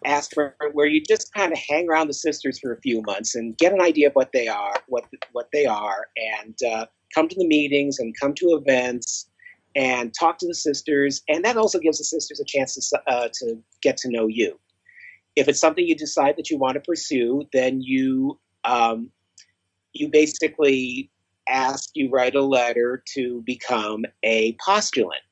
aspirant, 0.05 0.55
where 0.73 0.87
you 0.87 1.03
just 1.07 1.33
kind 1.35 1.53
of 1.53 1.59
hang 1.69 1.89
around 1.89 2.09
the 2.09 2.15
sisters 2.15 2.59
for 2.59 2.73
a 2.73 2.81
few 2.81 3.03
months 3.03 3.35
and 3.35 3.57
get 3.59 3.73
an 3.73 3.81
idea 3.81 4.09
of 4.09 4.15
what 4.15 4.33
they 4.33 4.49
are, 4.49 4.75
what 4.89 5.05
what 5.33 5.49
they 5.53 5.67
are, 5.67 6.09
and 6.17 6.57
uh, 6.73 6.87
come 7.15 7.29
to 7.29 7.37
the 7.37 7.47
meetings 7.47 7.99
and 7.99 8.15
come 8.19 8.35
to 8.35 8.47
events 8.61 9.29
and 9.77 10.13
talk 10.19 10.39
to 10.39 10.47
the 10.47 10.55
sisters, 10.55 11.23
and 11.29 11.45
that 11.45 11.57
also 11.57 11.79
gives 11.79 11.99
the 11.99 12.05
sisters 12.05 12.41
a 12.41 12.45
chance 12.45 12.75
to 12.75 13.03
uh, 13.07 13.29
to 13.35 13.63
get 13.83 13.97
to 13.99 14.11
know 14.11 14.27
you. 14.27 14.59
If 15.41 15.49
it's 15.49 15.59
something 15.59 15.87
you 15.87 15.97
decide 15.97 16.37
that 16.37 16.51
you 16.51 16.59
want 16.59 16.75
to 16.75 16.81
pursue, 16.81 17.49
then 17.55 17.81
you 17.81 18.39
um, 18.65 19.11
you 19.95 20.11
basically 20.11 21.11
ask 21.49 21.89
you 21.95 22.11
write 22.11 22.35
a 22.35 22.43
letter 22.43 23.03
to 23.15 23.43
become 23.47 24.05
a 24.23 24.53
postulant. 24.65 25.25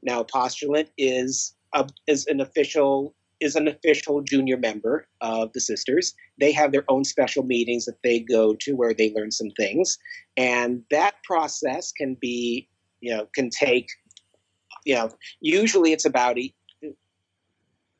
Now, 0.00 0.20
a 0.20 0.24
postulant 0.24 0.90
is 0.96 1.56
a, 1.72 1.88
is 2.06 2.24
an 2.28 2.40
official 2.40 3.16
is 3.40 3.56
an 3.56 3.66
official 3.66 4.22
junior 4.22 4.56
member 4.56 5.08
of 5.20 5.52
the 5.54 5.60
sisters. 5.60 6.14
They 6.38 6.52
have 6.52 6.70
their 6.70 6.84
own 6.88 7.02
special 7.02 7.42
meetings 7.42 7.86
that 7.86 8.00
they 8.04 8.20
go 8.20 8.54
to 8.54 8.76
where 8.76 8.94
they 8.94 9.12
learn 9.12 9.32
some 9.32 9.50
things, 9.58 9.98
and 10.36 10.84
that 10.92 11.16
process 11.24 11.90
can 11.90 12.14
be 12.14 12.68
you 13.00 13.12
know 13.12 13.26
can 13.34 13.50
take 13.50 13.88
you 14.84 14.94
know 14.94 15.10
usually 15.40 15.92
it's 15.92 16.04
about 16.04 16.38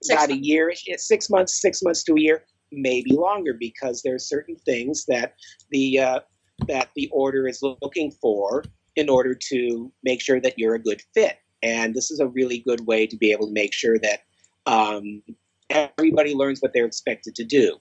Six 0.02 0.24
about 0.24 0.36
a 0.36 0.38
year 0.38 0.72
six 0.96 1.30
months 1.30 1.60
six 1.60 1.82
months 1.82 2.02
to 2.04 2.14
a 2.14 2.20
year 2.20 2.44
maybe 2.72 3.12
longer 3.12 3.54
because 3.54 4.02
there 4.02 4.14
are 4.14 4.18
certain 4.18 4.56
things 4.56 5.04
that 5.06 5.34
the 5.70 5.98
uh, 5.98 6.20
that 6.66 6.90
the 6.96 7.08
order 7.12 7.46
is 7.46 7.62
looking 7.62 8.10
for 8.10 8.64
in 8.96 9.08
order 9.08 9.34
to 9.34 9.92
make 10.02 10.20
sure 10.20 10.40
that 10.40 10.58
you're 10.58 10.74
a 10.74 10.82
good 10.82 11.02
fit. 11.14 11.38
And 11.62 11.94
this 11.94 12.10
is 12.10 12.20
a 12.20 12.26
really 12.26 12.58
good 12.58 12.86
way 12.86 13.06
to 13.06 13.16
be 13.16 13.32
able 13.32 13.46
to 13.46 13.52
make 13.52 13.72
sure 13.72 13.98
that 13.98 14.20
um, 14.66 15.22
everybody 15.70 16.34
learns 16.34 16.60
what 16.60 16.72
they're 16.72 16.86
expected 16.86 17.34
to 17.36 17.44
do. 17.44 17.76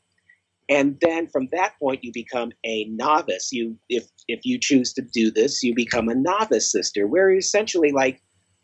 And 0.70 0.98
then 1.02 1.28
from 1.28 1.50
that 1.52 1.74
point 1.80 2.04
you 2.04 2.12
become 2.14 2.52
a 2.64 2.86
novice. 2.86 3.52
You 3.52 3.78
if 3.90 4.08
if 4.28 4.42
you 4.46 4.60
choose 4.60 4.94
to 4.94 5.02
do 5.02 5.32
this 5.32 5.64
you 5.64 5.74
become 5.74 6.10
a 6.10 6.16
novice 6.16 6.72
sister 6.72 7.08
where 7.08 7.30
you're 7.30 7.40
essentially 7.40 7.92
like 7.92 8.22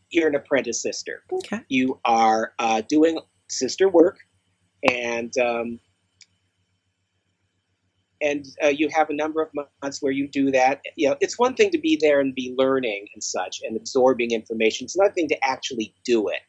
you're 0.09 0.27
an 0.27 0.35
apprentice 0.35 0.81
sister. 0.81 1.23
Okay. 1.31 1.59
you 1.67 1.99
are 2.05 2.53
uh, 2.59 2.81
doing 2.87 3.19
sister 3.49 3.89
work 3.89 4.17
and 4.89 5.31
um, 5.37 5.79
and 8.21 8.45
uh, 8.63 8.67
you 8.67 8.89
have 8.89 9.09
a 9.09 9.13
number 9.13 9.41
of 9.41 9.49
months 9.83 10.01
where 10.01 10.11
you 10.11 10.27
do 10.27 10.51
that 10.51 10.81
you 10.95 11.07
know 11.07 11.15
it's 11.21 11.37
one 11.37 11.53
thing 11.53 11.69
to 11.71 11.77
be 11.77 11.97
there 12.01 12.19
and 12.19 12.33
be 12.35 12.53
learning 12.57 13.07
and 13.13 13.23
such 13.23 13.59
and 13.63 13.77
absorbing 13.77 14.31
information 14.31 14.85
it's 14.85 14.95
another 14.95 15.13
thing 15.13 15.27
to 15.27 15.37
actually 15.45 15.93
do 16.05 16.27
it 16.27 16.39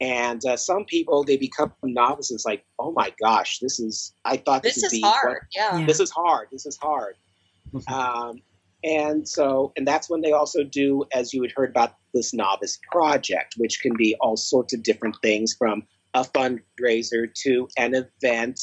and 0.00 0.44
uh, 0.46 0.56
some 0.56 0.84
people 0.84 1.22
they 1.22 1.36
become 1.36 1.72
novices 1.84 2.44
like 2.44 2.64
oh 2.78 2.92
my 2.92 3.12
gosh 3.22 3.58
this 3.60 3.78
is 3.78 4.14
i 4.24 4.36
thought 4.36 4.62
this, 4.62 4.74
This 4.76 4.84
would 4.84 4.92
is 4.96 5.00
be 5.00 5.02
hard. 5.02 5.38
Yeah. 5.54 5.78
Yeah. 5.78 5.86
this 5.86 6.00
is 6.00 6.10
hard 6.10 6.48
this 6.50 6.66
is 6.66 6.76
hard 6.80 7.16
um, 7.92 8.40
and 8.84 9.26
so 9.28 9.72
and 9.76 9.86
that's 9.86 10.10
when 10.10 10.20
they 10.20 10.32
also 10.32 10.64
do 10.64 11.04
as 11.14 11.32
you 11.32 11.42
had 11.42 11.52
heard 11.54 11.70
about 11.70 11.94
this 12.14 12.34
novice 12.34 12.78
project 12.90 13.54
which 13.58 13.80
can 13.80 13.96
be 13.96 14.16
all 14.20 14.36
sorts 14.36 14.74
of 14.74 14.82
different 14.82 15.16
things 15.22 15.54
from 15.56 15.82
a 16.14 16.24
fundraiser 16.24 17.32
to 17.42 17.68
an 17.76 17.94
event 17.94 18.58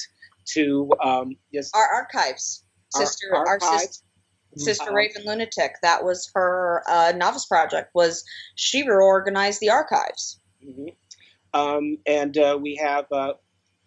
to 0.46 0.92
um, 1.04 1.36
just 1.54 1.76
Our 1.76 1.88
archives. 1.88 2.64
Sister, 2.92 3.36
our, 3.36 3.48
archives. 3.48 3.82
sister, 3.82 4.04
sister 4.58 4.90
Um, 4.90 4.96
Raven 4.96 5.24
Lunatic. 5.26 5.76
That 5.84 6.04
was 6.04 6.30
her 6.34 6.84
uh, 6.90 7.14
novice 7.16 7.46
project. 7.46 7.92
Was 7.94 8.24
she 8.56 8.84
reorganized 8.88 9.60
the 9.60 9.70
archives? 9.70 10.40
Mhm. 10.66 10.96
Um, 11.54 11.98
and 12.06 12.38
uh, 12.38 12.58
we 12.62 12.76
have, 12.76 13.06
uh, 13.12 13.34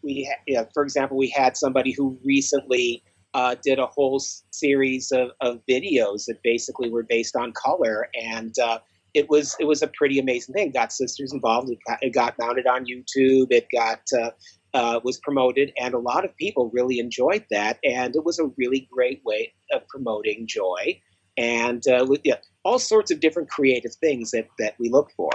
we 0.02 0.24
ha- 0.30 0.40
yeah, 0.46 0.64
for 0.74 0.82
example, 0.82 1.16
we 1.16 1.28
had 1.30 1.56
somebody 1.56 1.92
who 1.92 2.18
recently 2.24 3.02
uh, 3.34 3.54
did 3.62 3.78
a 3.78 3.86
whole 3.86 4.20
series 4.50 5.10
of, 5.12 5.30
of 5.40 5.60
videos 5.68 6.26
that 6.26 6.42
basically 6.42 6.90
were 6.90 7.04
based 7.04 7.34
on 7.34 7.52
color, 7.52 8.08
and 8.14 8.54
uh, 8.58 8.78
it 9.14 9.28
was 9.28 9.56
it 9.60 9.66
was 9.66 9.82
a 9.82 9.88
pretty 9.88 10.18
amazing 10.18 10.54
thing. 10.54 10.70
Got 10.70 10.92
sisters 10.92 11.32
involved. 11.32 11.70
It 11.70 11.78
got, 11.86 11.98
it 12.02 12.10
got 12.14 12.38
mounted 12.38 12.66
on 12.66 12.86
YouTube. 12.86 13.48
It 13.50 13.66
got 13.74 14.00
uh, 14.18 14.30
uh, 14.74 15.00
was 15.04 15.18
promoted, 15.18 15.72
and 15.78 15.94
a 15.94 15.98
lot 15.98 16.24
of 16.24 16.36
people 16.36 16.70
really 16.72 16.98
enjoyed 16.98 17.44
that. 17.50 17.78
And 17.84 18.16
it 18.16 18.24
was 18.24 18.38
a 18.38 18.50
really 18.56 18.88
great 18.90 19.22
way 19.24 19.52
of 19.72 19.86
promoting 19.88 20.46
joy, 20.46 21.00
and 21.36 21.82
uh, 21.86 22.06
yeah, 22.24 22.36
all 22.64 22.78
sorts 22.78 23.10
of 23.10 23.20
different 23.20 23.50
creative 23.50 23.94
things 23.94 24.30
that 24.30 24.48
that 24.58 24.74
we 24.78 24.88
look 24.88 25.10
for. 25.16 25.30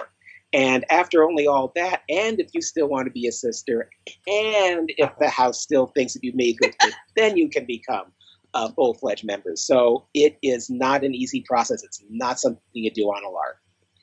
And 0.54 0.86
after 0.90 1.24
only 1.24 1.46
all 1.46 1.74
that, 1.76 2.04
and 2.10 2.40
if 2.40 2.48
you 2.54 2.62
still 2.62 2.88
want 2.88 3.06
to 3.06 3.12
be 3.12 3.28
a 3.28 3.34
sister, 3.34 3.90
and 4.28 4.90
if 4.98 5.12
the 5.20 5.30
house 5.30 5.62
still 5.62 5.88
thinks 5.88 6.14
that 6.14 6.24
you've 6.24 6.36
made 6.36 6.58
good 6.58 6.74
then 7.16 7.36
you 7.36 7.50
can 7.50 7.66
become 7.66 8.14
uh, 8.54 8.70
full 8.72 8.94
fledged 8.94 9.26
members. 9.26 9.62
So 9.62 10.08
it 10.14 10.38
is 10.42 10.70
not 10.70 11.04
an 11.04 11.14
easy 11.14 11.42
process. 11.42 11.84
It's 11.84 12.02
not 12.10 12.40
something 12.40 12.62
you 12.74 12.92
do 12.92 13.04
on 13.04 13.24
a 13.26 13.30
lark. 13.30 13.58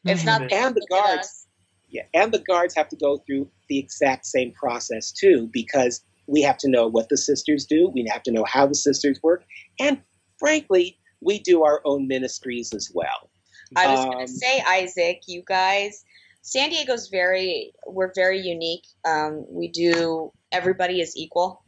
It's 0.05 0.25
not. 0.25 0.53
And 0.53 0.75
the 0.75 0.87
guards. 0.91 1.47
Yeah, 1.89 2.03
and 2.13 2.33
the 2.33 2.41
guards 2.41 2.75
have 2.75 2.89
to 2.89 2.97
go 2.97 3.19
through 3.19 3.49
the 3.69 3.79
exact 3.79 4.27
same 4.27 4.53
process 4.53 5.13
too, 5.13 5.49
because 5.53 6.05
we 6.27 6.43
have 6.43 6.59
to 6.59 6.69
know 6.69 6.89
what 6.89 7.09
the 7.09 7.17
sisters 7.17 7.65
do. 7.65 7.89
We 7.95 8.07
have 8.11 8.23
to 8.25 8.33
know 8.33 8.45
how 8.45 8.67
the 8.67 8.75
sisters 8.75 9.21
work, 9.23 9.45
and 9.79 10.01
frankly, 10.39 10.99
we 11.21 11.39
do 11.39 11.65
our 11.65 11.81
own 11.85 12.07
ministries 12.07 12.75
as 12.75 12.91
well. 12.93 13.31
I 13.77 13.87
was 13.87 14.01
Um, 14.01 14.11
going 14.11 14.27
to 14.27 14.33
say, 14.33 14.63
Isaac, 14.69 15.23
you 15.27 15.43
guys, 15.47 16.05
San 16.43 16.69
Diego's 16.69 17.09
very, 17.09 17.73
we're 17.87 18.13
very 18.15 18.39
unique. 18.39 18.85
Um, 19.07 19.47
we 19.49 19.69
do, 19.69 20.33
everybody 20.53 21.01
is 21.01 21.17
equal 21.17 21.64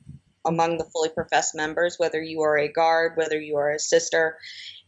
among 0.46 0.78
the 0.78 0.84
fully 0.84 1.08
professed 1.08 1.54
members, 1.54 1.98
whether 1.98 2.22
you 2.22 2.42
are 2.42 2.56
a 2.56 2.68
guard, 2.68 3.16
whether 3.16 3.38
you 3.38 3.56
are 3.56 3.72
a 3.72 3.78
sister. 3.78 4.38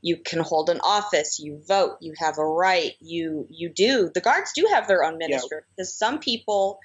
You 0.01 0.17
can 0.17 0.39
hold 0.39 0.71
an 0.71 0.81
office, 0.83 1.41
you 1.41 1.61
vote, 1.67 1.99
you 2.01 2.15
have 2.19 2.39
a 2.39 2.47
right, 2.47 2.93
you 3.01 3.47
you 3.51 3.69
do. 3.69 4.11
The 4.15 4.21
guards 4.21 4.53
do 4.55 4.67
have 4.73 4.87
their 4.87 5.03
own 5.03 5.19
ministry 5.19 5.59
because 5.77 5.93
some 5.93 6.21
people 6.21 6.79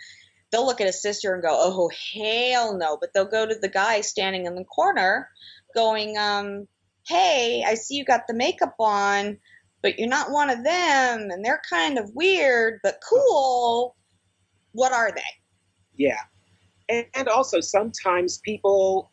they'll 0.51 0.65
look 0.65 0.81
at 0.81 0.87
a 0.87 0.93
sister 0.93 1.33
and 1.33 1.43
go, 1.43 1.49
"Oh 1.51 1.89
hell 2.15 2.77
no!" 2.77 2.97
But 2.99 3.13
they'll 3.13 3.25
go 3.25 3.45
to 3.45 3.55
the 3.55 3.69
guy 3.69 4.01
standing 4.01 4.45
in 4.45 4.55
the 4.55 4.63
corner, 4.63 5.29
going, 5.75 6.17
um, 6.17 6.67
"Hey, 7.07 7.63
I 7.65 7.75
see 7.75 7.95
you 7.95 8.05
got 8.05 8.27
the 8.27 8.33
makeup 8.33 8.75
on, 8.79 9.39
but 9.81 9.99
you're 9.99 10.07
not 10.07 10.31
one 10.31 10.49
of 10.49 10.63
them, 10.63 11.29
and 11.31 11.43
they're 11.45 11.61
kind 11.69 11.97
of 11.97 12.15
weird, 12.15 12.79
but 12.83 13.01
cool. 13.07 13.95
What 14.71 14.91
are 14.91 15.11
they?" 15.11 15.21
Yeah, 15.95 16.21
and, 16.89 17.27
also 17.27 17.59
sometimes 17.59 18.39
people 18.39 19.11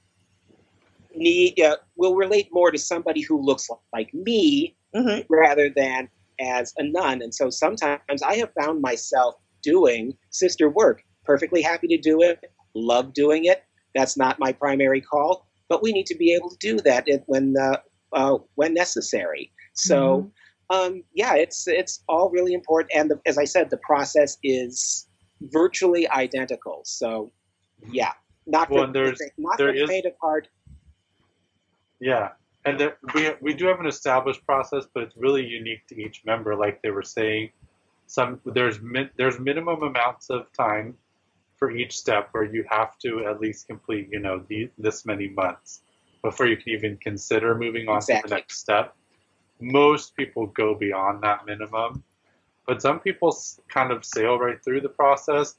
need 1.14 1.60
uh, 1.60 1.76
will 1.96 2.14
relate 2.14 2.48
more 2.52 2.70
to 2.70 2.78
somebody 2.78 3.20
who 3.20 3.40
looks 3.40 3.68
like 3.92 4.12
me 4.14 4.76
hmm 4.94 5.20
rather 5.28 5.70
than 5.70 6.08
as 6.40 6.72
a 6.78 6.82
nun. 6.82 7.22
And 7.22 7.34
so 7.34 7.50
sometimes 7.50 8.22
I 8.22 8.34
have 8.36 8.50
found 8.58 8.80
myself 8.80 9.34
doing 9.62 10.16
sister 10.30 10.68
work. 10.68 11.02
Perfectly 11.24 11.62
happy 11.62 11.86
to 11.88 11.98
do 11.98 12.22
it. 12.22 12.40
Love 12.74 13.12
doing 13.12 13.44
it. 13.44 13.62
That's 13.94 14.16
not 14.16 14.38
my 14.38 14.52
primary 14.52 15.00
call, 15.00 15.46
but 15.68 15.82
we 15.82 15.92
need 15.92 16.06
to 16.06 16.16
be 16.16 16.34
able 16.34 16.50
to 16.50 16.56
do 16.58 16.78
that 16.78 17.06
when 17.26 17.54
uh, 17.60 17.76
uh, 18.12 18.38
when 18.54 18.74
necessary. 18.74 19.52
So. 19.74 20.30
Um, 20.72 21.02
yeah, 21.14 21.34
it's 21.34 21.66
it's 21.66 22.04
all 22.08 22.30
really 22.30 22.54
important, 22.54 22.92
and 22.94 23.10
the, 23.10 23.20
as 23.26 23.38
I 23.38 23.44
said, 23.44 23.70
the 23.70 23.78
process 23.78 24.38
is 24.44 25.08
virtually 25.40 26.08
identical. 26.08 26.82
So, 26.84 27.32
yeah, 27.90 28.12
not 28.46 28.70
Well, 28.70 28.86
for 28.86 28.92
there's- 28.92 29.20
not 29.38 29.58
there 29.58 29.68
for 29.68 29.74
is- 29.74 29.88
faint 29.88 30.06
of 30.06 30.14
heart. 30.20 30.48
Yeah, 32.00 32.30
and 32.64 32.78
there, 32.80 32.96
we 33.14 33.30
we 33.40 33.54
do 33.54 33.66
have 33.66 33.80
an 33.80 33.86
established 33.86 34.44
process, 34.46 34.86
but 34.92 35.02
it's 35.02 35.16
really 35.16 35.44
unique 35.44 35.86
to 35.88 36.00
each 36.00 36.24
member. 36.24 36.56
Like 36.56 36.80
they 36.82 36.90
were 36.90 37.02
saying, 37.02 37.50
some 38.06 38.40
there's 38.44 38.80
min, 38.80 39.10
there's 39.16 39.38
minimum 39.38 39.82
amounts 39.82 40.30
of 40.30 40.50
time 40.52 40.96
for 41.56 41.70
each 41.70 41.96
step 41.98 42.28
where 42.32 42.44
you 42.44 42.64
have 42.70 42.98
to 42.98 43.26
at 43.26 43.38
least 43.40 43.66
complete 43.68 44.08
you 44.10 44.18
know 44.18 44.42
the, 44.48 44.70
this 44.78 45.04
many 45.04 45.28
months 45.28 45.82
before 46.22 46.46
you 46.46 46.56
can 46.56 46.70
even 46.70 46.96
consider 46.96 47.54
moving 47.54 47.88
on 47.88 48.00
to 48.00 48.20
the 48.22 48.28
next 48.28 48.58
step. 48.58 48.96
Most 49.60 50.16
people 50.16 50.46
go 50.46 50.74
beyond 50.74 51.22
that 51.22 51.44
minimum, 51.44 52.02
but 52.66 52.80
some 52.80 52.98
people 53.00 53.36
kind 53.68 53.90
of 53.92 54.04
sail 54.06 54.38
right 54.38 54.62
through 54.64 54.80
the 54.80 54.88
process. 54.88 55.56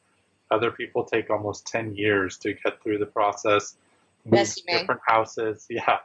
Other 0.51 0.71
people 0.71 1.03
take 1.05 1.29
almost 1.29 1.65
10 1.67 1.95
years 1.95 2.37
to 2.39 2.53
get 2.53 2.81
through 2.83 2.97
the 2.97 3.05
process, 3.05 3.77
move 4.25 4.53
to 4.53 4.61
different 4.67 5.01
houses, 5.05 5.65
yeah, 5.69 5.99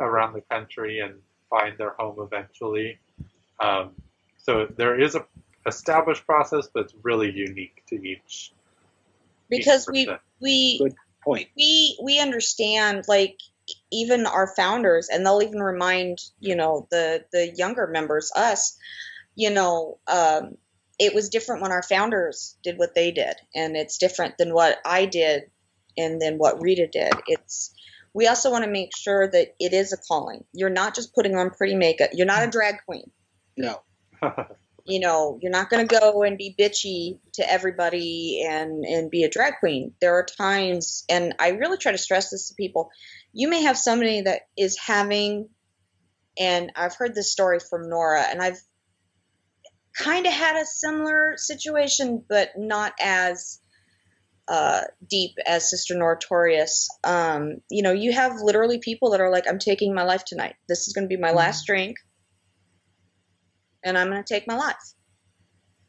around 0.00 0.32
the 0.32 0.40
country 0.40 1.00
and 1.00 1.14
find 1.50 1.76
their 1.76 1.90
home 1.98 2.16
eventually. 2.20 2.98
Um, 3.60 3.90
so 4.38 4.66
there 4.76 4.98
is 4.98 5.14
a 5.14 5.24
established 5.66 6.26
process, 6.26 6.68
but 6.72 6.84
it's 6.84 6.94
really 7.02 7.30
unique 7.30 7.82
to 7.88 7.96
each. 7.96 8.52
because 9.48 9.88
each 9.92 10.08
we 10.08 10.16
we 10.40 10.78
Good 10.78 10.94
point. 11.22 11.48
we 11.56 11.98
we 12.02 12.18
understand 12.18 13.04
like 13.06 13.38
even 13.92 14.26
our 14.26 14.48
founders 14.56 15.08
and 15.08 15.24
they'll 15.24 15.42
even 15.42 15.62
remind 15.62 16.18
you 16.40 16.56
know 16.56 16.86
the 16.90 17.24
the 17.32 17.54
younger 17.54 17.86
members 17.86 18.32
us 18.34 18.76
you 19.36 19.50
know 19.50 19.98
um 20.08 20.56
it 21.02 21.14
was 21.14 21.28
different 21.28 21.62
when 21.62 21.72
our 21.72 21.82
founders 21.82 22.56
did 22.62 22.78
what 22.78 22.94
they 22.94 23.10
did 23.10 23.34
and 23.54 23.76
it's 23.76 23.98
different 23.98 24.38
than 24.38 24.54
what 24.54 24.78
i 24.84 25.04
did 25.04 25.42
and 25.96 26.20
then 26.20 26.38
what 26.38 26.60
rita 26.62 26.86
did 26.86 27.12
it's 27.26 27.74
we 28.14 28.26
also 28.26 28.50
want 28.50 28.64
to 28.64 28.70
make 28.70 28.90
sure 28.96 29.28
that 29.28 29.48
it 29.58 29.72
is 29.72 29.92
a 29.92 29.96
calling 29.96 30.44
you're 30.52 30.70
not 30.70 30.94
just 30.94 31.14
putting 31.14 31.36
on 31.36 31.50
pretty 31.50 31.74
makeup 31.74 32.10
you're 32.12 32.26
not 32.26 32.46
a 32.46 32.50
drag 32.50 32.76
queen 32.86 33.10
No. 33.56 33.82
you 34.84 35.00
know, 35.00 35.38
you're 35.40 35.52
not 35.52 35.70
going 35.70 35.86
to 35.86 36.00
go 36.00 36.22
and 36.22 36.36
be 36.36 36.54
bitchy 36.58 37.18
to 37.34 37.50
everybody 37.50 38.44
and 38.48 38.84
and 38.84 39.10
be 39.10 39.22
a 39.24 39.30
drag 39.30 39.54
queen. 39.60 39.92
There 40.00 40.14
are 40.14 40.24
times, 40.24 41.04
and 41.08 41.34
I 41.38 41.50
really 41.50 41.78
try 41.78 41.92
to 41.92 41.98
stress 41.98 42.30
this 42.30 42.48
to 42.48 42.54
people. 42.54 42.90
You 43.32 43.48
may 43.48 43.62
have 43.62 43.78
somebody 43.78 44.22
that 44.22 44.42
is 44.56 44.78
having, 44.78 45.48
and 46.38 46.72
I've 46.74 46.96
heard 46.96 47.14
this 47.14 47.30
story 47.30 47.60
from 47.60 47.88
Nora, 47.88 48.22
and 48.22 48.42
I've 48.42 48.60
kind 49.96 50.26
of 50.26 50.32
had 50.32 50.56
a 50.56 50.66
similar 50.66 51.34
situation, 51.36 52.24
but 52.28 52.50
not 52.56 52.92
as 53.00 53.60
uh, 54.48 54.82
deep 55.08 55.32
as 55.46 55.70
Sister 55.70 55.96
Notorious. 55.96 56.88
Um, 57.04 57.58
you 57.70 57.82
know, 57.82 57.92
you 57.92 58.12
have 58.12 58.32
literally 58.42 58.78
people 58.78 59.10
that 59.10 59.20
are 59.20 59.30
like, 59.30 59.48
"I'm 59.48 59.58
taking 59.58 59.94
my 59.94 60.02
life 60.02 60.24
tonight. 60.24 60.56
This 60.68 60.88
is 60.88 60.94
going 60.94 61.04
to 61.08 61.14
be 61.14 61.20
my 61.20 61.32
last 61.32 61.66
drink." 61.66 61.96
and 63.84 63.98
I'm 63.98 64.08
going 64.08 64.22
to 64.22 64.34
take 64.34 64.46
my 64.46 64.56
life. 64.56 64.76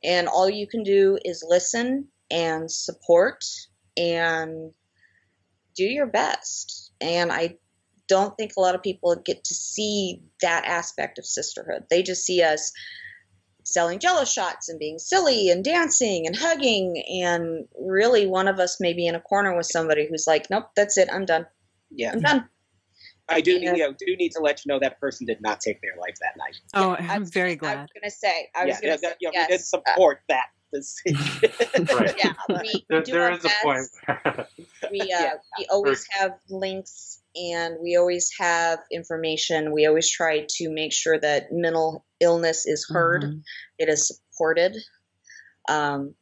And 0.03 0.27
all 0.27 0.49
you 0.49 0.67
can 0.67 0.83
do 0.83 1.17
is 1.23 1.45
listen 1.47 2.07
and 2.29 2.69
support 2.69 3.43
and 3.97 4.71
do 5.75 5.85
your 5.85 6.07
best. 6.07 6.91
And 6.99 7.31
I 7.31 7.57
don't 8.07 8.35
think 8.37 8.53
a 8.55 8.59
lot 8.59 8.75
of 8.75 8.83
people 8.83 9.15
get 9.15 9.43
to 9.45 9.53
see 9.53 10.21
that 10.41 10.65
aspect 10.65 11.19
of 11.19 11.25
sisterhood. 11.25 11.83
They 11.89 12.03
just 12.03 12.25
see 12.25 12.41
us 12.41 12.71
selling 13.73 13.99
jello 13.99 14.23
shots 14.23 14.69
and 14.69 14.79
being 14.79 14.99
silly 14.99 15.49
and 15.49 15.63
dancing 15.63 16.27
and 16.27 16.35
hugging. 16.35 17.03
And 17.21 17.65
really, 17.79 18.25
one 18.27 18.47
of 18.47 18.59
us 18.59 18.79
may 18.79 18.93
be 18.93 19.07
in 19.07 19.15
a 19.15 19.19
corner 19.19 19.55
with 19.57 19.65
somebody 19.65 20.07
who's 20.07 20.25
like, 20.27 20.49
nope, 20.49 20.65
that's 20.75 20.97
it. 20.97 21.09
I'm 21.11 21.25
done. 21.25 21.45
Yeah. 21.91 22.11
I'm 22.13 22.21
done. 22.21 22.49
I 23.29 23.41
do 23.41 23.57
need, 23.59 23.77
you 23.77 23.77
know, 23.77 23.93
do 23.97 24.15
need 24.17 24.33
to 24.33 24.41
let 24.41 24.63
you 24.65 24.69
know 24.71 24.79
that 24.79 24.99
person 24.99 25.25
did 25.25 25.41
not 25.41 25.59
take 25.61 25.81
their 25.81 25.95
life 25.99 26.15
that 26.21 26.37
night. 26.37 26.55
Oh, 26.73 26.91
I 26.91 27.15
I'm 27.15 27.21
was 27.21 27.29
very 27.31 27.55
gonna- 27.55 27.71
I 27.71 27.75
glad. 27.75 27.81
was 27.83 27.89
going 27.93 28.09
to 28.09 28.11
say, 28.11 28.49
I 28.55 28.65
was 28.65 28.75
yeah, 28.75 28.81
going 28.81 28.97
to 28.99 29.03
yeah, 29.03 29.09
say, 29.09 29.15
yeah, 29.21 29.29
yes. 29.33 29.49
we 29.49 29.57
did 29.57 29.63
support 29.65 30.19
that 30.29 30.45
decision. 30.73 31.49
Right. 31.95 32.15
yeah, 32.17 32.33
we 32.49 32.85
There, 32.89 33.01
do 33.01 33.11
there 33.13 33.23
our 33.23 33.31
is 33.31 33.45
a 33.45 33.49
point. 33.63 33.87
we 34.91 35.01
uh, 35.01 35.05
Yeah. 35.07 35.33
we 35.57 35.65
always 35.71 36.05
have 36.11 36.33
links 36.49 37.21
and 37.35 37.77
we 37.81 37.95
always 37.95 38.29
have 38.39 38.79
information 38.91 39.71
we 39.71 39.85
always 39.87 40.09
try 40.09 40.45
to 40.47 40.69
make 40.69 40.93
sure 40.93 41.19
that 41.19 41.47
mental 41.51 42.05
illness 42.23 42.65
is 42.65 42.87
heard 42.89 43.23
Mhm. 43.23 43.41
it 43.77 43.89
is 43.89 44.07
supported 44.07 44.75
um, 45.69 46.15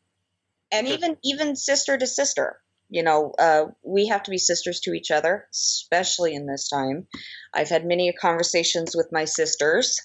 and 0.72 0.88
even 0.88 1.18
even 1.24 1.56
sister 1.56 1.98
to 1.98 2.08
sister 2.08 2.60
you 2.90 3.04
know 3.04 3.34
uh, 3.40 3.66
we 3.84 4.08
have 4.08 4.24
to 4.24 4.32
be 4.32 4.38
sisters 4.38 4.80
to 4.82 4.94
each 4.94 5.12
other 5.12 5.48
especially 5.52 6.34
in 6.36 6.46
this 6.48 6.68
time 6.70 7.08
i've 7.54 7.70
had 7.70 7.86
many 7.86 8.12
conversations 8.12 8.96
with 8.96 9.08
my 9.12 9.26
sisters 9.26 10.00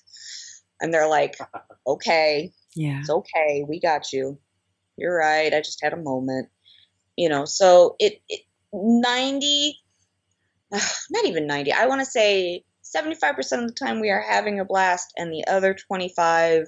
and 0.81 0.93
they're 0.93 1.09
like 1.09 1.37
okay 1.87 2.53
Yeah. 2.75 3.01
it's 3.01 3.11
okay. 3.11 3.65
We 3.67 3.81
got 3.81 4.13
you. 4.13 4.39
You're 4.99 5.17
right. 5.17 5.53
I 5.55 5.61
just 5.61 5.83
had 5.83 5.95
a 5.95 5.97
moment. 6.13 6.49
You 7.17 7.31
know, 7.31 7.47
so 7.47 7.97
it, 7.99 8.21
it 8.29 8.43
90, 8.73 9.81
not 11.11 11.25
even 11.25 11.47
90, 11.47 11.73
I 11.73 11.87
want 11.87 12.03
to 12.03 12.05
say 12.05 12.65
75% 12.97 13.63
of 13.63 13.69
the 13.69 13.75
time 13.75 14.01
we 14.01 14.11
are 14.11 14.23
having 14.23 14.61
a 14.61 14.65
blast, 14.65 15.13
and 15.17 15.33
the 15.33 15.47
other 15.47 15.75
25, 15.75 16.67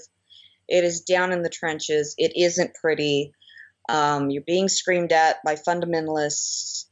it 0.68 0.84
is 0.84 1.00
down 1.00 1.32
in 1.32 1.42
the 1.42 1.48
trenches. 1.48 2.14
It 2.18 2.32
isn't 2.36 2.74
pretty. 2.74 3.32
Um, 3.88 4.30
you're 4.30 4.42
being 4.42 4.68
screamed 4.68 5.12
at 5.12 5.42
by 5.44 5.56
fundamentalists, 5.56 6.86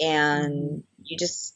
and 0.00 0.82
you 1.02 1.16
just, 1.16 1.54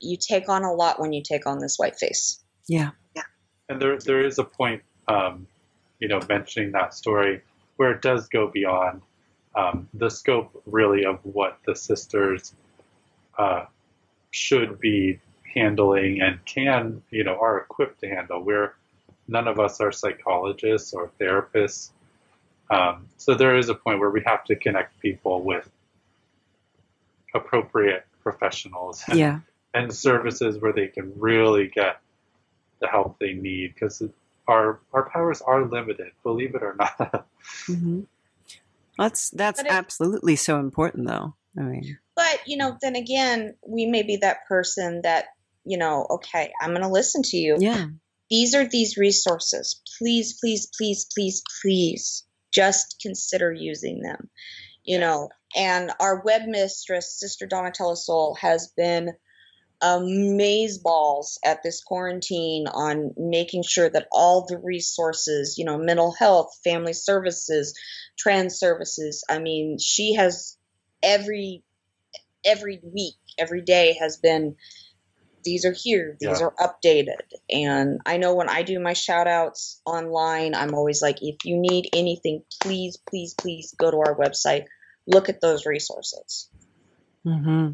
you 0.00 0.16
take 0.16 0.48
on 0.48 0.64
a 0.64 0.72
lot 0.72 1.00
when 1.00 1.12
you 1.12 1.22
take 1.22 1.46
on 1.46 1.58
this 1.58 1.76
white 1.78 1.96
face. 1.96 2.42
Yeah, 2.68 2.90
yeah. 3.14 3.22
And 3.68 3.80
there, 3.80 3.98
there 3.98 4.24
is 4.24 4.38
a 4.38 4.44
point, 4.44 4.82
um, 5.08 5.46
you 6.00 6.08
know, 6.08 6.20
mentioning 6.28 6.72
that 6.72 6.94
story 6.94 7.42
where 7.76 7.92
it 7.92 8.02
does 8.02 8.28
go 8.28 8.48
beyond 8.48 9.02
um, 9.54 9.88
the 9.94 10.10
scope, 10.10 10.60
really, 10.66 11.04
of 11.04 11.20
what 11.22 11.58
the 11.66 11.76
sisters 11.76 12.54
uh, 13.38 13.66
should 14.32 14.80
be 14.80 15.20
handling 15.54 16.20
and 16.20 16.44
can, 16.44 17.02
you 17.10 17.24
know, 17.24 17.36
are 17.40 17.58
equipped 17.58 18.00
to 18.00 18.08
handle. 18.08 18.42
We're 18.42 18.74
none 19.28 19.48
of 19.48 19.58
us 19.58 19.80
are 19.80 19.92
psychologists 19.92 20.92
or 20.92 21.10
therapists, 21.20 21.90
um, 22.70 23.06
so 23.18 23.34
there 23.34 23.56
is 23.56 23.68
a 23.68 23.74
point 23.74 23.98
where 24.00 24.10
we 24.10 24.22
have 24.26 24.44
to 24.44 24.56
connect 24.56 24.98
people 25.00 25.42
with 25.42 25.68
appropriate 27.34 28.06
professionals 28.22 29.02
and, 29.08 29.18
Yeah. 29.18 29.40
and 29.74 29.92
services 29.94 30.58
where 30.58 30.72
they 30.72 30.88
can 30.88 31.12
really 31.18 31.68
get 31.68 32.00
the 32.80 32.88
help 32.88 33.18
they 33.18 33.32
need 33.34 33.74
because 33.74 34.02
our 34.48 34.80
our 34.92 35.08
powers 35.08 35.40
are 35.40 35.64
limited, 35.64 36.12
believe 36.22 36.54
it 36.54 36.62
or 36.62 36.74
not. 36.78 37.26
hmm 37.66 38.02
That's 38.98 39.30
that's 39.30 39.60
it- 39.60 39.66
absolutely 39.68 40.36
so 40.36 40.58
important, 40.58 41.06
though. 41.06 41.34
I 41.56 41.62
mean, 41.62 41.98
But, 42.16 42.40
you 42.46 42.56
know, 42.56 42.76
then 42.82 42.96
again, 42.96 43.54
we 43.66 43.86
may 43.86 44.02
be 44.02 44.16
that 44.18 44.44
person 44.48 45.02
that, 45.02 45.26
you 45.64 45.78
know, 45.78 46.06
okay, 46.10 46.52
I'm 46.60 46.70
going 46.70 46.82
to 46.82 46.88
listen 46.88 47.22
to 47.22 47.36
you. 47.36 47.56
yeah. 47.58 47.86
These 48.30 48.54
are 48.54 48.66
these 48.66 48.96
resources. 48.96 49.80
Please, 49.98 50.38
please, 50.40 50.68
please, 50.76 51.06
please, 51.14 51.42
please 51.60 52.24
just 52.52 52.98
consider 53.00 53.52
using 53.52 54.00
them. 54.00 54.30
You 54.82 54.98
know, 54.98 55.28
and 55.54 55.92
our 56.00 56.22
web 56.24 56.42
mistress, 56.46 57.18
Sister 57.18 57.46
Donatella 57.46 57.96
Soul, 57.96 58.36
has 58.40 58.72
been 58.76 59.12
amazeballs 59.82 61.36
at 61.44 61.62
this 61.62 61.82
quarantine 61.82 62.66
on 62.66 63.12
making 63.16 63.62
sure 63.62 63.88
that 63.88 64.08
all 64.12 64.46
the 64.46 64.58
resources, 64.58 65.56
you 65.58 65.64
know, 65.64 65.76
mental 65.78 66.12
health, 66.12 66.58
family 66.64 66.92
services, 66.94 67.74
trans 68.18 68.58
services, 68.58 69.24
I 69.28 69.38
mean, 69.38 69.78
she 69.78 70.14
has 70.14 70.56
every 71.02 71.62
every 72.44 72.80
week, 72.82 73.16
every 73.38 73.62
day 73.62 73.96
has 74.00 74.16
been 74.16 74.56
these 75.44 75.64
are 75.64 75.74
here, 75.76 76.16
these 76.20 76.40
Yeah. 76.40 76.46
are 76.46 76.54
updated. 76.58 77.20
And 77.50 78.00
I 78.06 78.16
know 78.16 78.34
when 78.34 78.48
I 78.48 78.62
do 78.62 78.80
my 78.80 78.94
shout 78.94 79.26
outs 79.26 79.80
online, 79.86 80.54
I'm 80.54 80.74
always 80.74 81.02
like, 81.02 81.18
if 81.22 81.44
you 81.44 81.56
need 81.56 81.90
anything, 81.92 82.42
please, 82.62 82.96
please, 83.08 83.34
please 83.34 83.74
go 83.78 83.90
to 83.90 83.98
our 83.98 84.16
website, 84.16 84.64
look 85.06 85.28
at 85.28 85.40
those 85.40 85.66
resources. 85.66 86.50
hmm 87.24 87.70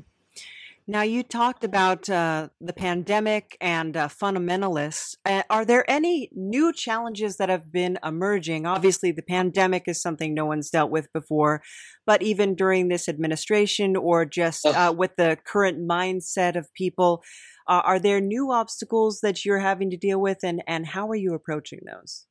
Now, 0.87 1.03
you 1.03 1.23
talked 1.23 1.62
about 1.62 2.11
uh, 2.11 2.49
the 2.61 2.73
pandemic 2.73 3.57
and 3.61 3.97
uh, 3.97 4.09
fundamentalists. 4.09 5.14
Uh, 5.25 5.45
are 5.49 5.64
there 5.64 5.89
any 5.89 6.31
new 6.35 6.73
challenges 6.73 7.37
that 7.37 7.49
have 7.49 7.71
been 7.71 7.97
emerging? 8.05 8.66
Obviously, 8.66 9.12
the 9.12 9.23
pandemic 9.23 9.85
is 9.87 10.03
something 10.03 10.35
no 10.35 10.47
one's 10.47 10.68
dealt 10.71 10.91
with 10.91 11.12
before, 11.12 11.62
but 12.07 12.23
even 12.23 12.57
during 12.57 12.89
this 12.89 13.09
administration 13.09 13.95
or 13.95 14.25
just 14.25 14.66
uh, 14.66 14.93
with 14.97 15.14
the 15.16 15.39
current 15.47 15.79
mindset 15.87 16.57
of 16.57 16.75
people, 16.75 17.23
uh, 17.71 17.83
are 17.85 18.01
there 18.01 18.21
new 18.21 18.51
obstacles 18.51 19.21
that 19.21 19.45
you're 19.45 19.61
having 19.61 19.91
to 19.91 19.97
deal 19.97 20.21
with, 20.21 20.39
and, 20.43 20.61
and 20.66 20.85
how 20.85 21.09
are 21.09 21.14
you 21.14 21.35
approaching 21.35 21.79
those? 21.87 22.27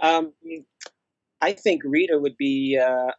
Um, 0.00 0.32
I 1.40 1.52
think 1.52 1.82
Rita 1.84 2.18
would 2.18 2.36
be 2.36 2.80
uh, 2.82 3.10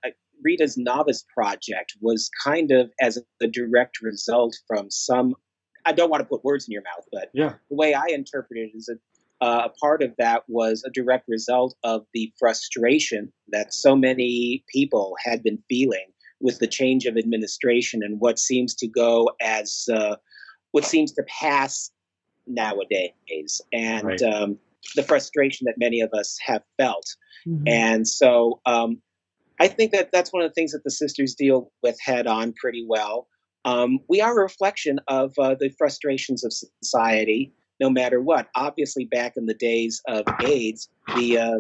Rita's 0.42 0.78
novice 0.78 1.26
project 1.36 1.94
was 2.00 2.30
kind 2.44 2.72
of 2.72 2.89
as 3.02 3.20
a 3.42 3.48
direct 3.48 4.02
result 4.02 4.56
from 4.66 4.89
some 4.89 5.36
I 5.86 5.92
don't 5.94 6.10
want 6.10 6.22
to 6.22 6.26
put 6.28 6.44
words 6.44 6.68
in 6.68 6.72
your 6.72 6.84
mouth, 6.84 7.06
but 7.12 7.30
Yeah. 7.34 7.56
the 7.70 7.76
way 7.76 7.94
I 7.94 8.06
interpret 8.10 8.60
it 8.60 8.72
is 8.76 8.86
that 8.86 9.00
uh, 9.42 9.64
a 9.66 9.70
part 9.70 10.04
of 10.04 10.14
that 10.20 10.44
was 10.48 10.84
a 10.86 10.92
direct 10.92 11.28
result 11.28 11.76
of 11.84 12.06
the 12.14 12.32
frustration 12.39 13.34
that 13.50 13.74
so 13.74 13.96
many 13.96 14.64
people 14.72 15.16
had 15.24 15.42
been 15.44 15.62
feeling 15.68 16.06
with 16.42 16.60
the 16.60 16.68
change 16.68 17.06
of 17.06 17.18
administration 17.18 18.02
and 18.04 18.20
what 18.20 18.39
seems 18.39 18.76
to 18.76 18.88
go 18.88 19.30
as 19.42 19.88
uh, 19.94 20.16
what 20.72 20.86
seems 20.86 21.12
to 21.14 21.24
pass 21.24 21.92
nowadays, 22.48 23.62
and 23.72 24.06
Right. 24.06 24.22
um, 24.22 24.58
the 24.96 25.04
frustration 25.04 25.66
that 25.66 25.76
many 25.78 26.02
of 26.02 26.12
us 26.14 26.38
have 26.46 26.64
felt. 26.78 27.06
Mhm. 27.48 27.64
And 27.68 28.08
so 28.08 28.60
um, 28.66 29.02
I 29.60 29.68
think 29.68 29.92
that 29.92 30.12
that's 30.12 30.34
one 30.34 30.44
of 30.44 30.50
the 30.50 30.54
things 30.54 30.72
that 30.72 30.84
the 30.84 30.92
sisters 30.92 31.36
deal 31.36 31.72
with 31.84 31.98
head 32.02 32.26
on 32.28 32.54
pretty 32.54 32.86
well. 32.88 33.28
Um, 33.64 34.00
we 34.10 34.22
are 34.22 34.32
a 34.32 34.42
reflection 34.42 35.00
of 35.08 35.34
uh, 35.38 35.56
the 35.60 35.70
frustrations 35.78 36.44
of 36.44 36.52
society, 36.82 37.54
no 37.80 37.89
matter 37.89 38.20
what. 38.20 38.48
Obviously, 38.56 39.06
back 39.06 39.34
in 39.38 39.46
the 39.46 39.54
days 39.54 40.02
of 40.08 40.24
AIDS, 40.44 40.89
the 41.16 41.38
uh, 41.38 41.60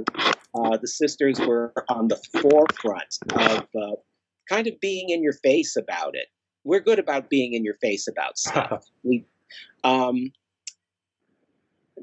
uh, 0.55 0.77
the 0.77 0.87
sisters 0.87 1.39
were 1.39 1.73
on 1.89 2.07
the 2.07 2.19
forefront 2.41 3.17
of 3.35 3.67
uh, 3.79 3.95
kind 4.49 4.67
of 4.67 4.79
being 4.79 5.09
in 5.09 5.21
your 5.23 5.33
face 5.43 5.75
about 5.75 6.15
it. 6.15 6.27
We're 6.63 6.79
good 6.79 6.99
about 6.99 7.29
being 7.29 7.53
in 7.53 7.63
your 7.63 7.75
face 7.75 8.07
about 8.07 8.37
stuff. 8.37 8.85
we 9.03 9.25
um, 9.83 10.31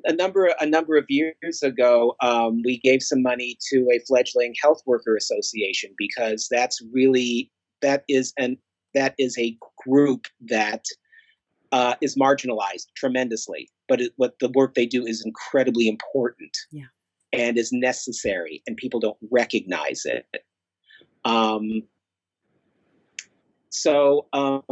a 0.04 0.12
number 0.12 0.52
a 0.60 0.66
number 0.66 0.96
of 0.96 1.04
years 1.08 1.62
ago, 1.62 2.14
um, 2.20 2.62
we 2.64 2.78
gave 2.78 3.02
some 3.02 3.22
money 3.22 3.56
to 3.70 3.88
a 3.92 3.98
fledgling 4.06 4.54
health 4.62 4.82
worker 4.86 5.16
association 5.16 5.90
because 5.98 6.48
that's 6.50 6.80
really 6.92 7.50
that 7.82 8.04
is 8.08 8.32
an 8.38 8.56
that 8.94 9.14
is 9.18 9.36
a 9.38 9.56
group 9.84 10.26
that 10.48 10.84
uh, 11.72 11.94
is 12.00 12.16
marginalized 12.16 12.86
tremendously, 12.96 13.68
but 13.88 14.00
it, 14.00 14.12
what 14.16 14.38
the 14.40 14.48
work 14.54 14.74
they 14.74 14.86
do 14.86 15.04
is 15.06 15.22
incredibly 15.24 15.86
important 15.86 16.56
Yeah. 16.72 16.84
and 17.32 17.58
is 17.58 17.70
necessary, 17.72 18.62
and 18.66 18.76
people 18.76 19.00
don't 19.00 19.18
recognize 19.30 20.02
it. 20.06 20.26
Um, 21.24 21.82
so 23.70 24.26
um, 24.32 24.62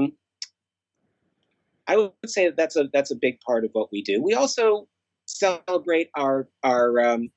I 1.87 1.97
would 1.97 2.13
say 2.27 2.47
that 2.47 2.57
that's 2.57 2.77
a 2.77 2.89
that's 2.93 3.11
a 3.11 3.17
big 3.17 3.41
part 3.41 3.65
of 3.65 3.71
what 3.73 3.93
we 3.93 4.03
do. 4.03 4.23
We 4.23 4.35
also 4.35 4.89
celebrate 5.27 6.11
our 6.17 6.49
our 6.63 7.01
um, 7.01 7.31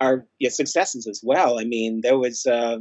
our 0.00 0.26
yeah, 0.38 0.50
successes 0.50 1.06
as 1.06 1.20
well. 1.24 1.58
I 1.58 1.64
mean, 1.64 2.00
there 2.02 2.18
was 2.18 2.46
uh, 2.46 2.78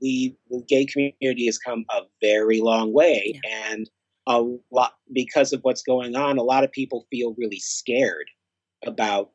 we 0.00 0.36
the 0.50 0.62
gay 0.68 0.84
community 0.86 1.46
has 1.46 1.58
come 1.58 1.84
a 1.90 2.02
very 2.20 2.60
long 2.60 2.92
way, 2.92 3.40
and 3.50 3.88
a 4.26 4.42
lot 4.70 4.94
because 5.12 5.52
of 5.52 5.60
what's 5.62 5.82
going 5.82 6.16
on. 6.16 6.38
A 6.38 6.42
lot 6.42 6.64
of 6.64 6.72
people 6.72 7.06
feel 7.10 7.34
really 7.38 7.60
scared 7.60 8.28
about 8.84 9.30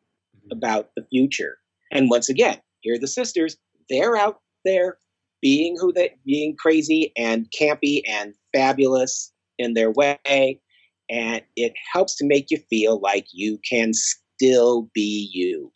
about 0.52 0.92
the 0.96 1.06
future. 1.10 1.58
And 1.92 2.10
once 2.10 2.30
again, 2.30 2.60
here 2.82 2.96
are 2.96 3.00
the 3.00 3.08
sisters. 3.08 3.58
They're 3.90 4.18
out 4.18 4.42
there 4.64 4.98
being 5.46 5.78
who 5.80 5.94
they 5.94 6.10
being 6.26 6.56
crazy 6.56 7.12
and 7.16 7.46
campy 7.52 8.02
and 8.08 8.34
fabulous 8.52 9.32
in 9.60 9.76
their 9.76 9.92
way 9.92 10.60
and 11.08 11.44
it 11.56 11.72
helps 11.94 12.16
to 12.16 12.26
make 12.26 12.50
you 12.50 12.58
feel 12.68 13.00
like 13.00 13.28
you 13.32 13.60
can 13.60 13.94
still 13.94 14.90
be 14.96 15.30
you. 15.32 15.72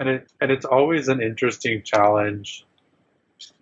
and 0.00 0.08
it 0.08 0.32
and 0.40 0.50
it's 0.50 0.64
always 0.64 1.06
an 1.06 1.22
interesting 1.22 1.80
challenge 1.84 2.66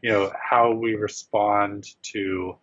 you 0.00 0.10
know 0.10 0.32
how 0.42 0.72
we 0.72 0.94
respond 0.94 1.86
to 2.02 2.56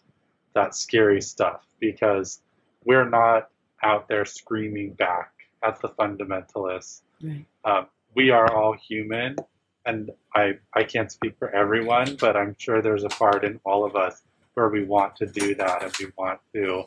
that 0.55 0.73
scary 0.73 1.21
stuff 1.21 1.61
because 1.79 2.41
we're 2.85 3.07
not 3.07 3.49
out 3.83 4.07
there 4.07 4.25
screaming 4.25 4.93
back 4.93 5.31
at 5.61 5.79
the 5.79 5.89
fundamentalists 5.89 7.01
Right. 7.21 7.45
um, 7.65 7.85
we 8.15 8.31
are 8.31 8.51
all 8.51 8.73
human 8.73 9.35
and 9.85 10.11
I, 10.35 10.57
I 10.73 10.83
can't 10.83 11.11
speak 11.11 11.37
for 11.37 11.53
everyone 11.53 12.17
but 12.19 12.35
i'm 12.37 12.55
sure 12.57 12.81
there's 12.81 13.03
a 13.03 13.09
part 13.09 13.43
in 13.43 13.59
all 13.65 13.85
of 13.85 13.95
us 13.95 14.21
where 14.53 14.69
we 14.69 14.83
want 14.83 15.15
to 15.17 15.25
do 15.25 15.55
that 15.55 15.83
and 15.83 15.93
we 15.99 16.07
want 16.17 16.39
to 16.53 16.83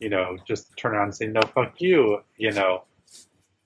you 0.00 0.08
know 0.08 0.36
just 0.46 0.76
turn 0.76 0.94
around 0.94 1.04
and 1.04 1.14
say 1.14 1.26
no 1.26 1.42
fuck 1.42 1.80
you 1.80 2.22
you 2.36 2.52
know 2.52 2.84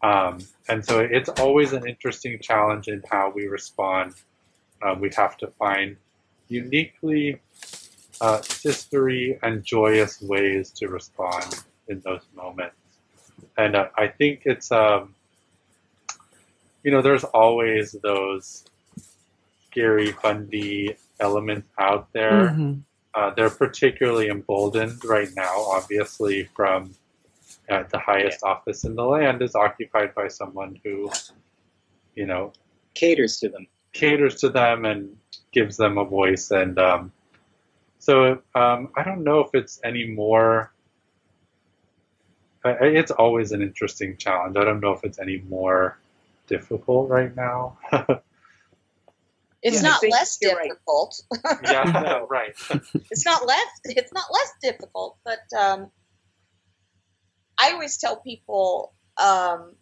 um, 0.03 0.39
and 0.69 0.85
so 0.85 1.01
it's 1.01 1.29
always 1.29 1.73
an 1.73 1.87
interesting 1.87 2.39
challenge 2.41 2.89
in 2.89 3.03
how 3.09 3.33
we 3.35 3.47
respond. 3.47 4.15
Um, 4.83 5.01
we 5.01 5.11
have 5.17 5.37
to 5.39 5.47
find 5.47 5.97
uniquely 6.49 7.41
uh, 8.21 8.39
sistery 8.39 9.39
and 9.43 9.65
joyous 9.65 10.21
ways 10.21 10.71
to 10.73 10.89
respond 10.89 11.63
in 11.89 12.01
those 12.01 12.23
moments. 12.35 12.77
And 13.57 13.77
uh, 13.77 13.89
I 13.97 14.09
think 14.09 14.43
it's, 14.45 14.73
um, 14.73 15.15
you 16.83 16.91
know, 16.91 17.03
there's 17.03 17.25
always 17.25 17.93
those 18.03 18.65
scary, 19.71 20.13
fundy 20.13 20.97
elements 21.21 21.69
out 21.79 22.13
there. 22.13 22.49
Mhm. 22.51 22.83
Uh, 23.15 23.31
they're 23.35 23.51
particularly 23.51 24.29
emboldened 24.29 25.05
right 25.05 25.29
now, 25.37 25.55
obviously, 25.69 26.45
from 26.57 26.95
uh, 27.69 27.85
the 27.91 27.99
highest 27.99 28.43
office 28.43 28.85
in 28.85 28.95
the 28.97 29.05
land 29.05 29.41
is 29.43 29.55
occupied 29.55 30.15
by 30.15 30.27
someone 30.29 30.79
who, 30.83 31.11
you 32.15 32.27
know, 32.27 32.53
Caters 32.95 33.39
to 33.41 33.49
them. 33.49 33.67
caters 33.93 34.37
to 34.41 34.49
them 34.49 34.85
and 34.85 35.17
gives 35.53 35.77
them 35.77 35.97
a 35.99 36.05
voice. 36.05 36.51
And 36.51 36.79
um, 36.79 37.13
so 37.99 38.43
um, 38.55 38.91
I 38.97 39.03
don't 39.05 39.23
know 39.23 39.41
if 39.41 39.51
it's 39.55 39.81
any 39.85 40.07
more. 40.09 40.73
I- 42.65 42.71
I- 42.75 42.87
It's 43.01 43.11
always 43.11 43.53
an 43.53 43.63
interesting 43.63 44.17
challenge. 44.17 44.57
I 44.57 44.65
don't 44.65 44.81
know 44.81 44.93
if 44.93 45.05
it's 45.05 45.19
any 45.19 45.39
more 45.49 45.99
difficult 46.53 47.09
right 47.09 47.35
now. 47.37 47.79
It's 49.63 49.83
Yeah, 49.83 49.91
not 49.91 50.03
less 50.11 50.39
you're 50.41 50.57
right. 50.57 50.69
difficult. 50.69 51.15
yeah, 51.71 51.85
No. 52.03 52.27
right. 52.31 52.55
it's 53.11 53.25
not 53.25 53.47
less 53.47 53.69
it's 53.85 54.13
not 54.13 54.25
less 54.33 54.53
difficult 54.63 55.19
but 55.25 55.41
um, 55.59 55.91
i 57.59 57.73
always 57.73 57.97
tell 57.99 58.17
people 58.21 58.93
um, 59.19 59.75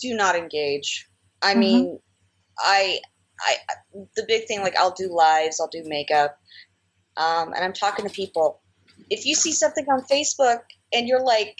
do 0.00 0.14
not 0.14 0.36
engage 0.36 1.08
i 1.42 1.54
Mhm. 1.54 1.58
mean 1.60 1.98
I, 2.58 2.98
I 3.40 3.54
the 4.16 4.24
big 4.28 4.46
thing 4.48 4.60
like 4.62 4.76
i'll 4.76 4.94
do 4.94 5.08
lives 5.14 5.60
i'll 5.60 5.68
do 5.68 5.82
makeup 5.86 6.36
um, 7.16 7.52
and 7.54 7.64
i'm 7.64 7.72
talking 7.72 8.06
to 8.06 8.12
people 8.12 8.60
if 9.10 9.24
you 9.26 9.34
see 9.34 9.52
something 9.52 9.86
on 9.88 10.02
facebook 10.10 10.60
and 10.92 11.06
you're 11.08 11.24
like 11.24 11.56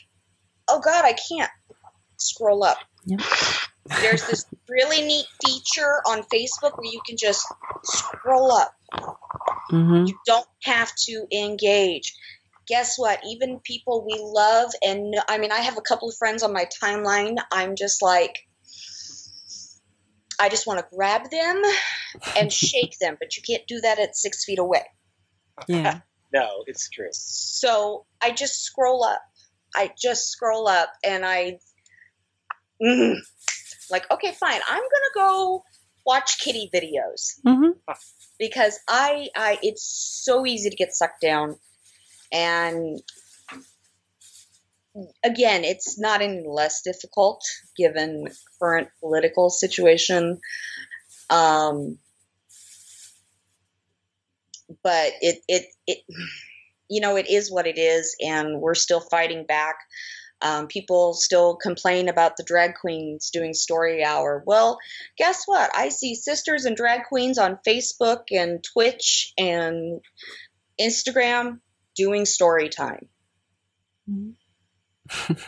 oh 0.67 0.79
god 0.79 1.05
i 1.05 1.13
can't 1.13 1.51
scroll 2.17 2.63
up 2.63 2.77
Yep. 3.05 3.21
there's 4.01 4.25
this 4.27 4.45
really 4.67 5.01
neat 5.01 5.25
feature 5.45 6.01
on 6.07 6.23
facebook 6.23 6.77
where 6.77 6.91
you 6.91 7.01
can 7.07 7.17
just 7.17 7.45
scroll 7.83 8.51
up 8.51 8.73
Mhm. 9.71 10.07
you 10.07 10.17
don't 10.25 10.47
have 10.63 10.91
to 11.05 11.27
engage. 11.31 12.15
Guess 12.67 12.97
what? 12.97 13.19
Even 13.25 13.59
people 13.59 14.03
we 14.05 14.19
love, 14.19 14.71
and 14.81 15.15
I 15.27 15.37
mean, 15.37 15.51
I 15.51 15.59
have 15.59 15.77
a 15.77 15.81
couple 15.81 16.09
of 16.09 16.15
friends 16.17 16.43
on 16.43 16.53
my 16.53 16.65
timeline. 16.83 17.37
I'm 17.51 17.75
just 17.75 18.01
like, 18.01 18.35
I 20.39 20.49
just 20.49 20.65
want 20.67 20.79
to 20.79 20.85
grab 20.95 21.29
them 21.29 21.61
and 22.35 22.51
shake 22.67 22.97
them, 22.99 23.17
but 23.19 23.35
you 23.37 23.43
can't 23.43 23.65
do 23.67 23.79
that 23.81 23.99
at 23.99 24.15
six 24.15 24.43
feet 24.45 24.59
away. 24.59 24.85
Yeah. 25.67 25.99
No, 26.31 26.63
it's 26.67 26.87
true. 26.91 27.09
So 27.11 28.05
I 28.21 28.29
just 28.29 28.61
scroll 28.63 29.03
up. 29.03 29.19
I 29.75 29.91
just 29.99 30.29
scroll 30.29 30.67
up, 30.67 30.91
and 31.03 31.25
I, 31.25 31.57
mm, 32.81 33.15
like, 33.91 34.09
okay, 34.11 34.31
fine. 34.31 34.61
I'm 34.69 34.81
gonna 34.81 35.13
go 35.15 35.63
watch 36.05 36.39
kitty 36.39 36.69
videos. 36.73 37.39
Mhm. 37.45 37.73
because 38.39 38.79
I, 38.87 39.29
I 39.35 39.59
it's 39.61 39.83
so 40.23 40.45
easy 40.45 40.69
to 40.69 40.75
get 40.75 40.93
sucked 40.93 41.21
down 41.21 41.57
and 42.31 43.01
again 45.23 45.63
it's 45.63 45.99
not 45.99 46.21
any 46.21 46.43
less 46.47 46.81
difficult 46.81 47.43
given 47.77 48.27
current 48.61 48.89
political 48.99 49.49
situation 49.49 50.39
um, 51.29 51.97
but 54.83 55.13
it, 55.21 55.39
it 55.47 55.65
it 55.87 55.99
you 56.89 57.01
know 57.01 57.15
it 57.17 57.29
is 57.29 57.51
what 57.51 57.67
it 57.67 57.77
is 57.77 58.15
and 58.21 58.59
we're 58.61 58.75
still 58.75 58.99
fighting 59.01 59.45
back 59.45 59.75
um, 60.41 60.67
people 60.67 61.13
still 61.13 61.55
complain 61.55 62.07
about 62.09 62.37
the 62.37 62.43
drag 62.43 62.75
queens 62.75 63.29
doing 63.29 63.53
story 63.53 64.03
hour 64.03 64.43
well 64.45 64.77
guess 65.17 65.43
what? 65.45 65.69
I 65.75 65.89
see 65.89 66.15
sisters 66.15 66.65
and 66.65 66.77
drag 66.77 67.05
queens 67.05 67.37
on 67.37 67.59
Facebook 67.67 68.23
and 68.31 68.63
Twitch 68.63 69.33
and 69.37 70.01
Instagram 70.79 71.59
doing 71.95 72.25
story 72.25 72.69
time. 72.69 73.07
Mhm. 74.09 74.35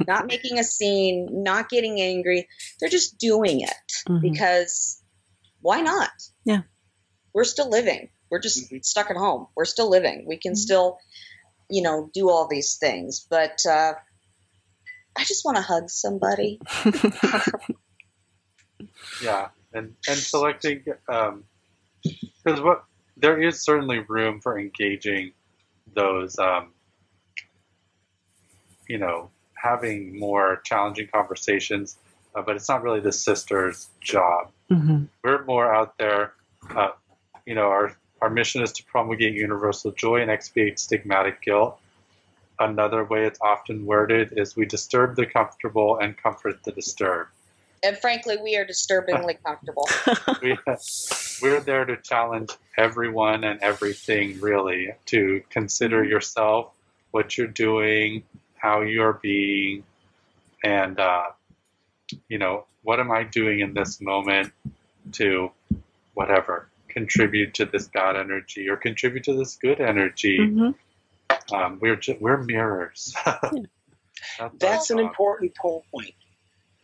not 0.08 0.26
making 0.26 0.58
a 0.58 0.64
scene, 0.64 1.44
not 1.44 1.70
getting 1.70 2.02
angry. 2.02 2.48
They're 2.80 2.89
just 2.89 3.18
doing 3.20 3.62
it 3.62 3.92
Mhm. 4.10 4.22
because 4.22 5.02
why 5.62 5.82
not? 5.82 6.10
Yeah. 6.46 6.62
We're 7.34 7.44
still 7.44 7.70
living. 7.70 8.10
We're 8.32 8.39
just 8.39 8.72
Mhm. 8.72 8.84
stuck 8.84 9.12
at 9.12 9.18
home. 9.18 9.48
We're 9.56 9.66
still 9.66 9.89
living. 9.89 10.26
We 10.28 10.38
can 10.38 10.54
Mhm. 10.54 10.58
still 10.58 11.00
you 11.74 11.82
know, 11.82 12.10
do 12.14 12.30
all 12.30 12.50
these 12.50 12.76
things. 12.76 13.26
But 13.30 13.66
uh, 13.66 13.94
I 15.16 15.24
just 15.24 15.45
want 15.45 15.57
to 15.57 15.64
hug 15.64 15.89
somebody. 15.89 16.59
yeah, 19.24 19.49
and 19.74 19.95
and 20.07 20.18
selecting 20.18 20.84
um, 21.09 21.43
because 22.03 22.62
what 22.62 22.84
there 23.18 23.41
is 23.41 23.62
certainly 23.62 23.99
room 23.99 24.39
for 24.41 24.57
engaging 24.57 25.34
those 25.93 26.38
um, 26.39 26.74
you 28.88 28.97
know 28.97 29.30
having 29.55 30.18
more 30.18 30.62
challenging 30.64 31.07
conversations, 31.14 31.97
uh, 32.36 32.41
but 32.41 32.55
it's 32.55 32.68
not 32.68 32.82
really 32.82 32.99
the 32.99 33.12
sister's 33.12 33.89
job. 33.99 34.51
Mm-hmm. 34.72 35.03
We're 35.24 35.45
more 35.45 35.74
out 35.74 35.97
there. 35.97 36.34
Uh, 36.76 36.89
you 37.45 37.55
know, 37.55 37.68
our 37.68 37.95
our 38.22 38.30
mission 38.30 38.62
is 38.62 38.72
to 38.74 38.84
promulgate 38.86 39.34
universal 39.34 39.91
joy 39.91 40.22
and 40.22 40.32
expiate 40.32 40.78
stigmatic 40.78 41.41
guilt. 41.41 41.80
Another 42.62 43.03
way 43.03 43.26
it's 43.26 43.39
often 43.41 43.88
worded 43.88 44.34
is 44.38 44.55
we 44.55 44.68
disturb 44.68 45.16
the 45.16 45.26
comfortable 45.26 45.97
and 45.97 46.16
comfort 46.16 46.64
the 46.64 46.72
disturbed. 46.72 47.32
And 47.84 47.97
frankly, 47.97 48.38
we 48.38 48.55
are 48.55 48.66
disturbingly 48.66 49.39
comfortable. 49.45 49.89
we, 50.43 50.55
we're 51.41 51.59
there 51.62 51.86
to 51.86 51.97
challenge 51.97 52.51
everyone 52.78 53.43
and 53.43 53.59
everything, 53.62 54.39
really, 54.39 54.93
to 55.07 55.41
consider 55.49 56.03
yourself, 56.03 56.72
what 57.09 57.36
you're 57.36 57.47
doing, 57.47 58.22
how 58.57 58.82
you're 58.82 59.20
being, 59.24 59.84
and, 60.64 60.99
uh, 60.99 61.30
you 62.30 62.38
know, 62.38 62.66
what 62.84 62.99
am 62.99 63.09
I 63.09 63.24
doing 63.24 63.62
in 63.62 63.74
this 63.74 63.99
moment 63.99 64.53
to 65.14 65.51
whatever 66.14 66.68
contribute 66.89 67.55
to 67.55 67.66
this 67.66 67.88
bad 67.88 68.16
energy 68.16 68.70
or 68.70 68.78
contribute 68.78 69.24
to 69.24 69.34
this 69.34 69.55
good 69.55 69.80
energy. 69.80 70.38
Mm-hmm. 70.39 70.72
Um, 71.52 71.80
we're 71.82 71.96
ju- 71.96 72.18
we're 72.20 72.44
mirrors. 72.44 73.14
That's, 73.26 74.56
That's 74.60 74.89
an 74.89 75.00
important 75.00 75.56
point. 75.56 76.14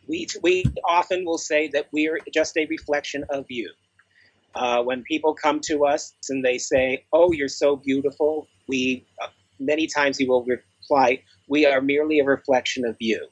We 0.06 0.26
we 0.42 0.64
often 0.88 1.24
will 1.24 1.38
say 1.38 1.68
that 1.68 1.88
we 1.92 2.08
are 2.08 2.18
just 2.32 2.56
a 2.56 2.66
reflection 2.66 3.24
of 3.30 3.46
you. 3.48 3.70
Uh, 4.54 4.82
when 4.82 5.02
people 5.02 5.34
come 5.34 5.60
to 5.60 5.84
us 5.84 6.14
and 6.30 6.44
they 6.44 6.58
say, 6.58 7.04
"Oh, 7.12 7.32
you're 7.32 7.48
so 7.48 7.76
beautiful," 7.76 8.48
we 8.66 9.06
uh, 9.22 9.28
many 9.60 9.86
times 9.86 10.18
we 10.18 10.26
will 10.26 10.44
reply, 10.44 11.22
"We 11.48 11.66
are 11.66 11.80
merely 11.80 12.18
a 12.20 12.24
reflection 12.24 12.84
of 12.84 12.96
you." 12.98 13.28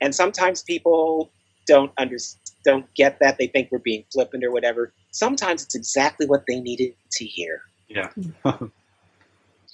And 0.00 0.14
sometimes 0.14 0.62
people 0.62 1.30
don't 1.66 1.92
understand 1.98 2.48
don't 2.64 2.92
get 2.94 3.18
that. 3.20 3.38
They 3.38 3.46
think 3.46 3.70
we're 3.70 3.78
being 3.78 4.04
flippant 4.12 4.44
or 4.44 4.50
whatever. 4.50 4.92
Sometimes 5.10 5.62
it's 5.62 5.74
exactly 5.74 6.26
what 6.26 6.44
they 6.46 6.60
needed 6.60 6.94
to 7.12 7.24
hear. 7.24 7.62
Yeah. 7.88 8.10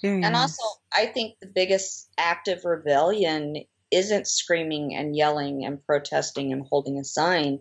and 0.08 0.20
nice. 0.20 0.34
also, 0.34 0.62
I 0.92 1.06
think 1.06 1.38
the 1.40 1.46
biggest 1.46 2.10
act 2.18 2.48
of 2.48 2.64
rebellion 2.64 3.64
isn't 3.90 4.26
screaming 4.26 4.94
and 4.94 5.16
yelling 5.16 5.64
and 5.64 5.84
protesting 5.86 6.52
and 6.52 6.66
holding 6.66 6.98
a 6.98 7.04
sign. 7.04 7.60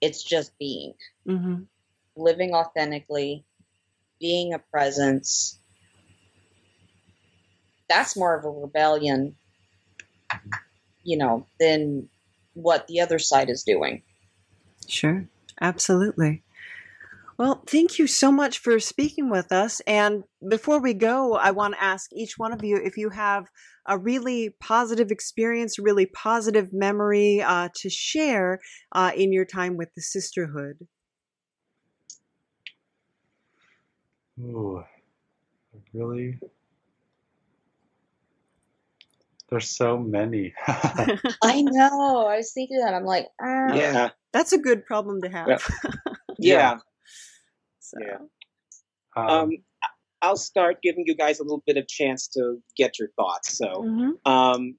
It's 0.00 0.22
just 0.22 0.56
being, 0.58 0.94
mm-hmm. 1.26 1.62
living 2.16 2.54
authentically, 2.54 3.44
being 4.20 4.52
a 4.52 4.58
presence. 4.58 5.58
That's 7.88 8.16
more 8.16 8.36
of 8.36 8.44
a 8.44 8.50
rebellion, 8.50 9.36
you 11.04 11.16
know, 11.16 11.46
than 11.60 12.08
what 12.54 12.86
the 12.86 13.00
other 13.00 13.18
side 13.18 13.48
is 13.48 13.62
doing. 13.62 14.02
Sure, 14.88 15.26
absolutely. 15.60 16.42
Well, 17.38 17.62
thank 17.66 17.98
you 17.98 18.06
so 18.06 18.30
much 18.30 18.58
for 18.58 18.78
speaking 18.78 19.30
with 19.30 19.52
us. 19.52 19.80
And 19.80 20.24
before 20.48 20.80
we 20.80 20.94
go, 20.94 21.34
I 21.34 21.50
want 21.50 21.74
to 21.74 21.82
ask 21.82 22.10
each 22.12 22.38
one 22.38 22.52
of 22.52 22.62
you 22.62 22.76
if 22.76 22.96
you 22.96 23.10
have 23.10 23.46
a 23.86 23.98
really 23.98 24.54
positive 24.60 25.10
experience, 25.10 25.78
really 25.78 26.06
positive 26.06 26.72
memory 26.72 27.40
uh, 27.40 27.70
to 27.76 27.90
share 27.90 28.60
uh, 28.92 29.12
in 29.16 29.32
your 29.32 29.44
time 29.44 29.76
with 29.76 29.88
the 29.94 30.02
sisterhood. 30.02 30.76
Ooh, 34.40 34.84
really? 35.92 36.38
There's 39.48 39.68
so 39.68 39.98
many. 39.98 40.54
I 40.66 41.62
know. 41.62 42.26
I 42.26 42.36
was 42.36 42.52
thinking 42.52 42.78
that. 42.78 42.94
I'm 42.94 43.04
like, 43.04 43.28
ah. 43.40 43.74
yeah. 43.74 44.10
That's 44.32 44.52
a 44.52 44.58
good 44.58 44.86
problem 44.86 45.20
to 45.22 45.28
have. 45.28 45.62
yeah. 46.38 46.78
so. 47.92 47.98
Yeah. 48.00 48.18
Um, 49.16 49.28
um, 49.28 49.50
I'll 50.22 50.36
start 50.36 50.78
giving 50.82 51.04
you 51.06 51.16
guys 51.16 51.40
a 51.40 51.42
little 51.42 51.62
bit 51.66 51.76
of 51.76 51.88
chance 51.88 52.28
to 52.28 52.58
get 52.76 52.98
your 52.98 53.08
thoughts. 53.16 53.58
So, 53.58 53.66
mm-hmm. 53.66 54.30
um, 54.30 54.76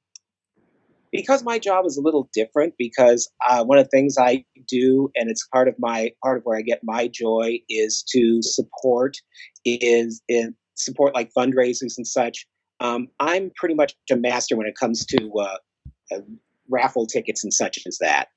because 1.11 1.43
my 1.43 1.59
job 1.59 1.85
is 1.85 1.97
a 1.97 2.01
little 2.01 2.29
different, 2.33 2.73
because 2.77 3.29
uh, 3.47 3.63
one 3.63 3.77
of 3.77 3.85
the 3.85 3.89
things 3.89 4.15
I 4.17 4.45
do, 4.67 5.11
and 5.15 5.29
it's 5.29 5.45
part 5.47 5.67
of 5.67 5.75
my 5.77 6.11
part 6.23 6.37
of 6.37 6.43
where 6.45 6.57
I 6.57 6.61
get 6.61 6.79
my 6.83 7.07
joy, 7.07 7.59
is 7.69 8.03
to 8.13 8.41
support, 8.41 9.17
is 9.65 10.21
in 10.27 10.55
support 10.75 11.13
like 11.13 11.31
fundraisers 11.37 11.97
and 11.97 12.07
such. 12.07 12.47
Um, 12.79 13.09
I'm 13.19 13.51
pretty 13.55 13.75
much 13.75 13.93
a 14.11 14.15
master 14.15 14.57
when 14.57 14.67
it 14.67 14.75
comes 14.79 15.05
to 15.05 15.31
uh, 15.39 15.57
uh, 16.11 16.21
raffle 16.69 17.05
tickets 17.05 17.43
and 17.43 17.53
such 17.53 17.79
as 17.85 17.97
that. 17.99 18.29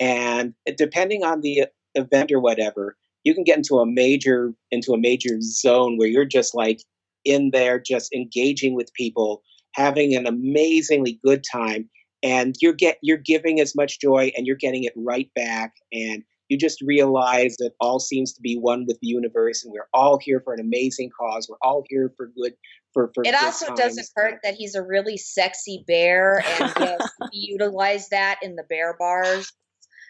And 0.00 0.54
depending 0.76 1.24
on 1.24 1.40
the 1.42 1.66
event 1.94 2.32
or 2.32 2.40
whatever, 2.40 2.96
you 3.24 3.34
can 3.34 3.44
get 3.44 3.56
into 3.56 3.78
a 3.78 3.86
major 3.86 4.52
into 4.70 4.92
a 4.92 4.98
major 4.98 5.40
zone 5.40 5.96
where 5.96 6.08
you're 6.08 6.24
just 6.24 6.54
like 6.54 6.80
in 7.24 7.50
there, 7.52 7.80
just 7.80 8.12
engaging 8.12 8.74
with 8.74 8.92
people, 8.92 9.42
having 9.74 10.14
an 10.14 10.26
amazingly 10.26 11.18
good 11.24 11.42
time, 11.50 11.88
and 12.22 12.54
you're 12.60 12.74
get 12.74 12.98
you're 13.02 13.18
giving 13.18 13.60
as 13.60 13.74
much 13.74 14.00
joy 14.00 14.30
and 14.36 14.46
you're 14.46 14.56
getting 14.56 14.84
it 14.84 14.92
right 14.96 15.30
back 15.34 15.74
and 15.92 16.22
you 16.50 16.58
just 16.58 16.82
realize 16.82 17.56
that 17.56 17.72
all 17.80 17.98
seems 17.98 18.34
to 18.34 18.42
be 18.42 18.56
one 18.56 18.84
with 18.86 19.00
the 19.00 19.06
universe 19.06 19.64
and 19.64 19.72
we're 19.72 19.88
all 19.94 20.18
here 20.22 20.40
for 20.44 20.52
an 20.52 20.60
amazing 20.60 21.10
cause. 21.18 21.48
We're 21.48 21.56
all 21.62 21.84
here 21.88 22.12
for 22.18 22.30
good 22.36 22.52
for, 22.92 23.10
for 23.14 23.24
it 23.24 23.34
also 23.34 23.66
times. 23.66 23.80
doesn't 23.80 24.08
hurt 24.14 24.40
that 24.42 24.54
he's 24.54 24.74
a 24.74 24.82
really 24.82 25.16
sexy 25.16 25.84
bear 25.86 26.44
and 26.60 26.72
yes, 26.78 27.10
utilized 27.32 28.10
that 28.10 28.38
in 28.42 28.56
the 28.56 28.62
bear 28.64 28.94
bars 28.98 29.52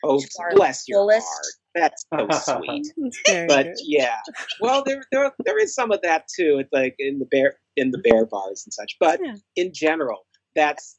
oh 0.03 0.21
bless 0.55 0.85
your 0.87 1.11
heart 1.11 1.25
that's 1.75 2.05
so 2.11 2.29
sweet 2.61 2.87
but 3.49 3.65
good. 3.65 3.75
yeah 3.85 4.19
well 4.61 4.83
there, 4.85 5.03
there 5.13 5.33
there 5.45 5.59
is 5.59 5.75
some 5.75 5.91
of 5.91 6.01
that 6.03 6.25
too 6.35 6.59
it's 6.61 6.73
like 6.73 6.95
in 6.99 7.19
the 7.19 7.27
bear 7.27 7.57
in 7.77 7.91
the 7.91 7.99
bear 7.99 8.27
bars 8.27 8.63
and 8.65 8.73
such 8.73 8.97
but 9.01 9.19
yeah. 9.23 9.35
in 9.57 9.73
general 9.75 10.27
that's 10.55 10.97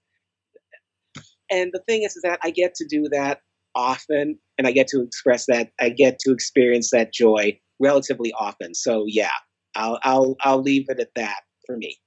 and 1.51 1.71
the 1.73 1.82
thing 1.88 2.03
is, 2.03 2.15
is 2.15 2.23
that 2.23 2.39
i 2.43 2.49
get 2.49 2.76
to 2.76 2.86
do 2.86 3.07
that 3.09 3.39
often 3.76 4.39
and 4.57 4.67
I 4.67 4.71
get 4.71 4.88
to 4.88 5.01
express 5.01 5.45
that 5.47 5.71
I 5.80 5.89
get 5.89 6.19
to 6.19 6.32
experience 6.32 6.89
that 6.91 7.13
joy 7.13 7.59
relatively 7.80 8.32
often. 8.34 8.73
So 8.73 9.03
yeah, 9.07 9.32
I'll 9.76 9.99
I'll 10.03 10.36
I'll 10.41 10.61
leave 10.61 10.86
it 10.89 10.99
at 10.99 11.09
that 11.15 11.41
for 11.65 11.78
me. 11.78 11.97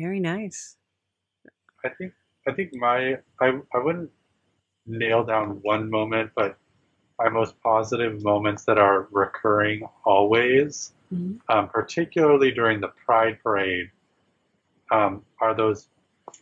Very 0.00 0.18
nice. 0.18 0.76
I 1.84 1.90
think 1.90 2.12
I 2.48 2.52
think 2.52 2.70
my 2.74 3.18
I 3.40 3.60
I 3.74 3.78
wouldn't 3.78 4.10
nail 4.86 5.24
down 5.24 5.60
one 5.62 5.90
moment, 5.90 6.30
but 6.34 6.56
my 7.18 7.28
most 7.28 7.60
positive 7.62 8.22
moments 8.22 8.64
that 8.64 8.78
are 8.78 9.08
recurring 9.12 9.86
always, 10.04 10.92
mm-hmm. 11.12 11.36
um, 11.48 11.68
particularly 11.68 12.50
during 12.50 12.80
the 12.80 12.88
Pride 13.04 13.38
Parade, 13.42 13.90
um, 14.90 15.24
are 15.40 15.54
those 15.54 15.88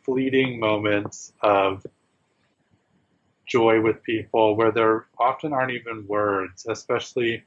fleeting 0.04 0.58
moments 0.58 1.32
of 1.42 1.84
joy 3.46 3.80
with 3.80 4.02
people 4.02 4.56
where 4.56 4.72
there 4.72 5.06
often 5.18 5.52
aren't 5.52 5.72
even 5.72 6.06
words, 6.06 6.66
especially 6.68 7.44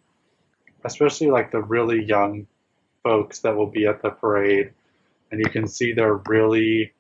especially 0.84 1.32
like 1.32 1.52
the 1.52 1.62
really 1.62 2.04
young 2.04 2.46
folks 3.04 3.40
that 3.40 3.56
will 3.56 3.66
be 3.66 3.88
at 3.88 4.04
the 4.04 4.10
parade 4.12 4.72
and 5.32 5.40
you 5.40 5.50
can 5.50 5.68
see 5.68 5.92
they're 5.94 6.22
really 6.28 6.94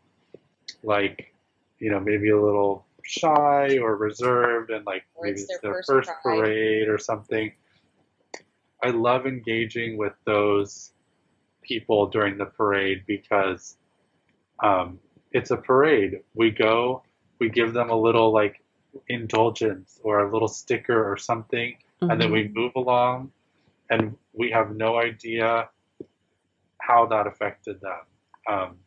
like 0.83 1.33
you 1.79 1.91
know 1.91 1.99
maybe 1.99 2.29
a 2.29 2.41
little 2.41 2.84
shy 3.05 3.77
or 3.77 3.95
reserved 3.95 4.71
and 4.71 4.85
like 4.85 5.03
or 5.15 5.25
maybe 5.25 5.39
it's 5.39 5.47
their, 5.47 5.59
their 5.61 5.83
first, 5.83 6.09
first 6.09 6.11
parade 6.23 6.87
or 6.87 6.97
something 6.97 7.51
i 8.83 8.89
love 8.89 9.25
engaging 9.25 9.97
with 9.97 10.13
those 10.25 10.91
people 11.61 12.07
during 12.07 12.37
the 12.37 12.45
parade 12.45 13.03
because 13.07 13.77
um, 14.63 14.99
it's 15.31 15.51
a 15.51 15.57
parade 15.57 16.19
we 16.33 16.49
go 16.49 17.03
we 17.39 17.49
give 17.49 17.73
them 17.73 17.89
a 17.89 17.95
little 17.95 18.31
like 18.31 18.61
indulgence 19.07 19.99
or 20.03 20.19
a 20.19 20.31
little 20.31 20.47
sticker 20.47 21.11
or 21.11 21.17
something, 21.17 21.75
mm-hmm. 22.01 22.09
and 22.09 22.21
then 22.21 22.31
we 22.31 22.45
mm-hmm. 22.45 22.59
move 22.59 22.71
along, 22.75 23.31
and 23.89 24.15
we 24.33 24.51
have 24.51 24.75
no 24.75 24.97
idea 24.97 25.69
how 26.81 27.05
that 27.07 27.27
affected 27.27 27.79
them. 27.81 28.77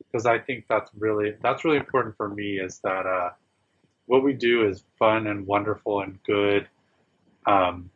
Because 0.00 0.26
um, 0.26 0.32
I 0.32 0.38
think 0.38 0.66
that's 0.68 0.90
really 0.96 1.34
that's 1.42 1.64
really 1.64 1.78
important 1.78 2.16
for 2.16 2.28
me 2.28 2.58
is 2.58 2.80
that 2.84 3.06
uh, 3.06 3.30
what 4.10 4.24
we 4.24 4.32
do 4.32 4.66
is 4.66 4.82
fun 4.98 5.28
and 5.28 5.46
wonderful 5.46 6.00
and 6.00 6.18
good, 6.24 6.66
um, 7.46 7.88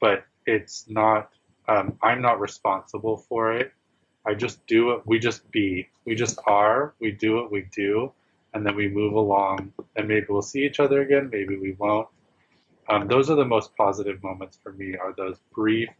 but 0.00 0.24
it's 0.46 0.86
not. 0.88 1.30
Um, 1.68 1.98
I'm 2.02 2.22
not 2.22 2.40
responsible 2.40 3.18
for 3.18 3.52
it. 3.52 3.70
I 4.24 4.32
just 4.32 4.66
do 4.66 4.92
it. 4.92 5.02
we 5.04 5.18
just 5.18 5.50
be. 5.50 5.88
We 6.06 6.14
just 6.14 6.38
are. 6.46 6.94
We 7.00 7.12
do 7.12 7.34
what 7.34 7.52
we 7.52 7.68
do, 7.70 8.12
and 8.54 8.64
then 8.64 8.74
we 8.74 8.88
move 8.88 9.12
along. 9.12 9.74
And 9.94 10.08
maybe 10.08 10.24
we'll 10.30 10.40
see 10.40 10.64
each 10.64 10.80
other 10.80 11.02
again. 11.02 11.28
Maybe 11.30 11.58
we 11.58 11.72
won't. 11.72 12.08
Um, 12.88 13.06
those 13.06 13.28
are 13.28 13.36
the 13.36 13.44
most 13.44 13.76
positive 13.76 14.22
moments 14.22 14.58
for 14.62 14.72
me. 14.72 14.96
Are 14.96 15.12
those 15.14 15.36
brief, 15.54 15.90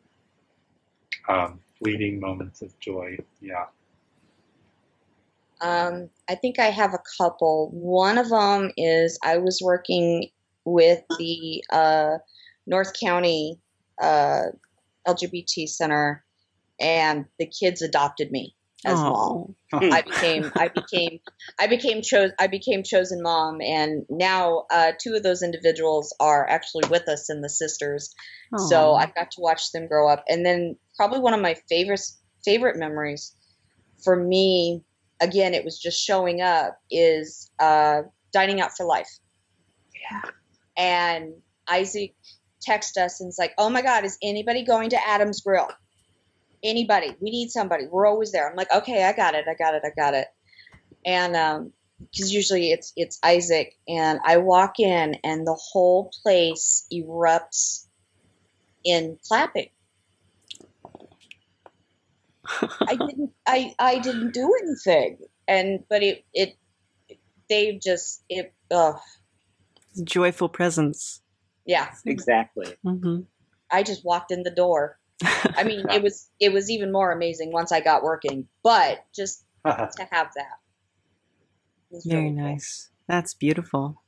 um, 1.29 1.61
fleeting 1.79 2.19
moments 2.19 2.63
of 2.63 2.77
joy? 2.81 3.19
Yeah. 3.43 3.67
Um, 5.63 6.11
I 6.29 6.35
think 6.35 6.59
I 6.59 6.67
have 6.67 6.93
a 6.93 7.03
couple. 7.19 7.71
One 7.73 8.19
of 8.19 8.29
them 8.29 8.73
is 8.77 9.19
I 9.23 9.39
was 9.39 9.61
working 9.63 10.31
with 10.65 11.03
the 11.19 11.65
uh, 11.71 12.19
North 12.67 12.93
County 12.99 13.61
uh, 14.01 14.47
LGBT 15.07 15.69
Center, 15.69 16.25
and 16.81 17.27
the 17.39 17.47
kids 17.47 17.81
adopted 17.81 18.31
me 18.33 18.55
as 18.85 18.99
mom. 18.99 19.55
I 19.73 20.03
became 20.03 20.53
I 20.57 20.69
became 20.69 21.21
I 21.59 21.67
became 21.67 22.03
chose 22.03 22.31
I 22.39 22.47
became 22.47 22.83
chosen 22.83 23.23
mom, 23.23 23.61
and 23.61 24.05
now 24.11 24.65
uh, 24.71 24.93
two 25.01 25.15
of 25.15 25.23
those 25.23 25.43
individuals 25.43 26.15
are 26.21 26.49
actually 26.49 26.89
with 26.89 27.09
us 27.09 27.31
in 27.31 27.41
the 27.41 27.49
sisters. 27.49 28.15
So 28.69 28.93
Aw. 28.93 28.97
I 28.97 29.07
got 29.07 29.31
to 29.33 29.41
watch 29.41 29.73
them 29.73 29.87
grow 29.87 30.09
up, 30.09 30.25
and 30.29 30.45
then 30.45 30.77
probably 30.97 31.21
one 31.21 31.35
of 31.35 31.41
my 31.41 31.55
favorite 31.69 32.03
favorite 32.45 32.77
memories 32.77 33.35
for 34.03 34.17
me, 34.17 34.83
again, 35.23 35.55
it 35.55 35.65
was 35.65 35.79
just 35.79 35.99
showing 35.99 36.43
up 36.43 36.77
is 36.91 37.51
uh, 37.59 38.03
dining 38.33 38.61
out 38.61 38.77
for 38.77 38.85
life. 38.85 39.09
Yeah. 40.11 40.31
And 40.77 41.35
Isaac 41.69 42.15
texted 42.69 42.99
us 42.99 43.21
and 43.21 43.29
it's 43.29 43.39
like, 43.39 43.55
"Oh 43.57 43.71
my 43.71 43.83
God, 43.83 44.05
is 44.05 44.19
anybody 44.23 44.65
going 44.65 44.91
to 44.91 45.09
Adam's 45.09 45.41
Grill? 45.41 45.69
Anybody? 46.63 47.17
We 47.21 47.31
need 47.31 47.51
somebody. 47.51 47.87
We're 47.87 48.07
always 48.07 48.33
there." 48.33 48.49
I'm 48.49 48.57
like, 48.57 48.73
"Okay, 48.75 49.05
I 49.05 49.13
got 49.13 49.35
it. 49.35 49.47
I 49.49 49.55
got 49.55 49.75
it. 49.75 49.83
I 49.85 49.91
got 49.97 50.15
it." 50.15 50.27
And 51.05 51.37
um, 51.37 51.73
because 51.99 52.33
usually 52.33 52.73
it's 52.73 52.93
it's 52.97 53.19
Isaac, 53.25 53.77
and 53.89 54.21
I 54.25 54.39
walk 54.39 54.81
in 54.81 55.17
and 55.25 55.47
the 55.47 55.59
whole 55.73 56.11
place 56.23 56.87
erupts 56.93 57.87
in 58.85 59.19
clapping. 59.27 59.71
I 62.89 62.97
didn't 62.97 63.33
I 63.47 63.75
I 63.79 63.99
didn't 63.99 64.33
do 64.35 64.53
anything. 64.63 65.19
And 65.49 65.85
but 65.89 66.03
it 66.03 66.25
it 66.33 66.57
they 67.49 67.79
just 67.83 68.23
it 68.29 68.53
uh 68.71 68.95
Joyful 70.05 70.49
presence. 70.49 71.21
yeah, 71.67 71.89
Exactly. 72.07 72.77
hmm 72.83 73.21
I 73.71 73.83
just 73.83 74.05
walked 74.05 74.31
in 74.31 74.43
the 74.43 74.51
door. 74.51 74.99
I 75.57 75.65
mean, 75.65 75.87
it 75.91 76.03
was 76.03 76.29
it 76.41 76.53
was 76.53 76.71
even 76.71 76.93
more 76.93 77.13
amazing 77.13 77.53
once 77.53 77.73
I 77.73 77.81
got 77.81 78.03
working, 78.03 78.49
but 78.63 79.05
just 79.15 79.45
to 79.65 80.09
have 80.11 80.31
that. 80.35 80.59
was 81.91 82.07
Very 82.07 82.25
really 82.25 82.37
cool. 82.37 82.45
nice. 82.45 82.91
That's 83.09 83.35
beautiful. 83.35 84.02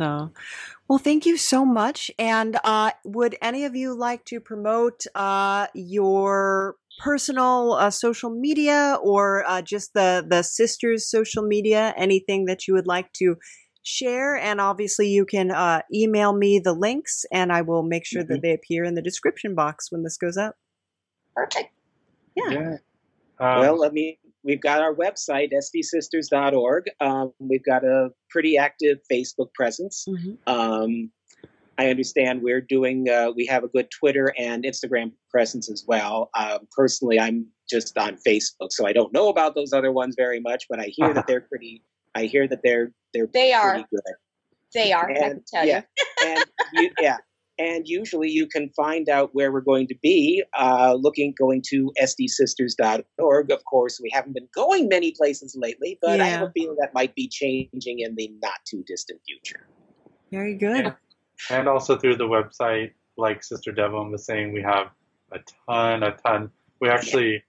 So, 0.00 0.32
well, 0.88 0.98
thank 0.98 1.26
you 1.26 1.36
so 1.36 1.66
much. 1.66 2.10
And 2.18 2.58
uh, 2.64 2.92
would 3.04 3.36
any 3.42 3.66
of 3.66 3.76
you 3.76 3.94
like 3.94 4.24
to 4.26 4.40
promote 4.40 5.04
uh, 5.14 5.66
your 5.74 6.76
personal 7.00 7.74
uh, 7.74 7.90
social 7.90 8.30
media 8.30 8.96
or 9.02 9.44
uh, 9.46 9.60
just 9.60 9.92
the 9.92 10.24
the 10.26 10.42
sisters' 10.42 11.06
social 11.06 11.42
media? 11.42 11.92
Anything 11.98 12.46
that 12.46 12.66
you 12.66 12.72
would 12.72 12.86
like 12.86 13.12
to 13.14 13.36
share? 13.82 14.36
And 14.36 14.58
obviously, 14.58 15.08
you 15.08 15.26
can 15.26 15.50
uh, 15.50 15.82
email 15.92 16.32
me 16.32 16.58
the 16.58 16.72
links, 16.72 17.26
and 17.30 17.52
I 17.52 17.60
will 17.60 17.82
make 17.82 18.06
sure 18.06 18.24
that 18.24 18.40
they 18.40 18.54
appear 18.54 18.84
in 18.84 18.94
the 18.94 19.02
description 19.02 19.54
box 19.54 19.92
when 19.92 20.02
this 20.02 20.16
goes 20.16 20.38
up. 20.38 20.56
Perfect. 21.36 21.74
yeah. 22.34 22.76
Um, 23.38 23.60
well, 23.60 23.78
let 23.78 23.92
me. 23.92 24.18
We've 24.42 24.60
got 24.60 24.80
our 24.80 24.94
website, 24.94 25.52
sdsisters.org. 25.52 26.84
Um, 27.00 27.32
we've 27.38 27.64
got 27.64 27.84
a 27.84 28.10
pretty 28.30 28.56
active 28.56 28.98
Facebook 29.10 29.52
presence. 29.54 30.04
Um, 30.46 31.10
I 31.78 31.88
understand 31.88 32.42
we're 32.42 32.60
doing. 32.60 33.08
Uh, 33.08 33.30
we 33.34 33.46
have 33.46 33.64
a 33.64 33.68
good 33.68 33.88
Twitter 33.90 34.34
and 34.38 34.64
Instagram 34.64 35.12
presence 35.30 35.70
as 35.70 35.84
well. 35.86 36.30
Um, 36.34 36.68
personally, 36.76 37.18
I'm 37.18 37.46
just 37.70 37.96
on 37.96 38.18
Facebook, 38.26 38.70
so 38.70 38.86
I 38.86 38.92
don't 38.92 39.12
know 39.14 39.28
about 39.28 39.54
those 39.54 39.72
other 39.72 39.90
ones 39.90 40.14
very 40.18 40.40
much. 40.40 40.66
But 40.68 40.80
I 40.80 40.90
hear 40.90 41.14
that 41.14 41.26
they're 41.28 41.40
pretty. 41.40 41.82
I 42.14 42.24
hear 42.24 42.46
that 42.48 42.60
they're 42.62 42.92
they're 43.14 43.28
They 43.32 43.52
are. 43.52 43.84
They 44.74 44.92
are, 44.92 45.10
I 45.10 45.14
can 45.14 45.42
tell 45.52 45.66
yeah, 45.66 45.82
you. 45.96 46.04
and 46.26 46.44
you, 46.74 46.90
yeah, 47.00 47.16
and 47.60 47.86
usually 47.86 48.30
you 48.30 48.46
can 48.46 48.70
find 48.70 49.08
out 49.10 49.34
where 49.34 49.52
we're 49.52 49.60
going 49.60 49.86
to 49.88 49.94
be 50.02 50.42
uh, 50.58 50.94
looking 50.98 51.34
going 51.38 51.62
to 51.68 51.92
sdsisters.org. 52.02 53.50
Of 53.50 53.64
course, 53.66 54.00
we 54.02 54.10
haven't 54.12 54.32
been 54.32 54.48
going 54.54 54.88
many 54.88 55.12
places 55.12 55.54
lately, 55.60 55.98
but 56.00 56.20
I 56.22 56.26
have 56.28 56.40
Yeah. 56.40 56.46
a 56.46 56.52
feeling 56.52 56.76
that 56.80 56.94
might 56.94 57.14
be 57.14 57.28
changing 57.28 57.98
in 58.00 58.14
the 58.16 58.32
not 58.42 58.58
too 58.64 58.82
distant 58.86 59.20
future. 59.26 59.68
Very 60.30 60.54
good. 60.56 60.86
Yeah. 60.86 60.94
and 61.50 61.68
also 61.68 61.98
through 61.98 62.16
the 62.16 62.24
website, 62.28 62.92
like 63.16 63.42
Sister 63.42 63.72
Develyn 63.72 64.10
was 64.10 64.24
saying, 64.24 64.52
we 64.52 64.62
have 64.62 64.88
a 65.32 65.40
ton, 65.66 66.02
a 66.02 66.12
ton. 66.12 66.50
We 66.80 66.88
actually, 66.88 67.42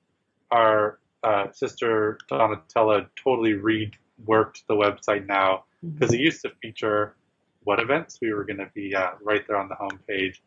our 0.51 0.99
uh, 1.23 1.51
sister 1.53 2.17
Donatella 2.29 3.07
totally 3.15 3.53
reworked 3.53 4.63
the 4.67 4.75
website 4.75 5.25
now 5.27 5.63
because 5.93 6.13
it 6.13 6.19
used 6.19 6.41
to 6.41 6.51
feature 6.61 7.15
what 7.63 7.79
events 7.79 8.19
we 8.21 8.33
were 8.33 8.43
going 8.43 8.57
to 8.57 8.69
be 8.73 8.93
at 8.95 9.17
right 9.23 9.45
there 9.47 9.57
on 9.57 9.67
the 9.69 9.75
homepage. 9.75 10.39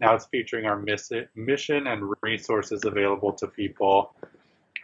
Now 0.00 0.14
it's 0.14 0.26
featuring 0.26 0.66
our 0.66 0.76
mission 0.76 1.86
and 1.86 2.14
resources 2.22 2.84
available 2.84 3.32
to 3.34 3.46
people, 3.46 4.14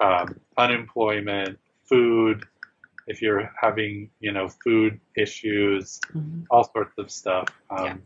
um, 0.00 0.38
unemployment, 0.56 1.58
food, 1.84 2.44
if 3.08 3.20
you're 3.20 3.52
having 3.60 4.08
you 4.20 4.32
know 4.32 4.48
food 4.48 5.00
issues, 5.16 6.00
Mhm. 6.14 6.46
all 6.50 6.64
sorts 6.64 6.96
of 6.98 7.10
stuff. 7.10 7.48
Um, 7.70 8.02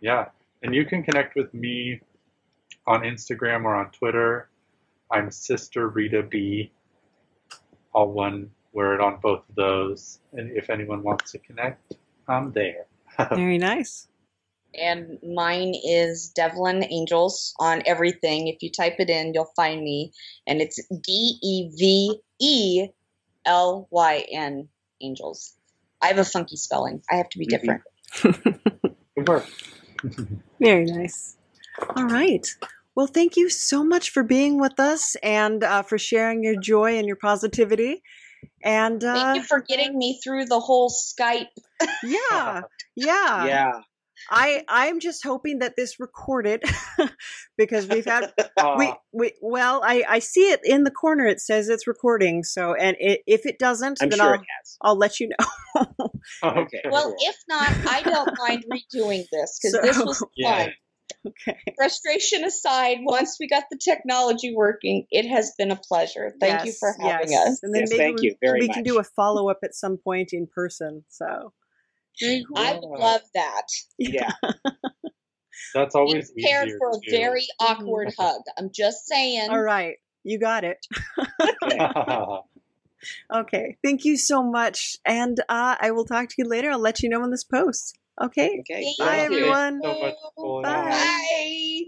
yeah. 0.00 0.28
and 0.62 0.74
you 0.74 0.84
can 0.86 1.02
connect 1.02 1.34
with 1.36 1.52
me 1.52 2.00
on 2.86 3.02
Instagram 3.02 3.64
or 3.64 3.74
on 3.74 3.90
Twitter. 3.90 4.48
I'm 5.10 5.30
Sister 5.30 5.88
Rita 5.88 6.22
B. 6.22 6.72
All 7.92 8.10
one 8.10 8.50
word 8.72 9.00
on 9.00 9.20
both 9.20 9.46
of 9.48 9.54
those. 9.54 10.20
And 10.32 10.50
if 10.56 10.70
anyone 10.70 11.02
wants 11.02 11.32
to 11.32 11.38
connect, 11.38 11.92
I'm 12.28 12.50
there. 12.52 12.86
Very 13.34 13.58
nice. 13.58 14.08
And 14.76 15.18
mine 15.22 15.74
is 15.84 16.30
Develyn 16.34 16.84
Angels 16.90 17.54
on 17.60 17.82
everything. 17.86 18.48
If 18.48 18.60
you 18.60 18.70
type 18.70 18.96
it 18.98 19.08
in, 19.08 19.32
you'll 19.32 19.52
find 19.54 19.82
me. 19.82 20.12
And 20.48 20.60
it's 20.60 20.80
D 20.88 21.38
E 21.42 21.70
V 21.76 22.20
E 22.40 22.88
L 23.46 23.86
Y 23.90 24.24
N 24.32 24.68
Angels. 25.00 25.54
I 26.02 26.08
have 26.08 26.18
a 26.18 26.24
funky 26.24 26.56
spelling. 26.56 27.02
I 27.10 27.16
have 27.16 27.28
to 27.30 27.38
be 27.38 27.46
Mhm. 27.46 27.50
different. 27.50 27.82
Very 30.60 30.84
nice. 30.84 31.36
All 31.96 32.04
right. 32.06 32.46
Well, 32.96 33.06
thank 33.06 33.36
you 33.36 33.48
so 33.50 33.84
much 33.84 34.10
for 34.10 34.22
being 34.22 34.60
with 34.60 34.78
us 34.78 35.16
and 35.22 35.64
uh, 35.64 35.82
for 35.82 35.98
sharing 35.98 36.42
your 36.44 36.56
joy 36.60 36.96
and 36.96 37.06
your 37.06 37.16
positivity. 37.16 38.02
And 38.64 39.04
uh, 39.04 39.14
Thank 39.14 39.36
you 39.36 39.42
for 39.42 39.60
getting 39.60 39.96
me 39.96 40.18
through 40.24 40.46
the 40.46 40.58
whole 40.58 40.90
Skype. 40.90 41.48
yeah, 42.02 42.62
yeah, 42.96 43.46
yeah, 43.46 43.72
I 44.30 44.64
I'm 44.68 45.00
just 45.00 45.22
hoping 45.22 45.58
that 45.58 45.76
this 45.76 46.00
recorded 46.00 46.62
because 47.58 47.86
we've 47.86 48.06
had 48.06 48.32
we 48.78 48.92
we 49.12 49.32
well 49.42 49.82
I 49.84 50.04
I 50.08 50.18
see 50.20 50.50
it 50.50 50.60
in 50.64 50.84
the 50.84 50.90
corner. 50.90 51.26
It 51.26 51.40
says 51.40 51.68
it's 51.68 51.86
recording. 51.86 52.42
So 52.42 52.74
and 52.74 52.96
it, 52.98 53.20
if 53.26 53.44
it 53.44 53.58
doesn't, 53.58 53.98
I'm 54.00 54.08
then 54.08 54.18
sure 54.18 54.28
I'll 54.28 54.34
it 54.34 54.46
has. 54.58 54.76
I'll 54.80 54.98
let 54.98 55.20
you 55.20 55.28
know. 55.28 56.10
Okay. 56.42 56.82
Well, 56.90 57.14
if 57.18 57.36
not, 57.48 57.70
I 57.86 58.02
don't 58.02 58.30
mind 58.38 58.64
redoing 58.72 59.24
this 59.30 59.58
because 59.60 59.78
this 59.82 59.98
was 59.98 60.18
fun. 60.18 60.28
Yeah. 60.36 60.68
Okay. 61.26 61.58
Frustration 61.76 62.44
aside, 62.44 62.98
once 63.02 63.36
we 63.40 63.48
got 63.48 63.64
the 63.70 63.78
technology 63.78 64.54
working, 64.54 65.06
it 65.10 65.28
has 65.28 65.52
been 65.56 65.70
a 65.70 65.76
pleasure. 65.76 66.32
Thank 66.40 66.64
you 66.64 66.72
for 66.72 66.94
having 67.00 67.32
yes. 67.32 67.48
us. 67.48 67.60
And 67.62 67.74
then 67.74 67.82
Yes, 67.82 67.90
maybe 67.90 67.98
thank 67.98 68.20
we, 68.20 68.26
you 68.28 68.36
very 68.40 68.60
we 68.60 68.68
can 68.68 68.82
do 68.82 68.98
a 68.98 69.04
follow 69.04 69.48
up 69.48 69.58
at 69.62 69.74
some 69.74 69.96
point 69.96 70.32
in 70.32 70.46
person. 70.46 71.04
So 71.08 71.52
cool. 72.20 72.42
I 72.56 72.74
would 72.74 72.98
love 72.98 73.22
that. 73.34 73.66
Yeah, 73.98 74.32
That's 75.74 75.94
Be 75.94 75.98
always 75.98 76.30
prepared 76.30 76.68
easier 76.68 76.78
for 76.78 76.90
a 76.90 76.92
too. 76.92 77.10
very 77.10 77.46
awkward 77.60 78.12
hug. 78.18 78.42
I'm 78.58 78.70
just 78.72 79.06
saying. 79.06 79.50
All 79.50 79.60
right, 79.62 79.96
you 80.22 80.38
got 80.38 80.64
it. 80.64 80.86
Okay, 83.30 83.76
thank 83.84 84.06
you 84.06 84.16
so 84.16 84.42
much, 84.42 84.96
and 85.04 85.38
uh, 85.48 85.76
I 85.78 85.90
will 85.90 86.06
talk 86.06 86.28
to 86.28 86.34
you 86.38 86.48
later. 86.48 86.70
I'll 86.70 86.78
let 86.78 87.02
you 87.02 87.10
know 87.10 87.20
when 87.20 87.30
this 87.30 87.44
posts. 87.44 87.92
Okay. 88.22 88.58
Okay. 88.60 88.94
Bye, 88.98 89.04
Thank 89.06 89.32
you. 89.32 89.38
everyone. 89.38 89.80
so 89.82 90.00
much 90.00 90.62
Bye. 90.62 91.82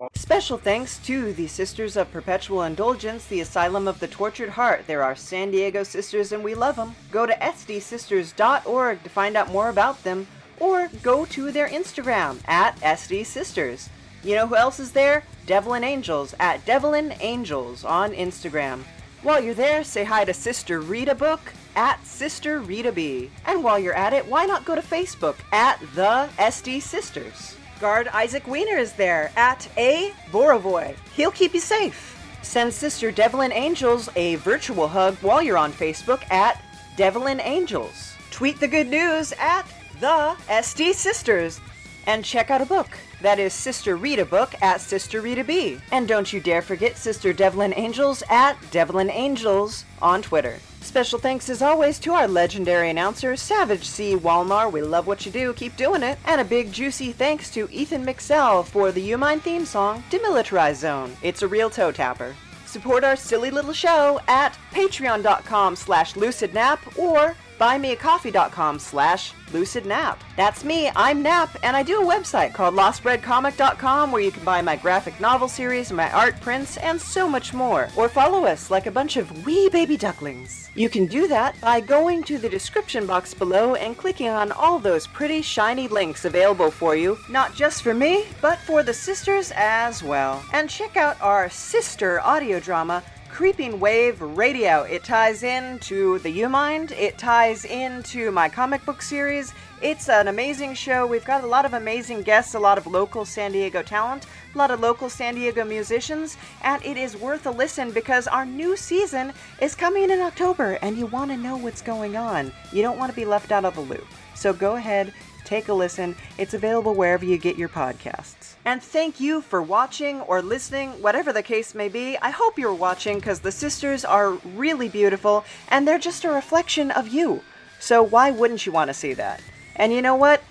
Bye. 0.00 0.08
Special 0.14 0.58
thanks 0.58 0.98
to 1.06 1.32
the 1.32 1.46
Sisters 1.46 1.96
of 1.96 2.10
Perpetual 2.10 2.62
Indulgence, 2.62 3.26
the 3.26 3.40
Asylum 3.40 3.86
of 3.86 4.00
the 4.00 4.08
Tortured 4.08 4.50
Heart. 4.50 4.84
They're 4.88 5.02
our 5.04 5.14
San 5.14 5.52
Diego 5.52 5.84
sisters 5.84 6.32
and 6.32 6.42
we 6.42 6.54
love 6.56 6.74
them. 6.74 6.96
Go 7.12 7.24
to 7.24 7.32
sdsisters.org 7.34 9.02
to 9.04 9.08
find 9.08 9.36
out 9.36 9.52
more 9.52 9.68
about 9.68 10.02
them, 10.02 10.26
or 10.58 10.88
go 11.02 11.24
to 11.26 11.52
their 11.52 11.68
Instagram 11.68 12.40
at 12.48 12.76
sdsisters. 12.80 13.88
You 14.24 14.34
know 14.36 14.46
who 14.48 14.56
else 14.56 14.80
is 14.80 14.92
there? 14.92 15.24
Develyn 15.46 15.84
Angels 15.84 16.34
at 16.40 16.64
Develyn 16.64 17.14
Angels 17.20 17.84
on 17.84 18.12
Instagram. 18.12 18.82
While 19.22 19.42
you're 19.42 19.54
there, 19.54 19.84
say 19.84 20.02
hi 20.04 20.24
to 20.24 20.34
Sister 20.34 20.80
Rita 20.80 21.14
Booke 21.14 21.52
at 21.76 22.04
Sister 22.04 22.60
Rita 22.60 22.92
B. 22.92 23.30
And 23.46 23.62
while 23.62 23.78
you're 23.78 23.94
at 23.94 24.12
it, 24.12 24.26
why 24.26 24.46
not 24.46 24.64
go 24.64 24.74
to 24.74 24.82
Facebook 24.82 25.36
at 25.52 25.80
The 25.94 26.28
SD 26.38 26.82
Sisters? 26.82 27.56
Guard 27.80 28.08
Isaac 28.08 28.46
Wiener 28.46 28.76
is 28.76 28.92
there 28.92 29.32
at 29.36 29.68
A 29.76 30.12
Borovoy. 30.30 30.96
He'll 31.14 31.30
keep 31.30 31.54
you 31.54 31.60
safe. 31.60 32.18
Send 32.42 32.72
Sister 32.72 33.10
Develyn 33.10 33.52
Angels 33.52 34.08
a 34.16 34.36
virtual 34.36 34.88
hug 34.88 35.16
while 35.16 35.42
you're 35.42 35.58
on 35.58 35.72
Facebook 35.72 36.28
at 36.30 36.62
Develyn 36.96 37.40
Angels. 37.40 38.14
Tweet 38.30 38.60
the 38.60 38.68
good 38.68 38.88
news 38.88 39.32
at 39.38 39.62
The 40.00 40.36
SD 40.48 40.94
Sisters. 40.94 41.60
And 42.06 42.24
check 42.24 42.50
out 42.50 42.60
a 42.60 42.66
book. 42.66 42.88
That 43.22 43.38
is 43.38 43.54
Sister 43.54 43.94
Rita 43.94 44.24
Booke 44.24 44.60
at 44.60 44.80
Sister 44.80 45.20
Rita 45.20 45.44
B. 45.44 45.78
And 45.92 46.08
don't 46.08 46.32
you 46.32 46.40
dare 46.40 46.60
forget 46.60 46.96
Sister 46.96 47.32
Develyn 47.32 47.72
Angels 47.76 48.24
at 48.28 48.56
Develyn 48.72 49.10
Angels 49.10 49.84
on 50.02 50.22
Twitter. 50.22 50.58
Special 50.80 51.20
thanks 51.20 51.48
as 51.48 51.62
always 51.62 52.00
to 52.00 52.14
our 52.14 52.26
legendary 52.26 52.90
announcer, 52.90 53.36
Savage 53.36 53.84
C. 53.84 54.16
Walmar. 54.16 54.72
We 54.72 54.82
love 54.82 55.06
what 55.06 55.24
you 55.24 55.30
do, 55.30 55.52
keep 55.52 55.76
doing 55.76 56.02
it. 56.02 56.18
And 56.24 56.40
a 56.40 56.44
big 56.44 56.72
juicy 56.72 57.12
thanks 57.12 57.48
to 57.50 57.68
Ethan 57.70 58.04
Mixell 58.04 58.64
for 58.64 58.90
the 58.90 59.02
U 59.02 59.18
Mind 59.18 59.42
theme 59.42 59.64
song, 59.66 60.02
Demilitarized 60.10 60.80
Zone. 60.80 61.16
It's 61.22 61.42
a 61.42 61.48
real 61.48 61.70
toe 61.70 61.92
tapper. 61.92 62.34
Support 62.66 63.04
our 63.04 63.14
silly 63.14 63.52
little 63.52 63.72
show 63.72 64.18
at 64.26 64.58
patreon.com 64.72 65.76
slash 65.76 66.14
lucidnap 66.14 66.98
or 66.98 67.36
buymeacoffee.com 67.58 68.78
slash 68.78 69.32
lucidnap. 69.52 70.18
That's 70.36 70.64
me, 70.64 70.90
I'm 70.96 71.22
Nap, 71.22 71.56
and 71.62 71.76
I 71.76 71.82
do 71.82 72.00
a 72.00 72.04
website 72.04 72.54
called 72.54 72.74
lostbreadcomic.com 72.74 74.10
where 74.10 74.22
you 74.22 74.32
can 74.32 74.44
buy 74.44 74.62
my 74.62 74.76
graphic 74.76 75.20
novel 75.20 75.48
series, 75.48 75.92
my 75.92 76.10
art 76.12 76.40
prints, 76.40 76.76
and 76.78 77.00
so 77.00 77.28
much 77.28 77.52
more. 77.52 77.88
Or 77.96 78.08
follow 78.08 78.44
us 78.44 78.70
like 78.70 78.86
a 78.86 78.90
bunch 78.90 79.16
of 79.16 79.44
wee 79.44 79.68
baby 79.68 79.96
ducklings. 79.96 80.70
You 80.74 80.88
can 80.88 81.06
do 81.06 81.28
that 81.28 81.60
by 81.60 81.80
going 81.80 82.22
to 82.24 82.38
the 82.38 82.48
description 82.48 83.06
box 83.06 83.34
below 83.34 83.74
and 83.74 83.96
clicking 83.96 84.28
on 84.28 84.52
all 84.52 84.78
those 84.78 85.06
pretty 85.06 85.42
shiny 85.42 85.86
links 85.86 86.24
available 86.24 86.70
for 86.70 86.96
you, 86.96 87.18
not 87.28 87.54
just 87.54 87.82
for 87.82 87.92
me, 87.92 88.24
but 88.40 88.58
for 88.60 88.82
the 88.82 88.94
sisters 88.94 89.52
as 89.54 90.02
well. 90.02 90.42
And 90.52 90.70
check 90.70 90.96
out 90.96 91.20
our 91.20 91.50
sister 91.50 92.20
audio 92.22 92.58
drama, 92.58 93.02
Creeping 93.32 93.80
Wave 93.80 94.20
Radio. 94.20 94.82
It 94.82 95.04
ties 95.04 95.42
into 95.42 96.18
the 96.18 96.28
U 96.28 96.50
Mind, 96.50 96.92
it 96.92 97.16
ties 97.16 97.64
into 97.64 98.30
my 98.30 98.46
comic 98.46 98.84
book 98.84 99.00
series. 99.00 99.54
It's 99.80 100.10
an 100.10 100.28
amazing 100.28 100.74
show. 100.74 101.06
We've 101.06 101.24
got 101.24 101.42
a 101.42 101.46
lot 101.46 101.64
of 101.64 101.72
amazing 101.72 102.24
guests, 102.24 102.54
a 102.54 102.58
lot 102.58 102.76
of 102.76 102.86
local 102.86 103.24
San 103.24 103.52
Diego 103.52 103.82
talent, 103.82 104.26
a 104.54 104.58
lot 104.58 104.70
of 104.70 104.80
local 104.80 105.08
San 105.08 105.34
Diego 105.34 105.64
musicians, 105.64 106.36
and 106.62 106.84
it 106.84 106.98
is 106.98 107.16
worth 107.16 107.46
a 107.46 107.50
listen 107.50 107.90
because 107.90 108.28
our 108.28 108.44
new 108.44 108.76
season 108.76 109.32
is 109.62 109.74
coming 109.74 110.10
in 110.10 110.20
October 110.20 110.78
and 110.82 110.98
you 110.98 111.06
want 111.06 111.30
to 111.30 111.36
know 111.38 111.56
what's 111.56 111.80
going 111.80 112.18
on. 112.18 112.52
You 112.70 112.82
don't 112.82 112.98
want 112.98 113.10
to 113.12 113.16
be 113.16 113.24
left 113.24 113.50
out 113.50 113.64
of 113.64 113.74
the 113.74 113.80
loop. 113.80 114.06
So 114.34 114.52
go 114.52 114.76
ahead, 114.76 115.14
take 115.46 115.68
a 115.68 115.74
listen. 115.74 116.14
It's 116.36 116.52
available 116.52 116.94
wherever 116.94 117.24
you 117.24 117.38
get 117.38 117.56
your 117.56 117.70
podcasts. 117.70 118.41
And 118.64 118.82
thank 118.82 119.18
you 119.18 119.40
for 119.40 119.60
watching 119.60 120.20
or 120.20 120.40
listening, 120.40 120.90
whatever 121.02 121.32
the 121.32 121.42
case 121.42 121.74
may 121.74 121.88
be. 121.88 122.16
I 122.18 122.30
hope 122.30 122.58
you're 122.58 122.72
watching 122.72 123.16
because 123.18 123.40
the 123.40 123.50
sisters 123.50 124.04
are 124.04 124.32
really 124.32 124.88
beautiful 124.88 125.44
and 125.68 125.86
they're 125.86 125.98
just 125.98 126.24
a 126.24 126.30
reflection 126.30 126.90
of 126.92 127.08
you. 127.08 127.42
So 127.80 128.02
why 128.02 128.30
wouldn't 128.30 128.64
you 128.64 128.70
want 128.70 128.88
to 128.88 128.94
see 128.94 129.14
that? 129.14 129.42
And 129.74 129.92
you 129.92 130.00
know 130.00 130.14
what? 130.14 130.42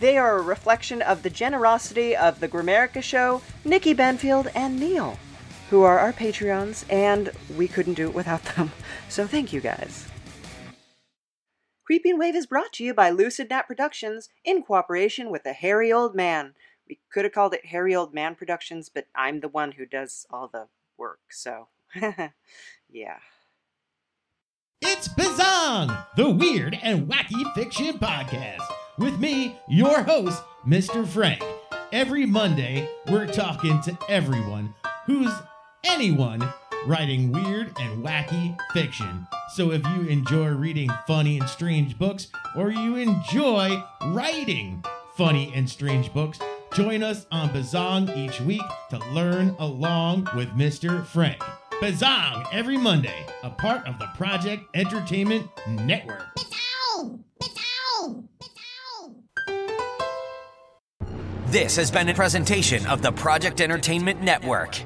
They 0.00 0.16
are 0.16 0.38
a 0.38 0.42
reflection 0.42 1.02
of 1.02 1.22
the 1.22 1.30
generosity 1.30 2.16
of 2.16 2.40
the 2.40 2.48
Grammarica 2.48 3.02
Show, 3.02 3.42
Nikki 3.64 3.94
Benfield, 3.94 4.50
and 4.54 4.80
Neil, 4.80 5.18
who 5.68 5.82
are 5.82 5.98
our 5.98 6.12
Patreons, 6.12 6.90
and 6.90 7.30
we 7.56 7.68
couldn't 7.68 7.94
do 7.94 8.08
it 8.08 8.14
without 8.14 8.42
them. 8.56 8.72
So 9.08 9.26
thank 9.26 9.52
you 9.52 9.60
guys. 9.60 10.06
Creeping 11.84 12.16
Wave 12.16 12.36
is 12.36 12.46
brought 12.46 12.72
to 12.74 12.84
you 12.84 12.94
by 12.94 13.10
Lucid 13.10 13.50
Nap 13.50 13.66
Productions 13.66 14.28
in 14.44 14.62
cooperation 14.62 15.28
with 15.30 15.42
the 15.42 15.52
Hairy 15.52 15.92
Old 15.92 16.14
Man. 16.14 16.54
We 16.90 16.98
could 17.08 17.24
have 17.24 17.32
called 17.32 17.54
it 17.54 17.66
Hairy 17.66 17.94
Old 17.94 18.12
Man 18.12 18.34
Productions, 18.34 18.90
but 18.92 19.06
I'm 19.14 19.38
the 19.38 19.48
one 19.48 19.70
who 19.70 19.86
does 19.86 20.26
all 20.28 20.48
the 20.48 20.66
work, 20.98 21.20
so 21.30 21.68
yeah. 21.94 23.18
It's 24.82 25.06
Bazong, 25.06 26.04
the 26.16 26.28
weird 26.28 26.76
and 26.82 27.06
wacky 27.06 27.54
fiction 27.54 27.96
podcast. 28.00 28.66
With 28.98 29.20
me, 29.20 29.56
your 29.68 30.02
host, 30.02 30.42
Mr. 30.66 31.06
Frank. 31.06 31.44
Every 31.92 32.26
Monday, 32.26 32.90
we're 33.08 33.28
talking 33.28 33.80
to 33.82 33.96
everyone 34.08 34.74
who's 35.06 35.32
anyone 35.84 36.42
writing 36.88 37.30
weird 37.30 37.72
and 37.78 38.04
wacky 38.04 38.58
fiction. 38.72 39.28
So 39.54 39.70
if 39.70 39.86
you 39.86 40.08
enjoy 40.08 40.48
reading 40.48 40.90
funny 41.06 41.38
and 41.38 41.48
strange 41.48 41.96
books, 41.96 42.26
or 42.56 42.72
you 42.72 42.96
enjoy 42.96 43.80
writing 44.06 44.82
funny 45.16 45.52
and 45.54 45.70
strange 45.70 46.12
books, 46.12 46.40
join 46.72 47.02
us 47.02 47.26
on 47.30 47.48
Bazong 47.50 48.16
each 48.16 48.40
week 48.40 48.62
to 48.90 48.98
learn 49.12 49.54
along 49.58 50.28
with 50.36 50.48
Mr. 50.50 51.04
Frank. 51.04 51.40
Bazong 51.80 52.46
every 52.52 52.76
Monday, 52.76 53.26
a 53.42 53.50
part 53.50 53.86
of 53.86 53.98
the 53.98 54.06
Project 54.16 54.64
Entertainment 54.74 55.48
Network. 55.68 56.26
This 61.46 61.74
has 61.76 61.90
been 61.90 62.08
a 62.08 62.14
presentation 62.14 62.86
of 62.86 63.02
the 63.02 63.10
Project 63.10 63.60
Entertainment 63.60 64.22
Network. 64.22 64.80